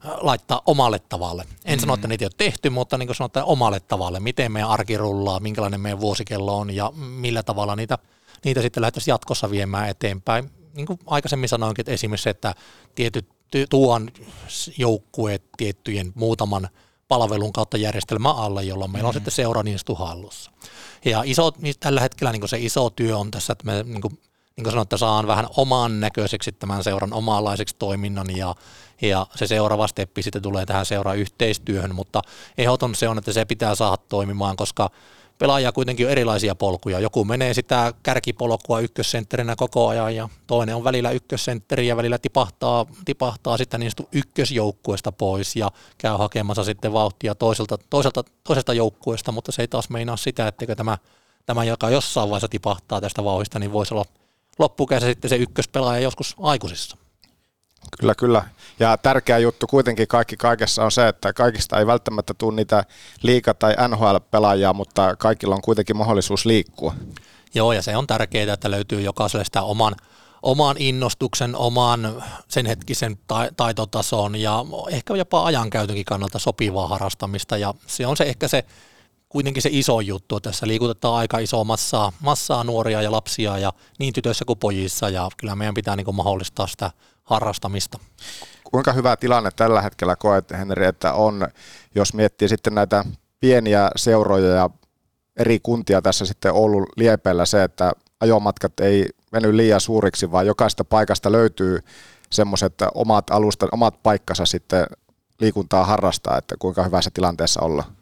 [0.03, 1.41] laittaa omalle tavalle.
[1.41, 1.79] En mm-hmm.
[1.79, 5.39] sano, että niitä ei ole tehty, mutta niin sanotaan omalle tavalle, miten meidän arki rullaa,
[5.39, 7.97] minkälainen meidän vuosikello on ja millä tavalla niitä,
[8.45, 12.55] niitä sitten lähdettäisiin jatkossa viemään eteenpäin niin kuin aikaisemmin sanoinkin, että esimerkiksi se, että
[12.95, 13.29] tietyt
[13.69, 14.11] tuon
[14.77, 16.69] joukkueet tiettyjen muutaman
[17.07, 19.17] palvelun kautta järjestelmä alle, jolloin meillä on mm-hmm.
[19.17, 20.51] sitten seuranistu hallussa.
[21.05, 24.13] Ja iso, niin tällä hetkellä niin se iso työ on tässä, että me niin kuin,
[24.55, 28.55] niin kuin sanoin, että saan vähän oman näköiseksi tämän seuran omanlaiseksi toiminnan ja,
[29.01, 32.21] ja se seuraava steppi sitten tulee tähän seurayhteistyöhön, mutta
[32.57, 34.89] ehdoton se on, että se pitää saada toimimaan, koska
[35.39, 36.99] pelaajia kuitenkin on erilaisia polkuja.
[36.99, 42.85] Joku menee sitä kärkipolkua ykkössentterinä koko ajan ja toinen on välillä ykkössentteri ja välillä tipahtaa,
[43.05, 49.51] tipahtaa sitten niin ykkösjoukkueesta pois ja käy hakemassa sitten vauhtia toiselta, toiselta, toisesta joukkueesta, mutta
[49.51, 50.97] se ei taas meinaa sitä, että tämä,
[51.45, 54.05] tämä, joka jossain vaiheessa tipahtaa tästä vauhista, niin voisi olla
[54.59, 56.97] loppukässä sitten se ykköspelaaja joskus aikuisissa.
[57.99, 58.43] Kyllä, kyllä.
[58.79, 62.83] Ja tärkeä juttu kuitenkin kaikki kaikessa on se, että kaikista ei välttämättä tule niitä
[63.21, 66.93] liika- tai NHL-pelaajia, mutta kaikilla on kuitenkin mahdollisuus liikkua.
[67.53, 69.95] Joo, ja se on tärkeää, että löytyy jokaiselle sitä oman,
[70.41, 77.57] oman innostuksen, oman sen hetkisen ta- taitotason ja ehkä jopa ajankäytönkin kannalta sopivaa harrastamista.
[77.57, 78.65] Ja se on se ehkä se
[79.29, 80.39] kuitenkin se iso juttu.
[80.39, 85.29] Tässä liikutetaan aika isoa massaa, massaa nuoria ja lapsia ja niin tytöissä kuin pojissa ja
[85.37, 86.91] kyllä meidän pitää niin mahdollistaa sitä
[87.23, 87.99] harrastamista.
[88.63, 91.47] Kuinka hyvä tilanne tällä hetkellä koet, Henri, että on,
[91.95, 93.05] jos miettii sitten näitä
[93.39, 94.69] pieniä seuroja ja
[95.37, 100.83] eri kuntia tässä sitten Oulun liepeillä se, että ajomatkat ei veny liian suuriksi, vaan jokaista
[100.83, 101.79] paikasta löytyy
[102.31, 104.85] semmoiset omat alustat, omat paikkansa sitten
[105.39, 107.98] liikuntaa harrastaa, että kuinka hyvässä tilanteessa ollaan.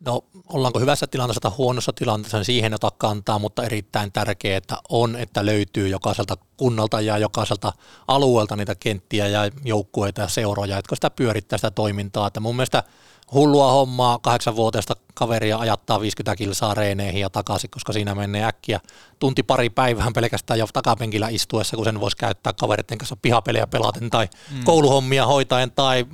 [0.00, 5.16] No ollaanko hyvässä tilanteessa tai huonossa tilanteessa, niin siihen ota kantaa, mutta erittäin tärkeää on,
[5.16, 7.72] että löytyy jokaiselta kunnalta ja jokaiselta
[8.08, 12.26] alueelta niitä kenttiä ja joukkueita ja seuroja, jotka sitä pyörittää sitä toimintaa.
[12.26, 12.82] Että mun mielestä
[13.32, 18.80] hullua hommaa kahdeksanvuotiaista kaveria ajattaa 50 kilsaa reeneihin ja takaisin, koska siinä menee äkkiä
[19.18, 24.10] tunti pari päivään pelkästään jo takapenkillä istuessa, kun sen voisi käyttää kavereiden kanssa pihapelejä pelaten
[24.10, 24.64] tai mm.
[24.64, 26.06] kouluhommia hoitaen tai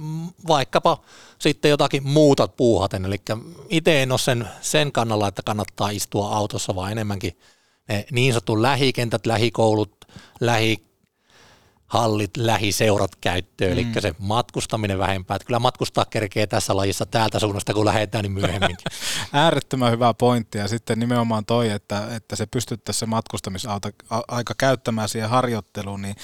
[0.49, 0.99] vaikkapa
[1.39, 3.05] sitten jotakin muuta puuhaten.
[3.05, 3.17] Eli
[3.69, 7.39] itse en ole sen, sen kannalla, että kannattaa istua autossa, vaan enemmänkin
[7.89, 10.05] ne niin sanottu lähikentät, lähikoulut,
[10.41, 10.92] lähi
[11.93, 13.79] hallit, lähiseurat käyttöön, mm.
[13.79, 15.35] eli se matkustaminen vähempää.
[15.35, 18.77] Että kyllä matkustaa kerkee tässä lajissa täältä suunnasta, kun lähdetään, niin myöhemmin.
[19.33, 25.31] Äärettömän hyvä pointti ja sitten nimenomaan toi, että, että se pystyttäisiin se matkustamisaika käyttämään siihen
[25.31, 26.17] harjoitteluun, niin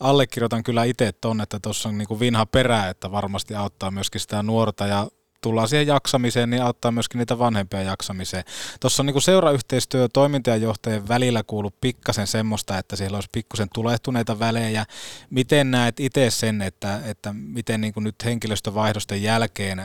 [0.00, 4.20] allekirjoitan kyllä itse tuonne, että tuossa on niin kuin vinha perä, että varmasti auttaa myöskin
[4.20, 5.08] sitä nuorta ja
[5.46, 8.44] tullaan siihen jaksamiseen, niin auttaa myöskin niitä vanhempia jaksamiseen.
[8.80, 14.86] Tuossa on niin seurayhteistyö toimintajohtajien välillä kuullut pikkasen semmoista, että siellä olisi pikkusen tulehtuneita välejä.
[15.30, 19.82] Miten näet itse sen, että, että miten niin nyt henkilöstövaihdosten jälkeen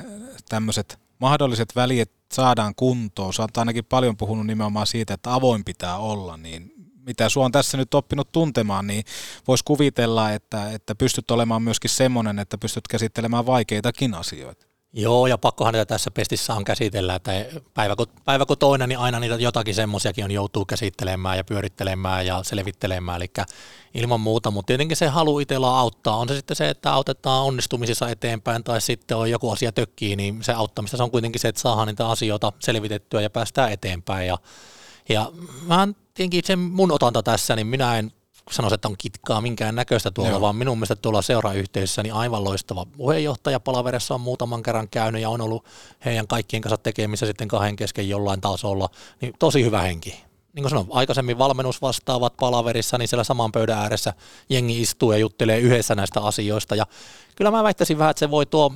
[0.50, 3.34] tämmöiset mahdolliset väliet saadaan kuntoon?
[3.34, 6.74] Sä ainakin paljon puhunut nimenomaan siitä, että avoin pitää olla, niin
[7.06, 9.04] mitä sua on tässä nyt oppinut tuntemaan, niin
[9.48, 14.71] voisi kuvitella, että, että pystyt olemaan myöskin semmoinen, että pystyt käsittelemään vaikeitakin asioita.
[14.94, 17.32] Joo, ja pakkohan niitä tässä pestissä on käsitellä, että
[17.74, 22.26] päivä kun, päivä kun toinen, niin aina niitä jotakin semmoisiakin on joutuu käsittelemään ja pyörittelemään
[22.26, 23.32] ja selvittelemään, eli
[23.94, 26.18] ilman muuta, mutta tietenkin se halu itsellä auttaa.
[26.18, 30.44] On se sitten se, että autetaan onnistumisissa eteenpäin tai sitten on joku asia tökkii, niin
[30.44, 34.28] se auttamista se on kuitenkin se, että saadaan niitä asioita selvitettyä ja päästään eteenpäin.
[34.28, 34.38] Ja,
[35.10, 35.32] ja
[35.68, 38.12] mä tietenkin se mun otanta tässä, niin minä en
[38.52, 40.42] sanoisi, että on kitkaa minkään näköistä tuolla, Joo.
[40.42, 45.30] vaan minun mielestä tuolla seurayhteisössä niin aivan loistava puheenjohtaja palaverissa on muutaman kerran käynyt ja
[45.30, 45.66] on ollut
[46.06, 48.90] heidän kaikkien kanssa tekemissä sitten kahden kesken jollain tasolla,
[49.22, 50.10] niin tosi hyvä henki.
[50.54, 54.14] Niin kuin sanoin, aikaisemmin valmennusvastaavat palaverissa, niin siellä saman pöydän ääressä
[54.50, 56.76] jengi istuu ja juttelee yhdessä näistä asioista.
[56.76, 56.86] Ja
[57.36, 58.72] kyllä mä väittäisin vähän, että se voi tuo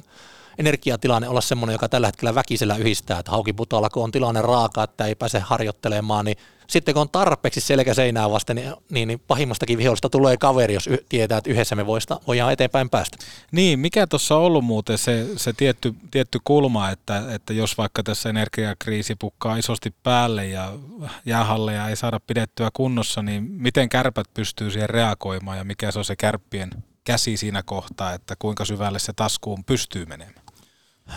[0.57, 5.06] energiatilanne olla semmoinen, joka tällä hetkellä väkisellä yhdistää, että haukiputalla kun on tilanne raaka, että
[5.06, 6.38] ei pääse harjoittelemaan, niin
[6.68, 10.88] sitten kun on tarpeeksi selkä seinää vasten, niin, niin, niin pahimmastakin vihollista tulee kaveri, jos
[10.88, 13.18] y- tietää, että yhdessä me voista, voidaan eteenpäin päästä.
[13.52, 18.04] Niin, mikä tuossa on ollut muuten se, se tietty, tietty kulma, että, että jos vaikka
[18.04, 20.74] tässä energiakriisi pukkaa isosti päälle ja
[21.26, 26.06] jäähalleja ei saada pidettyä kunnossa, niin miten kärpät pystyy siihen reagoimaan ja mikä se on
[26.06, 26.70] se kärppien
[27.04, 30.45] käsi siinä kohtaa, että kuinka syvälle se taskuun pystyy menemään?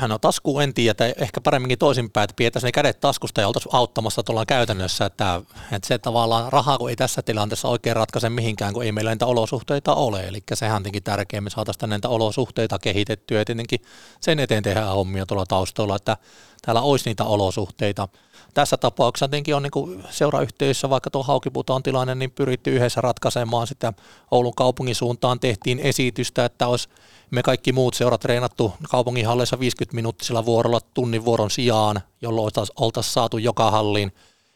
[0.08, 3.74] No tasku en tiedä, että ehkä paremminkin toisinpäin, että pidettäisiin ne kädet taskusta ja oltaisiin
[3.74, 5.42] auttamassa tuolla käytännössä, että,
[5.72, 9.26] että se tavallaan rahaa, kun ei tässä tilanteessa oikein ratkaise mihinkään, kun ei meillä niitä
[9.26, 13.80] olosuhteita ole, eli sehän tietenkin tärkeää, me saataisiin näitä olosuhteita kehitettyä ja tietenkin
[14.20, 16.16] sen eteen tehdään hommia tuolla taustalla, että
[16.62, 18.08] täällä olisi niitä olosuhteita.
[18.54, 23.92] Tässä tapauksessa tietenkin on niin seurayhteisössä, vaikka tuo Haukiputaan tilanne, niin pyritty yhdessä ratkaisemaan sitä
[24.30, 26.88] Oulun kaupungin suuntaan, tehtiin esitystä, että olisi
[27.30, 33.38] me kaikki muut seurat treenattu kaupunginhalleissa 50 minuuttisella vuorolla tunnin vuoron sijaan, jolloin oltaisiin saatu
[33.38, 34.12] joka halliin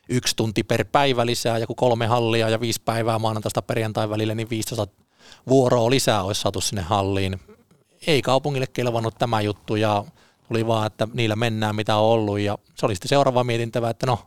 [0.09, 4.51] yksi tunti per päivä lisää, joku kolme hallia ja viisi päivää maanantaista perjantai välillä, niin
[4.51, 4.94] 15
[5.48, 7.40] vuoroa lisää olisi saatu sinne halliin.
[8.06, 10.05] Ei kaupungille kelvannut tämä juttu ja
[10.52, 14.06] tuli vaan, että niillä mennään mitä on ollut ja se oli sitten seuraava mietintävä, että
[14.06, 14.18] no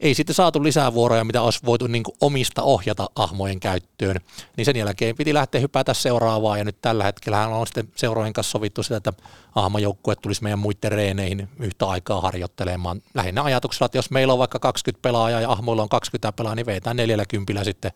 [0.00, 4.16] ei sitten saatu lisää vuoroja, mitä olisi voitu niin omista ohjata ahmojen käyttöön.
[4.56, 8.50] Niin sen jälkeen piti lähteä hypätä seuraavaan ja nyt tällä hetkellä on sitten seurojen kanssa
[8.50, 9.12] sovittu sitä, että
[9.54, 13.02] ahmajoukkue tulisi meidän muiden reeneihin yhtä aikaa harjoittelemaan.
[13.14, 16.66] Lähinnä ajatuksella, että jos meillä on vaikka 20 pelaajaa ja ahmoilla on 20 pelaajaa, niin
[16.66, 17.92] vetään 40 sitten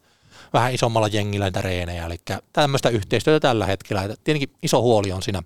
[0.52, 2.06] vähän isommalla jengillä niitä reenejä.
[2.06, 2.16] Eli
[2.52, 4.08] tämmöistä yhteistyötä tällä hetkellä.
[4.24, 5.42] Tietenkin iso huoli on siinä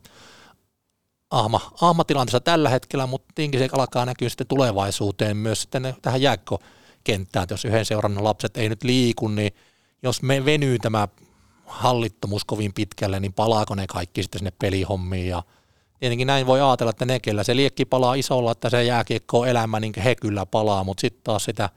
[1.31, 7.43] ahma, ahmatilanteessa tällä hetkellä, mutta tietenkin se alkaa näkyä sitten tulevaisuuteen myös sitten tähän jääkkokenttään,
[7.43, 9.52] että jos yhden seuran lapset ei nyt liiku, niin
[10.02, 11.09] jos me venyy tämä
[11.66, 15.28] hallittomuus kovin pitkälle, niin palaako ne kaikki sitten sinne pelihommiin?
[15.28, 15.43] Ja
[16.01, 19.81] tietenkin näin voi ajatella, että ne, kellä se liekki palaa isolla, että se jääkiekko elämä,
[19.81, 21.69] niin he kyllä palaa, mutta sitten taas sitä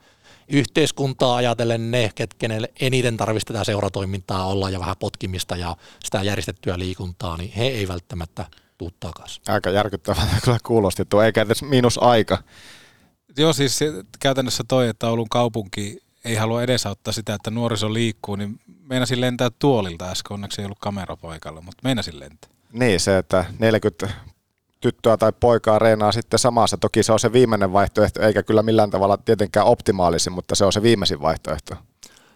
[0.48, 6.78] yhteiskuntaa ajatellen ne, kenelle eniten tarvitsisi tätä seuratoimintaa olla ja vähän potkimista ja sitä järjestettyä
[6.78, 8.44] liikuntaa, niin he ei välttämättä
[8.84, 9.42] tuu takaisin.
[9.48, 12.38] Aika järkyttävää kyllä kuulosti tuo, eikä edes miinus aika.
[13.36, 13.80] Joo, siis
[14.20, 19.50] käytännössä toi, että Oulun kaupunki ei halua edesauttaa sitä, että nuoriso liikkuu, niin meinasin lentää
[19.58, 22.50] tuolilta äsken, onneksi ei ollut kamera paikalla, mutta meinasin lentää.
[22.72, 24.08] Niin, se, että 40
[24.80, 26.76] tyttöä tai poikaa reenaa sitten samassa.
[26.76, 30.72] Toki se on se viimeinen vaihtoehto, eikä kyllä millään tavalla tietenkään optimaalisin, mutta se on
[30.72, 31.74] se viimeisin vaihtoehto.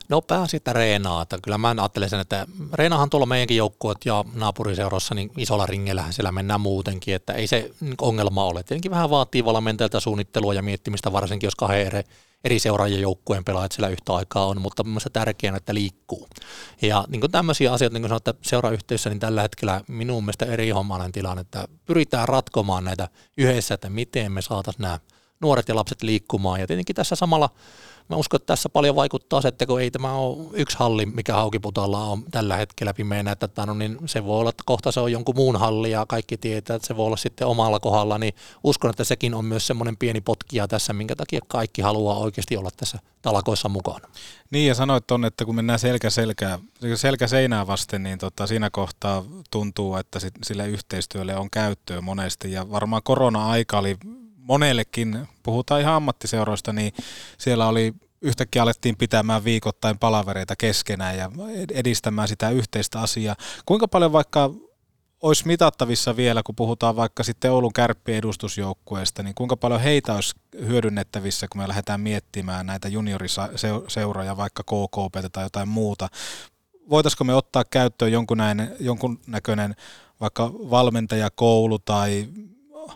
[0.09, 5.15] No pääsi reenaa, että kyllä mä ajattelen sen, että reenahan tuolla meidänkin joukkueet ja naapuriseurassa
[5.15, 7.71] niin isolla ringellähän siellä mennään muutenkin, että ei se
[8.01, 8.63] ongelma ole.
[8.63, 12.03] Tietenkin vähän vaatii valmentajalta suunnittelua ja miettimistä, varsinkin jos kahden eri,
[12.45, 16.29] eri seuraajien joukkueen pelaajat siellä yhtä aikaa on, mutta mielestäni tärkeää, että liikkuu.
[16.83, 20.47] Ja niin kuin tämmöisiä asioita, niin kuin sanoin, että seurayhteisössä, niin tällä hetkellä minun mielestä
[20.47, 24.99] eri hommainen tilanne, että pyritään ratkomaan näitä yhdessä, että miten me saataisiin nämä
[25.41, 26.61] nuoret ja lapset liikkumaan.
[26.61, 27.51] Ja tietenkin tässä samalla
[28.09, 31.33] Mä uskon, että tässä paljon vaikuttaa se, että kun ei tämä ole yksi halli, mikä
[31.33, 35.13] Haukiputalla on tällä hetkellä pimeänä, että no, niin se voi olla, että kohta se on
[35.13, 38.91] jonkun muun halli ja kaikki tietää, että se voi olla sitten omalla kohdalla, niin uskon,
[38.91, 42.99] että sekin on myös semmoinen pieni potkija tässä, minkä takia kaikki haluaa oikeasti olla tässä
[43.23, 44.09] talakoissa mukana.
[44.51, 46.59] Niin ja sanoit tuonne, että kun mennään selkä, selkä,
[46.95, 52.71] selkä seinää vasten, niin tota, siinä kohtaa tuntuu, että sille yhteistyölle on käyttöä monesti ja
[52.71, 53.97] varmaan korona-aika oli
[54.49, 56.93] monellekin, puhutaan ihan ammattiseuroista, niin
[57.39, 61.31] siellä oli yhtäkkiä alettiin pitämään viikoittain palavereita keskenään ja
[61.73, 63.37] edistämään sitä yhteistä asiaa.
[63.67, 64.51] Kuinka paljon vaikka
[65.23, 70.35] olisi mitattavissa vielä, kun puhutaan vaikka sitten Oulun kärppien edustusjoukkueesta, niin kuinka paljon heitä olisi
[70.67, 76.09] hyödynnettävissä, kun me lähdetään miettimään näitä junioriseuroja, vaikka KKP tai jotain muuta.
[76.91, 78.13] Voitaisiko me ottaa käyttöön
[78.81, 79.77] jonkun näköinen
[80.21, 82.29] vaikka valmentajakoulu tai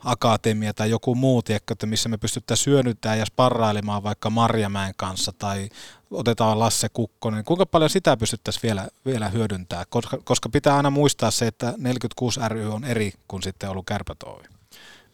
[0.05, 5.33] akatemia tai joku muu, tiedätkö, että missä me pystyttäisiin syönyttämään ja sparrailemaan vaikka Marjamäen kanssa
[5.39, 5.69] tai
[6.11, 7.45] otetaan Lasse Kukkonen.
[7.45, 9.87] Kuinka paljon sitä pystyttäisiin vielä, vielä hyödyntämään?
[9.89, 14.53] Koska, koska pitää aina muistaa se, että 46 ry on eri kuin sitten ollut kärpätoivi.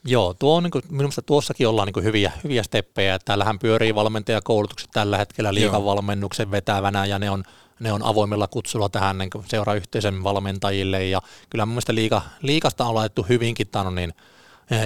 [0.04, 3.18] Joo, tuo on, niin kuin, minusta tuossakin ollaan niin hyviä, hyviä steppejä.
[3.18, 7.44] Täällähän pyörii valmentajakoulutukset tällä hetkellä liikan valmennuksen vetävänä ja ne on,
[7.80, 11.04] ne on avoimella kutsulla tähän niin seurayhteisön valmentajille.
[11.04, 14.14] Ja kyllä mun mielestä liika, liikasta on laitettu hyvinkin tämän, niin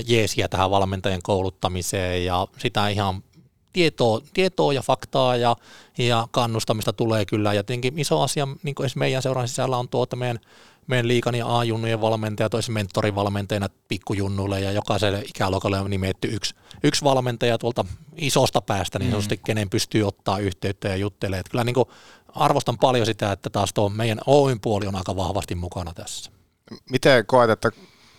[0.07, 3.23] jeesiä tähän valmentajien kouluttamiseen ja sitä ihan
[3.73, 5.57] tietoa, tietoa ja faktaa ja,
[5.99, 7.53] ja kannustamista tulee kyllä.
[7.53, 10.39] Ja tietenkin iso asia niin kuin meidän seuran sisällä on tuota meidän,
[10.87, 16.55] meidän liikan ja A-junnujen valmentaja, toisi mentorivalmentajana pikkujunnuille ja jokaiselle ikäluokalle on nimetty yksi,
[16.85, 17.85] yksi valmentaja tuolta
[18.17, 19.39] isosta päästä, niin mm.
[19.47, 21.41] kenen pystyy ottaa yhteyttä ja juttelee.
[21.41, 21.89] Että kyllä niin kuin
[22.29, 26.31] arvostan paljon sitä, että taas tuo meidän Oyn puoli on aika vahvasti mukana tässä.
[26.91, 27.71] Miten koet, että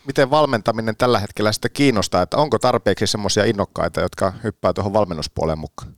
[0.08, 5.60] miten valmentaminen tällä hetkellä sitten kiinnostaa, että onko tarpeeksi semmoisia innokkaita, jotka hyppää tuohon valmennuspuoleen
[5.60, 5.94] mukaan?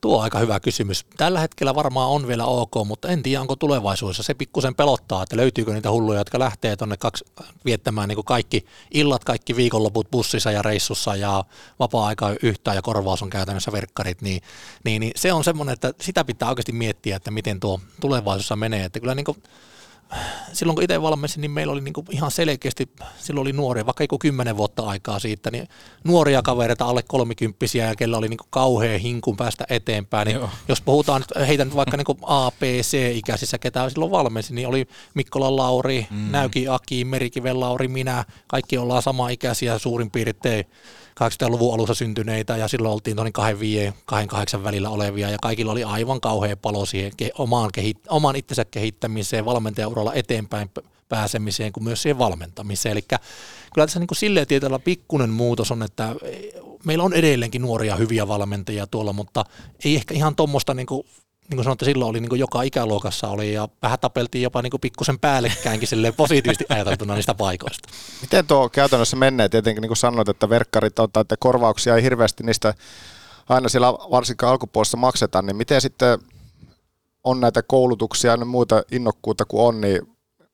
[0.00, 1.06] Tuo on aika hyvä kysymys.
[1.16, 4.22] Tällä hetkellä varmaan on vielä ok, mutta en tiedä, onko tulevaisuudessa.
[4.22, 6.96] Se pikkusen pelottaa, että löytyykö niitä hulluja, jotka lähtee tuonne
[7.64, 11.44] viettämään niin kuin kaikki illat, kaikki viikonloput bussissa ja reissussa ja
[11.78, 14.22] vapaa-aika yhtään ja korvaus on käytännössä verkkarit.
[14.22, 14.42] Niin,
[14.84, 18.84] niin, niin se on semmoinen, että sitä pitää oikeasti miettiä, että miten tuo tulevaisuudessa menee.
[18.84, 19.42] Että kyllä niin kuin
[20.52, 24.18] silloin kun itse valmensin, niin meillä oli niin ihan selkeästi, silloin oli nuoria, vaikka joku
[24.18, 25.68] kymmenen vuotta aikaa siitä, niin
[26.04, 30.26] nuoria kavereita alle kolmikymppisiä ja kellä oli niin kauhea hinkun päästä eteenpäin.
[30.26, 34.88] Niin jos puhutaan heitä nyt vaikka niin A, B, C-ikäisissä, ketä silloin valmensin, niin oli
[35.14, 36.30] Mikkola Lauri, mm.
[36.30, 40.64] Näyki Aki, Merikiven Lauri, minä, kaikki ollaan sama ikäisiä suurin piirtein
[41.18, 46.20] 80-luvun alussa syntyneitä ja silloin oltiin noin 25 28 välillä olevia ja kaikilla oli aivan
[46.20, 50.70] kauhea palo siihen omaan, kehit- oman itsensä kehittämiseen, valmentajauralla eteenpäin
[51.08, 52.92] pääsemiseen kuin myös siihen valmentamiseen.
[52.92, 56.14] Eli kyllä tässä niin kuin silleen tietyllä pikkunen muutos on, että
[56.84, 59.44] meillä on edelleenkin nuoria hyviä valmentajia tuolla, mutta
[59.84, 61.06] ei ehkä ihan tuommoista niin kuin
[61.48, 64.70] niin kuin sanoin, silloin oli niin kuin joka ikäluokassa oli ja vähän tapeltiin jopa niin
[64.70, 67.88] kuin pikkusen päällekkäinkin positiivisesti ajateltuna niistä paikoista.
[68.20, 69.48] Miten tuo käytännössä menee?
[69.48, 72.74] Tietenkin niin kuin sanoit, että verkkarit on, että korvauksia ei hirveästi niistä
[73.48, 76.18] aina siellä varsinkaan alkupuolessa maksetaan, niin miten sitten
[77.24, 80.00] on näitä koulutuksia ja muita innokkuutta kuin on, niin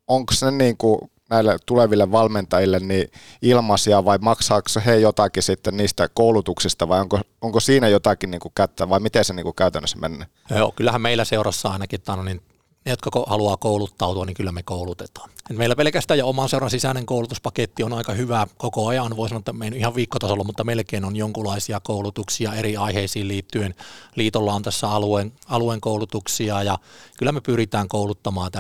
[0.09, 0.99] onko se niin kuin
[1.31, 3.11] näille tuleville valmentajille niin
[3.43, 8.53] ilmaisia vai maksaako he jotakin sitten niistä koulutuksista vai onko, onko siinä jotakin niin kuin
[8.55, 10.27] kättä vai miten se niin kuin käytännössä menee?
[10.51, 12.41] Joo, kyllähän meillä seurassa ainakin tano, niin
[12.85, 15.31] ne, jotka haluaa kouluttautua, niin kyllä me koulutetaan.
[15.51, 19.16] Et meillä pelkästään jo oman seuran sisäinen koulutuspaketti on aika hyvä koko ajan.
[19.16, 23.74] Voi sanoa, että me ei ihan viikkotasolla, mutta melkein on jonkunlaisia koulutuksia eri aiheisiin liittyen.
[24.16, 26.78] Liitolla on tässä alueen, alueen koulutuksia ja
[27.19, 28.51] kyllä me pyritään kouluttamaan.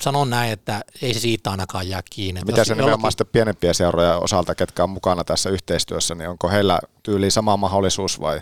[0.00, 2.40] Sanon näin, että ei se siitä ainakaan jää kiinni.
[2.46, 6.78] Mitä se nimenomaan sitten pienempiä seuroja osalta, ketkä on mukana tässä yhteistyössä, niin onko heillä
[7.02, 8.40] tyyli sama mahdollisuus vai?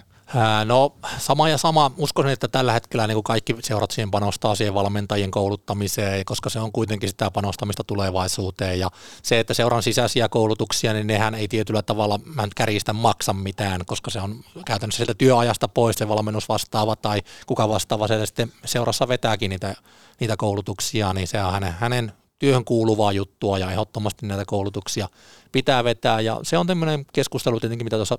[0.65, 1.91] No sama ja sama.
[1.97, 6.61] Uskoisin, että tällä hetkellä niin kuin kaikki seurat siihen panostaa siihen valmentajien kouluttamiseen, koska se
[6.61, 8.79] on kuitenkin sitä panostamista tulevaisuuteen.
[8.79, 8.91] Ja
[9.23, 13.81] se, että seuran sisäisiä koulutuksia, niin nehän ei tietyllä tavalla, mä en kärjistä maksa mitään,
[13.87, 18.53] koska se on käytännössä sieltä työajasta pois se valmennus vastaava tai kuka vastaava se sitten
[18.65, 19.75] seurassa vetääkin niitä,
[20.21, 25.09] niitä koulutuksia, niin se on hänen, hänen työhön kuuluvaa juttua ja ehdottomasti näitä koulutuksia
[25.53, 26.21] pitää vetää.
[26.21, 28.19] Ja se on tämmöinen keskustelu tietenkin, mitä tuossa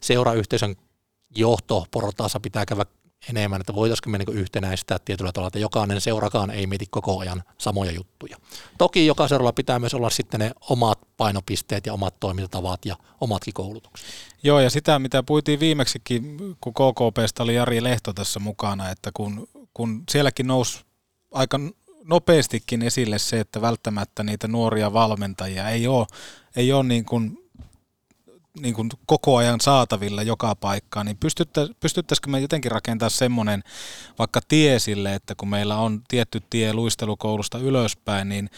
[0.00, 0.76] seurayhteisön
[1.34, 2.86] johtoportaassa pitää käydä
[3.28, 7.42] enemmän, että voitaisiinko me niin yhtenäistää tietyllä tavalla, että jokainen seurakaan ei mieti koko ajan
[7.58, 8.36] samoja juttuja.
[8.78, 14.06] Toki jokaisella pitää myös olla sitten ne omat painopisteet ja omat toimintatavat ja omatkin koulutukset.
[14.42, 19.48] Joo, ja sitä mitä puitiin viimeksikin, kun KKPstä oli Jari Lehto tässä mukana, että kun,
[19.74, 20.80] kun sielläkin nousi
[21.32, 21.60] aika
[22.04, 26.06] nopeastikin esille se, että välttämättä niitä nuoria valmentajia ei ole,
[26.56, 27.41] ei ole niin kuin
[28.60, 33.62] niin kuin koko ajan saatavilla joka paikkaan, niin pystyttä, pystyttäisikö me jotenkin rakentaa semmoinen
[34.18, 38.50] vaikka tie sille, että kun meillä on tietty tie luistelukoulusta ylöspäin, niin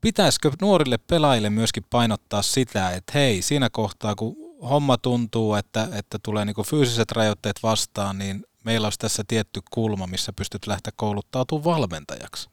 [0.00, 6.18] pitäisikö nuorille pelaajille myöskin painottaa sitä, että hei, siinä kohtaa kun homma tuntuu, että, että
[6.22, 10.92] tulee niin kuin fyysiset rajoitteet vastaan, niin meillä olisi tässä tietty kulma, missä pystyt lähteä
[10.96, 12.48] kouluttautumaan valmentajaksi.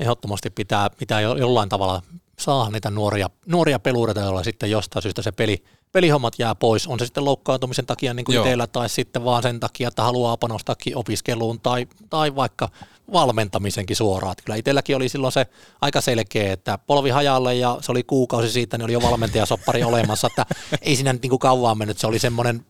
[0.00, 2.02] Ehdottomasti pitää, pitää jollain tavalla
[2.38, 6.86] saada niitä nuoria, nuoria pelureita, joilla sitten jostain syystä se peli, pelihommat jää pois.
[6.86, 10.36] On se sitten loukkaantumisen takia niin kuin itsellä tai sitten vaan sen takia, että haluaa
[10.36, 12.68] panostaakin opiskeluun tai, tai vaikka
[13.12, 14.34] valmentamisenkin suoraan.
[14.44, 15.46] Kyllä itselläkin oli silloin se
[15.80, 20.26] aika selkeä, että polvi hajalle ja se oli kuukausi siitä, niin oli jo valmentajasoppari olemassa,
[20.26, 20.46] että
[20.82, 21.98] ei siinä nyt niin kuin kauan mennyt.
[21.98, 22.66] Se oli semmoinen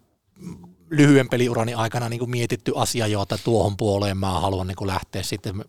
[0.90, 4.88] lyhyen peliurani aikana niin kuin mietitty asia jo, että tuohon puoleen mä haluan niin kuin
[4.88, 5.64] lähteä sitten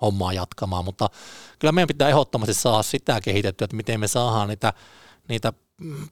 [0.00, 1.10] hommaa jatkamaan, mutta
[1.58, 4.72] kyllä meidän pitää ehdottomasti saada sitä kehitettyä, että miten me saadaan niitä,
[5.28, 5.52] niitä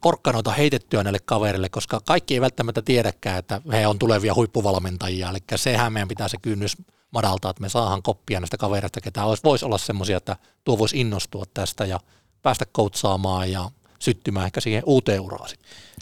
[0.02, 5.38] porkkanoita heitettyä näille kaverille, koska kaikki ei välttämättä tiedäkään, että he on tulevia huippuvalmentajia, eli
[5.56, 6.76] sehän meidän pitää se kynnys
[7.10, 11.01] madaltaa, että me saadaan koppia näistä kavereista, ketä olisi, voisi olla semmoisia, että tuo voisi
[11.01, 12.01] innostua tästä ja
[12.42, 15.51] päästä koutsaamaan ja syttymään ehkä siihen uuteen uraan.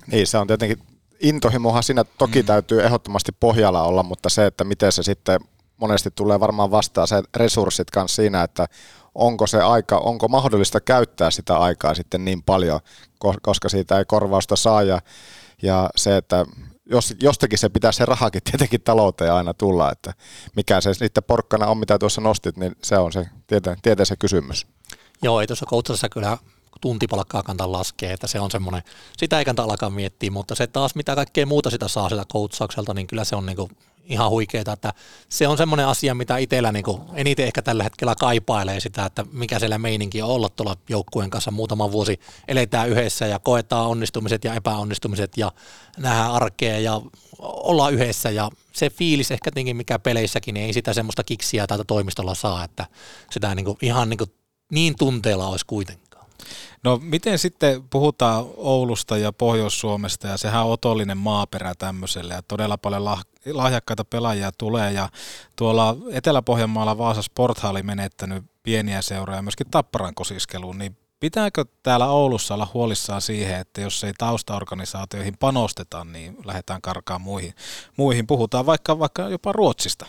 [0.06, 0.78] Niin, se on tietenkin,
[1.20, 2.46] intohimohan siinä toki mm.
[2.46, 5.40] täytyy ehdottomasti pohjalla olla, mutta se, että miten se sitten
[5.80, 8.66] monesti tulee varmaan vastaan se resurssit kanssa siinä, että
[9.14, 12.80] onko se aika, onko mahdollista käyttää sitä aikaa sitten niin paljon,
[13.42, 15.00] koska siitä ei korvausta saa ja,
[15.62, 16.46] ja se, että
[16.90, 20.14] jos, jostakin se pitää se rahakin tietenkin talouteen aina tulla, että
[20.56, 24.16] mikä se sitten porkkana on, mitä tuossa nostit, niin se on se tieteen, tieteen se
[24.16, 24.66] kysymys.
[25.22, 26.38] Joo, ei tuossa koutsassa kyllä
[26.80, 28.82] tuntipalkkaa kannata laskea, että se on semmoinen,
[29.16, 32.94] sitä ei kannata alkaa miettiä, mutta se taas mitä kaikkea muuta sitä saa sitä koutsaukselta,
[32.94, 33.70] niin kyllä se on niinku
[34.08, 34.92] ihan huikeeta, että
[35.28, 39.58] se on semmoinen asia, mitä itsellä niin eniten ehkä tällä hetkellä kaipailee sitä, että mikä
[39.58, 44.54] siellä meininki on olla tuolla joukkueen kanssa muutama vuosi eletään yhdessä ja koetaan onnistumiset ja
[44.54, 45.52] epäonnistumiset ja
[45.98, 47.00] nähdään arkea ja
[47.42, 51.84] ollaan yhdessä ja se fiilis ehkä tietenkin mikä peleissäkin, niin ei sitä semmoista kiksiä täältä
[51.84, 52.86] toimistolla saa, että
[53.30, 54.32] sitä niin kuin, ihan niin, kuin,
[54.72, 56.07] niin tunteella olisi kuitenkin.
[56.84, 62.78] No miten sitten puhutaan Oulusta ja Pohjois-Suomesta ja sehän on otollinen maaperä tämmöiselle ja todella
[62.78, 65.08] paljon lah- lahjakkaita pelaajia tulee ja
[65.56, 72.54] tuolla Etelä-Pohjanmaalla Vaasa Sportha oli menettänyt pieniä seuroja myöskin Tapparan kosiskeluun, niin pitääkö täällä Oulussa
[72.54, 77.54] olla huolissaan siihen, että jos ei taustaorganisaatioihin panosteta, niin lähdetään karkaan muihin.
[77.96, 78.26] muihin.
[78.26, 80.06] Puhutaan vaikka, vaikka jopa Ruotsista.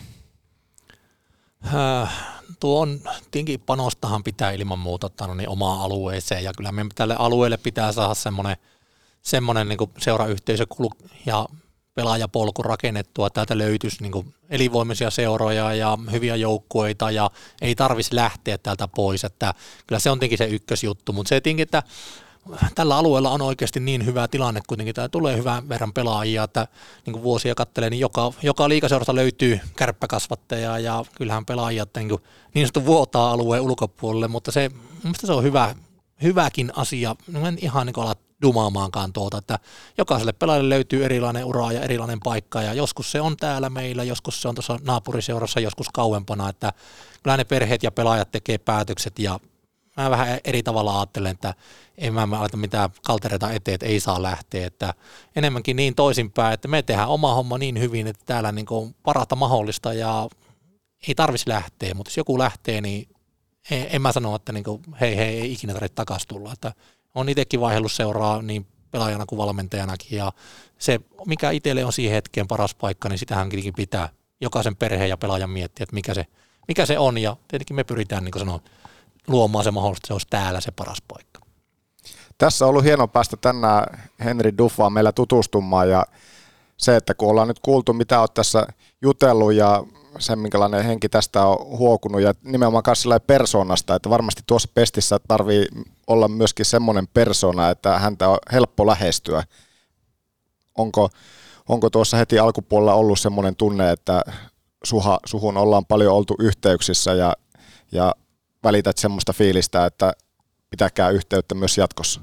[1.74, 3.00] Äh, tuon
[3.30, 7.92] tinkin panostahan pitää ilman muuta ottaa niin omaan alueeseen ja kyllä meidän tälle alueelle pitää
[7.92, 8.56] saada semmoinen,
[9.22, 10.66] semmoinen niin seurayhteisö
[11.26, 11.46] ja
[11.94, 13.30] pelaajapolku rakennettua.
[13.30, 19.24] Täältä löytyisi niin elinvoimaisia seuroja ja hyviä joukkueita ja ei tarvitsisi lähteä täältä pois.
[19.24, 19.54] Että
[19.86, 21.82] kyllä se on tietenkin se ykkösjuttu, mutta se tietenkin, että
[22.74, 26.66] tällä alueella on oikeasti niin hyvä tilanne kuitenkin, tämä tulee hyvän verran pelaajia, että
[27.06, 32.22] niin kuin vuosia katselee, niin joka, joka liikaseurasta löytyy kärppäkasvatteja ja kyllähän pelaajat niin, kuin,
[32.54, 34.70] niin sanottu vuotaa alueen ulkopuolelle, mutta se,
[35.02, 35.74] mielestäni se on hyvä,
[36.22, 37.16] hyväkin asia,
[37.46, 39.58] en ihan niin ala dumaamaankaan tuota, että
[39.98, 44.42] jokaiselle pelaajalle löytyy erilainen ura ja erilainen paikka ja joskus se on täällä meillä, joskus
[44.42, 46.72] se on tuossa naapuriseurassa, joskus kauempana, että
[47.22, 49.40] kyllä ne perheet ja pelaajat tekee päätökset ja
[49.96, 51.54] mä vähän eri tavalla ajattelen, että
[51.98, 54.94] en mä aleta mitään kaltereita eteen, että ei saa lähteä, että
[55.36, 59.36] enemmänkin niin toisinpäin, että me tehdään oma homma niin hyvin, että täällä niin kuin parasta
[59.36, 60.28] mahdollista ja
[61.08, 63.08] ei tarvitsisi lähteä, mutta jos joku lähtee, niin
[63.70, 66.52] en, en mä sano, että niin kuin, hei hei, ei ikinä tarvitse takaisin tulla.
[66.52, 66.72] Että
[67.14, 70.32] on itsekin vaihdellut seuraa niin pelaajana kuin valmentajanakin ja
[70.78, 74.08] se, mikä itselle on siihen hetkeen paras paikka, niin sitähän pitää
[74.40, 76.26] jokaisen perheen ja pelaajan miettiä, että mikä se,
[76.68, 78.60] mikä se on ja tietenkin me pyritään, niin kuin
[79.30, 81.40] luomaan se mahdollista, että se olisi täällä se paras paikka.
[82.38, 86.06] Tässä on ollut hieno päästä tänään Henri Duffaan meillä tutustumaan ja
[86.76, 88.66] se, että kun ollaan nyt kuultu, mitä olet tässä
[89.02, 89.84] jutellut ja
[90.18, 95.66] se, minkälainen henki tästä on huokunut ja nimenomaan myös persoonasta, että varmasti tuossa pestissä tarvii
[96.06, 99.42] olla myöskin semmoinen persona, että häntä on helppo lähestyä.
[100.78, 101.08] Onko,
[101.68, 104.22] onko tuossa heti alkupuolella ollut semmoinen tunne, että
[104.84, 107.32] suha, suhun ollaan paljon oltu yhteyksissä ja,
[107.92, 108.14] ja
[108.64, 110.12] välität semmoista fiilistä, että
[110.70, 112.20] pitäkää yhteyttä myös jatkossa?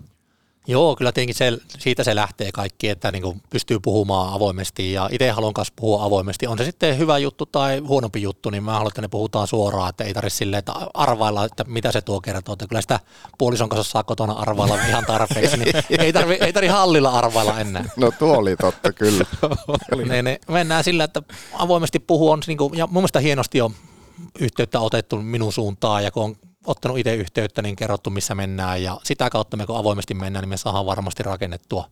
[0.69, 5.30] Joo, kyllä tietenkin se, siitä se lähtee kaikki, että niin pystyy puhumaan avoimesti ja itse
[5.30, 6.47] haluan myös puhua avoimesti.
[6.47, 9.89] On se sitten hyvä juttu tai huonompi juttu, niin mä haluan, että ne puhutaan suoraan,
[9.89, 12.53] että ei tarvitse silleen, että arvailla, että mitä se tuo kertoo.
[12.53, 12.99] Että kyllä sitä
[13.38, 17.85] puolison kanssa saa kotona arvailla ihan tarpeeksi, niin ei tarvitse ei tarvi hallilla arvailla enää.
[17.95, 19.26] No tuo oli totta, kyllä.
[20.05, 21.22] ne, ne, mennään sillä, että
[21.53, 23.72] avoimesti puhua on, niin kuin, ja mun mielestä hienosti on
[24.39, 26.35] yhteyttä otettu minun suuntaan ja kun on
[26.65, 30.49] ottanut itse yhteyttä, niin kerrottu missä mennään ja sitä kautta me kun avoimesti mennään, niin
[30.49, 31.89] me saadaan varmasti rakennettua,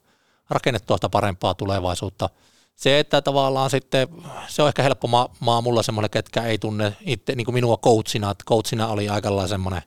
[0.49, 2.29] rakennettua sitä parempaa tulevaisuutta.
[2.75, 4.07] Se, että tavallaan sitten,
[4.47, 7.77] se on ehkä helppo maa, maa mulla semmoinen, ketkä ei tunne itse niin kuin minua
[7.77, 9.81] coachina, että coachina oli aika semmoinen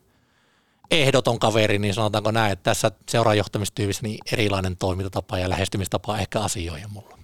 [0.91, 6.93] ehdoton kaveri, niin sanotaanko näin, että tässä seuraajohtamistyyvissä niin erilainen toimintatapa ja lähestymistapa ehkä asioihin
[6.93, 7.18] mulla.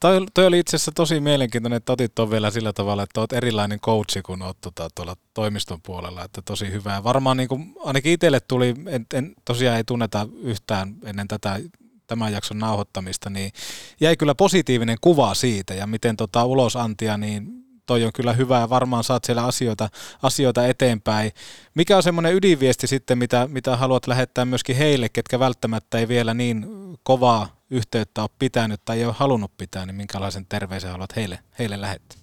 [0.00, 3.32] Toi, toi oli itse asiassa tosi mielenkiintoinen, että otit ton vielä sillä tavalla, että olet
[3.32, 7.04] erilainen coachi kuin olet tota, tuolla toimiston puolella, että tosi hyvä.
[7.04, 11.60] Varmaan niin kuin, ainakin itselle tuli, en, en, tosiaan ei tunneta yhtään ennen tätä
[12.06, 13.52] tämän jakson nauhoittamista, niin
[14.00, 18.70] jäi kyllä positiivinen kuva siitä ja miten tota ulosantia, niin toi on kyllä hyvä ja
[18.70, 19.88] varmaan saat siellä asioita,
[20.22, 21.32] asioita eteenpäin.
[21.74, 26.34] Mikä on semmoinen ydinviesti sitten, mitä, mitä haluat lähettää myöskin heille, ketkä välttämättä ei vielä
[26.34, 26.66] niin
[27.02, 31.80] kovaa yhteyttä ole pitänyt tai ei ole halunnut pitää, niin minkälaisen terveisen haluat heille, heille
[31.80, 32.18] lähettää?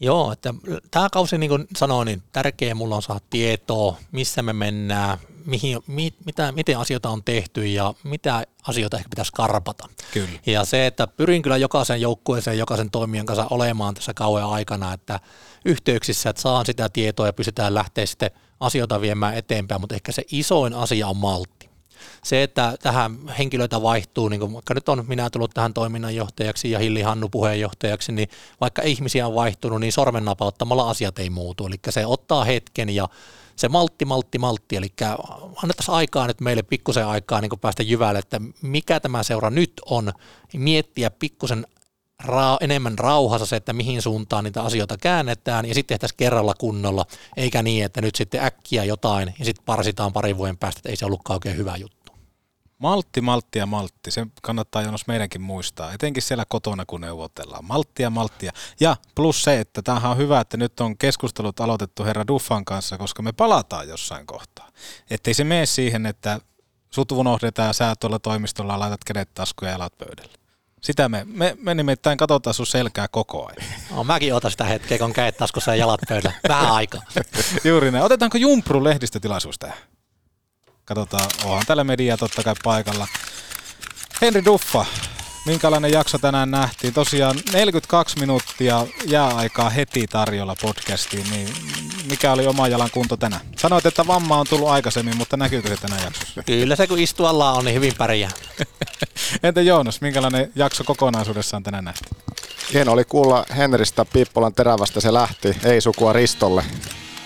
[0.00, 0.54] Joo, että
[0.90, 5.78] tämä kausi niin kuin sanoin, niin tärkeä mulla on saada tietoa, missä me mennään, mihin,
[5.86, 9.88] mit, mitä, miten asioita on tehty ja mitä asioita ehkä pitäisi karpata.
[10.12, 10.28] Kyllä.
[10.46, 15.20] Ja se, että pyrin kyllä jokaisen joukkueeseen, jokaisen toimijan kanssa olemaan tässä kauan aikana, että
[15.64, 18.30] yhteyksissä, että saan sitä tietoa ja pystytään lähteä sitten
[18.60, 21.59] asioita viemään eteenpäin, mutta ehkä se isoin asia on maltti
[22.24, 26.78] se, että tähän henkilöitä vaihtuu, niin kuin vaikka nyt on minä tullut tähän toiminnanjohtajaksi ja
[26.78, 28.28] Hilli Hannu puheenjohtajaksi, niin
[28.60, 31.66] vaikka ihmisiä on vaihtunut, niin sormen napauttamalla asiat ei muutu.
[31.66, 33.08] Eli se ottaa hetken ja
[33.56, 34.92] se maltti, maltti, maltti, eli
[35.62, 40.12] annettaisiin aikaa nyt meille pikkusen aikaa niin päästä jyvälle, että mikä tämä seura nyt on,
[40.52, 41.66] miettiä pikkusen
[42.22, 47.06] ra- enemmän rauhassa se, että mihin suuntaan niitä asioita käännetään ja sitten tehtäisiin kerralla kunnolla,
[47.36, 50.96] eikä niin, että nyt sitten äkkiä jotain ja sitten parsitaan parin vuoden päästä, että ei
[50.96, 52.12] se ollutkaan oikein hyvä juttu.
[52.78, 54.10] Maltti, maltti ja maltti.
[54.10, 55.92] Se kannattaa Jonas meidänkin muistaa.
[55.92, 57.64] Etenkin siellä kotona, kun neuvotellaan.
[57.64, 58.52] Malttia, malttia.
[58.80, 62.98] Ja plus se, että tämähän on hyvä, että nyt on keskustelut aloitettu herra Duffan kanssa,
[62.98, 64.68] koska me palataan jossain kohtaa.
[65.10, 66.40] Ettei se mene siihen, että
[66.90, 70.39] sut unohdetaan ja sä tuolla toimistolla laitat kädet taskuja ja jalat pöydälle.
[70.80, 73.70] Sitä me, me, me nimittäin katsotaan sun selkää koko ajan.
[73.90, 76.38] No, mäkin otan sitä hetkeä, kun kädet taskussa ja jalat pöydällä.
[76.48, 77.02] Vähän aikaa.
[77.64, 78.04] Juuri näin.
[78.04, 79.76] Otetaanko Jumpru lehdistötilaisuus tähän?
[80.84, 83.08] Katsotaan, onhan tällä media totta kai paikalla.
[84.20, 84.86] Henri Duffa,
[85.50, 86.94] minkälainen jakso tänään nähtiin?
[86.94, 91.48] Tosiaan 42 minuuttia jääaikaa heti tarjolla podcastiin, niin
[92.10, 93.42] mikä oli oma jalan kunto tänään?
[93.56, 96.42] Sanoit, että vamma on tullut aikaisemmin, mutta näkyykö se tänään jaksossa?
[96.42, 98.30] Kyllä se, kun istuu alla on, niin hyvin pärjää.
[99.42, 102.16] Entä Joonas, minkälainen jakso kokonaisuudessaan tänään nähtiin?
[102.72, 106.64] Hieno oli kuulla Henristä Pippolan terävästä se lähti, ei sukua Ristolle.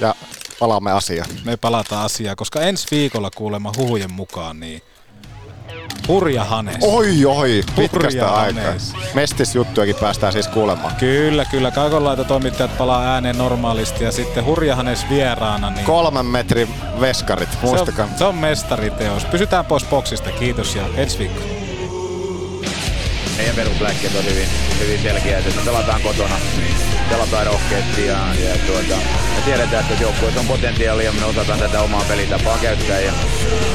[0.01, 0.15] Ja
[0.59, 1.31] palaamme asiaan.
[1.45, 4.83] Me palataan asiaan, koska ensi viikolla kuulemma huhujen mukaan niin
[6.09, 6.77] Hurja Hanes.
[6.81, 8.75] Oi, oi, pitkästä aikaa.
[9.15, 10.97] Mestisjuttujakin päästään siis kuulemaan.
[10.97, 11.71] Kyllä, kyllä.
[11.71, 15.71] Kaikonlaita toimittajat palaa ääneen normaalisti ja sitten Hurja Hanes vieraana.
[15.71, 15.87] Niin...
[15.87, 16.69] Kolmen metrin
[17.01, 18.07] veskarit, muistakaa.
[18.07, 19.25] Se on, se on mestariteos.
[19.25, 21.41] Pysytään pois boksista, kiitos ja ensi viikko.
[23.37, 24.49] Meidän perusläkkeet on hyvin,
[24.81, 26.35] hyvin selkeä, että me pelataan kotona
[27.09, 28.97] pelataan rohkeasti ja, ja tuota,
[29.37, 33.13] me tiedetään, että joukkueessa on potentiaalia, me osataan tätä omaa pelitapaa käyttää ja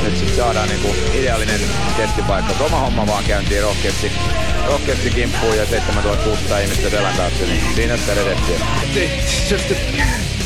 [0.04, 1.62] nyt sitten saadaan niinku ideaalinen
[1.98, 2.64] testipaikka.
[2.64, 4.12] Oma homma vaan käyntiin rohkeasti,
[4.68, 8.60] rohkeasti kimppuun ja 7600 ihmistä selän taakse, niin siinä sitä redettiä.
[8.96, 9.76] It's just to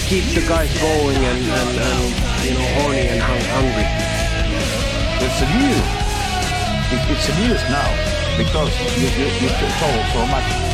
[0.10, 2.14] keep the guys going and, and, and
[2.46, 3.22] you know, horny and
[3.56, 3.86] hungry.
[5.22, 6.04] It's a news.
[7.10, 7.92] It's a news now
[8.38, 9.50] because you, you, you
[9.80, 10.74] told so much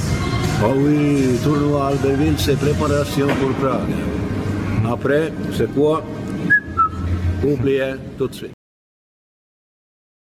[0.69, 3.95] Oui, tournoi Albertville, c'est préparation pour Prague.
[4.89, 6.03] Après, c'est quoi
[7.43, 8.60] Oubliez tout de suite.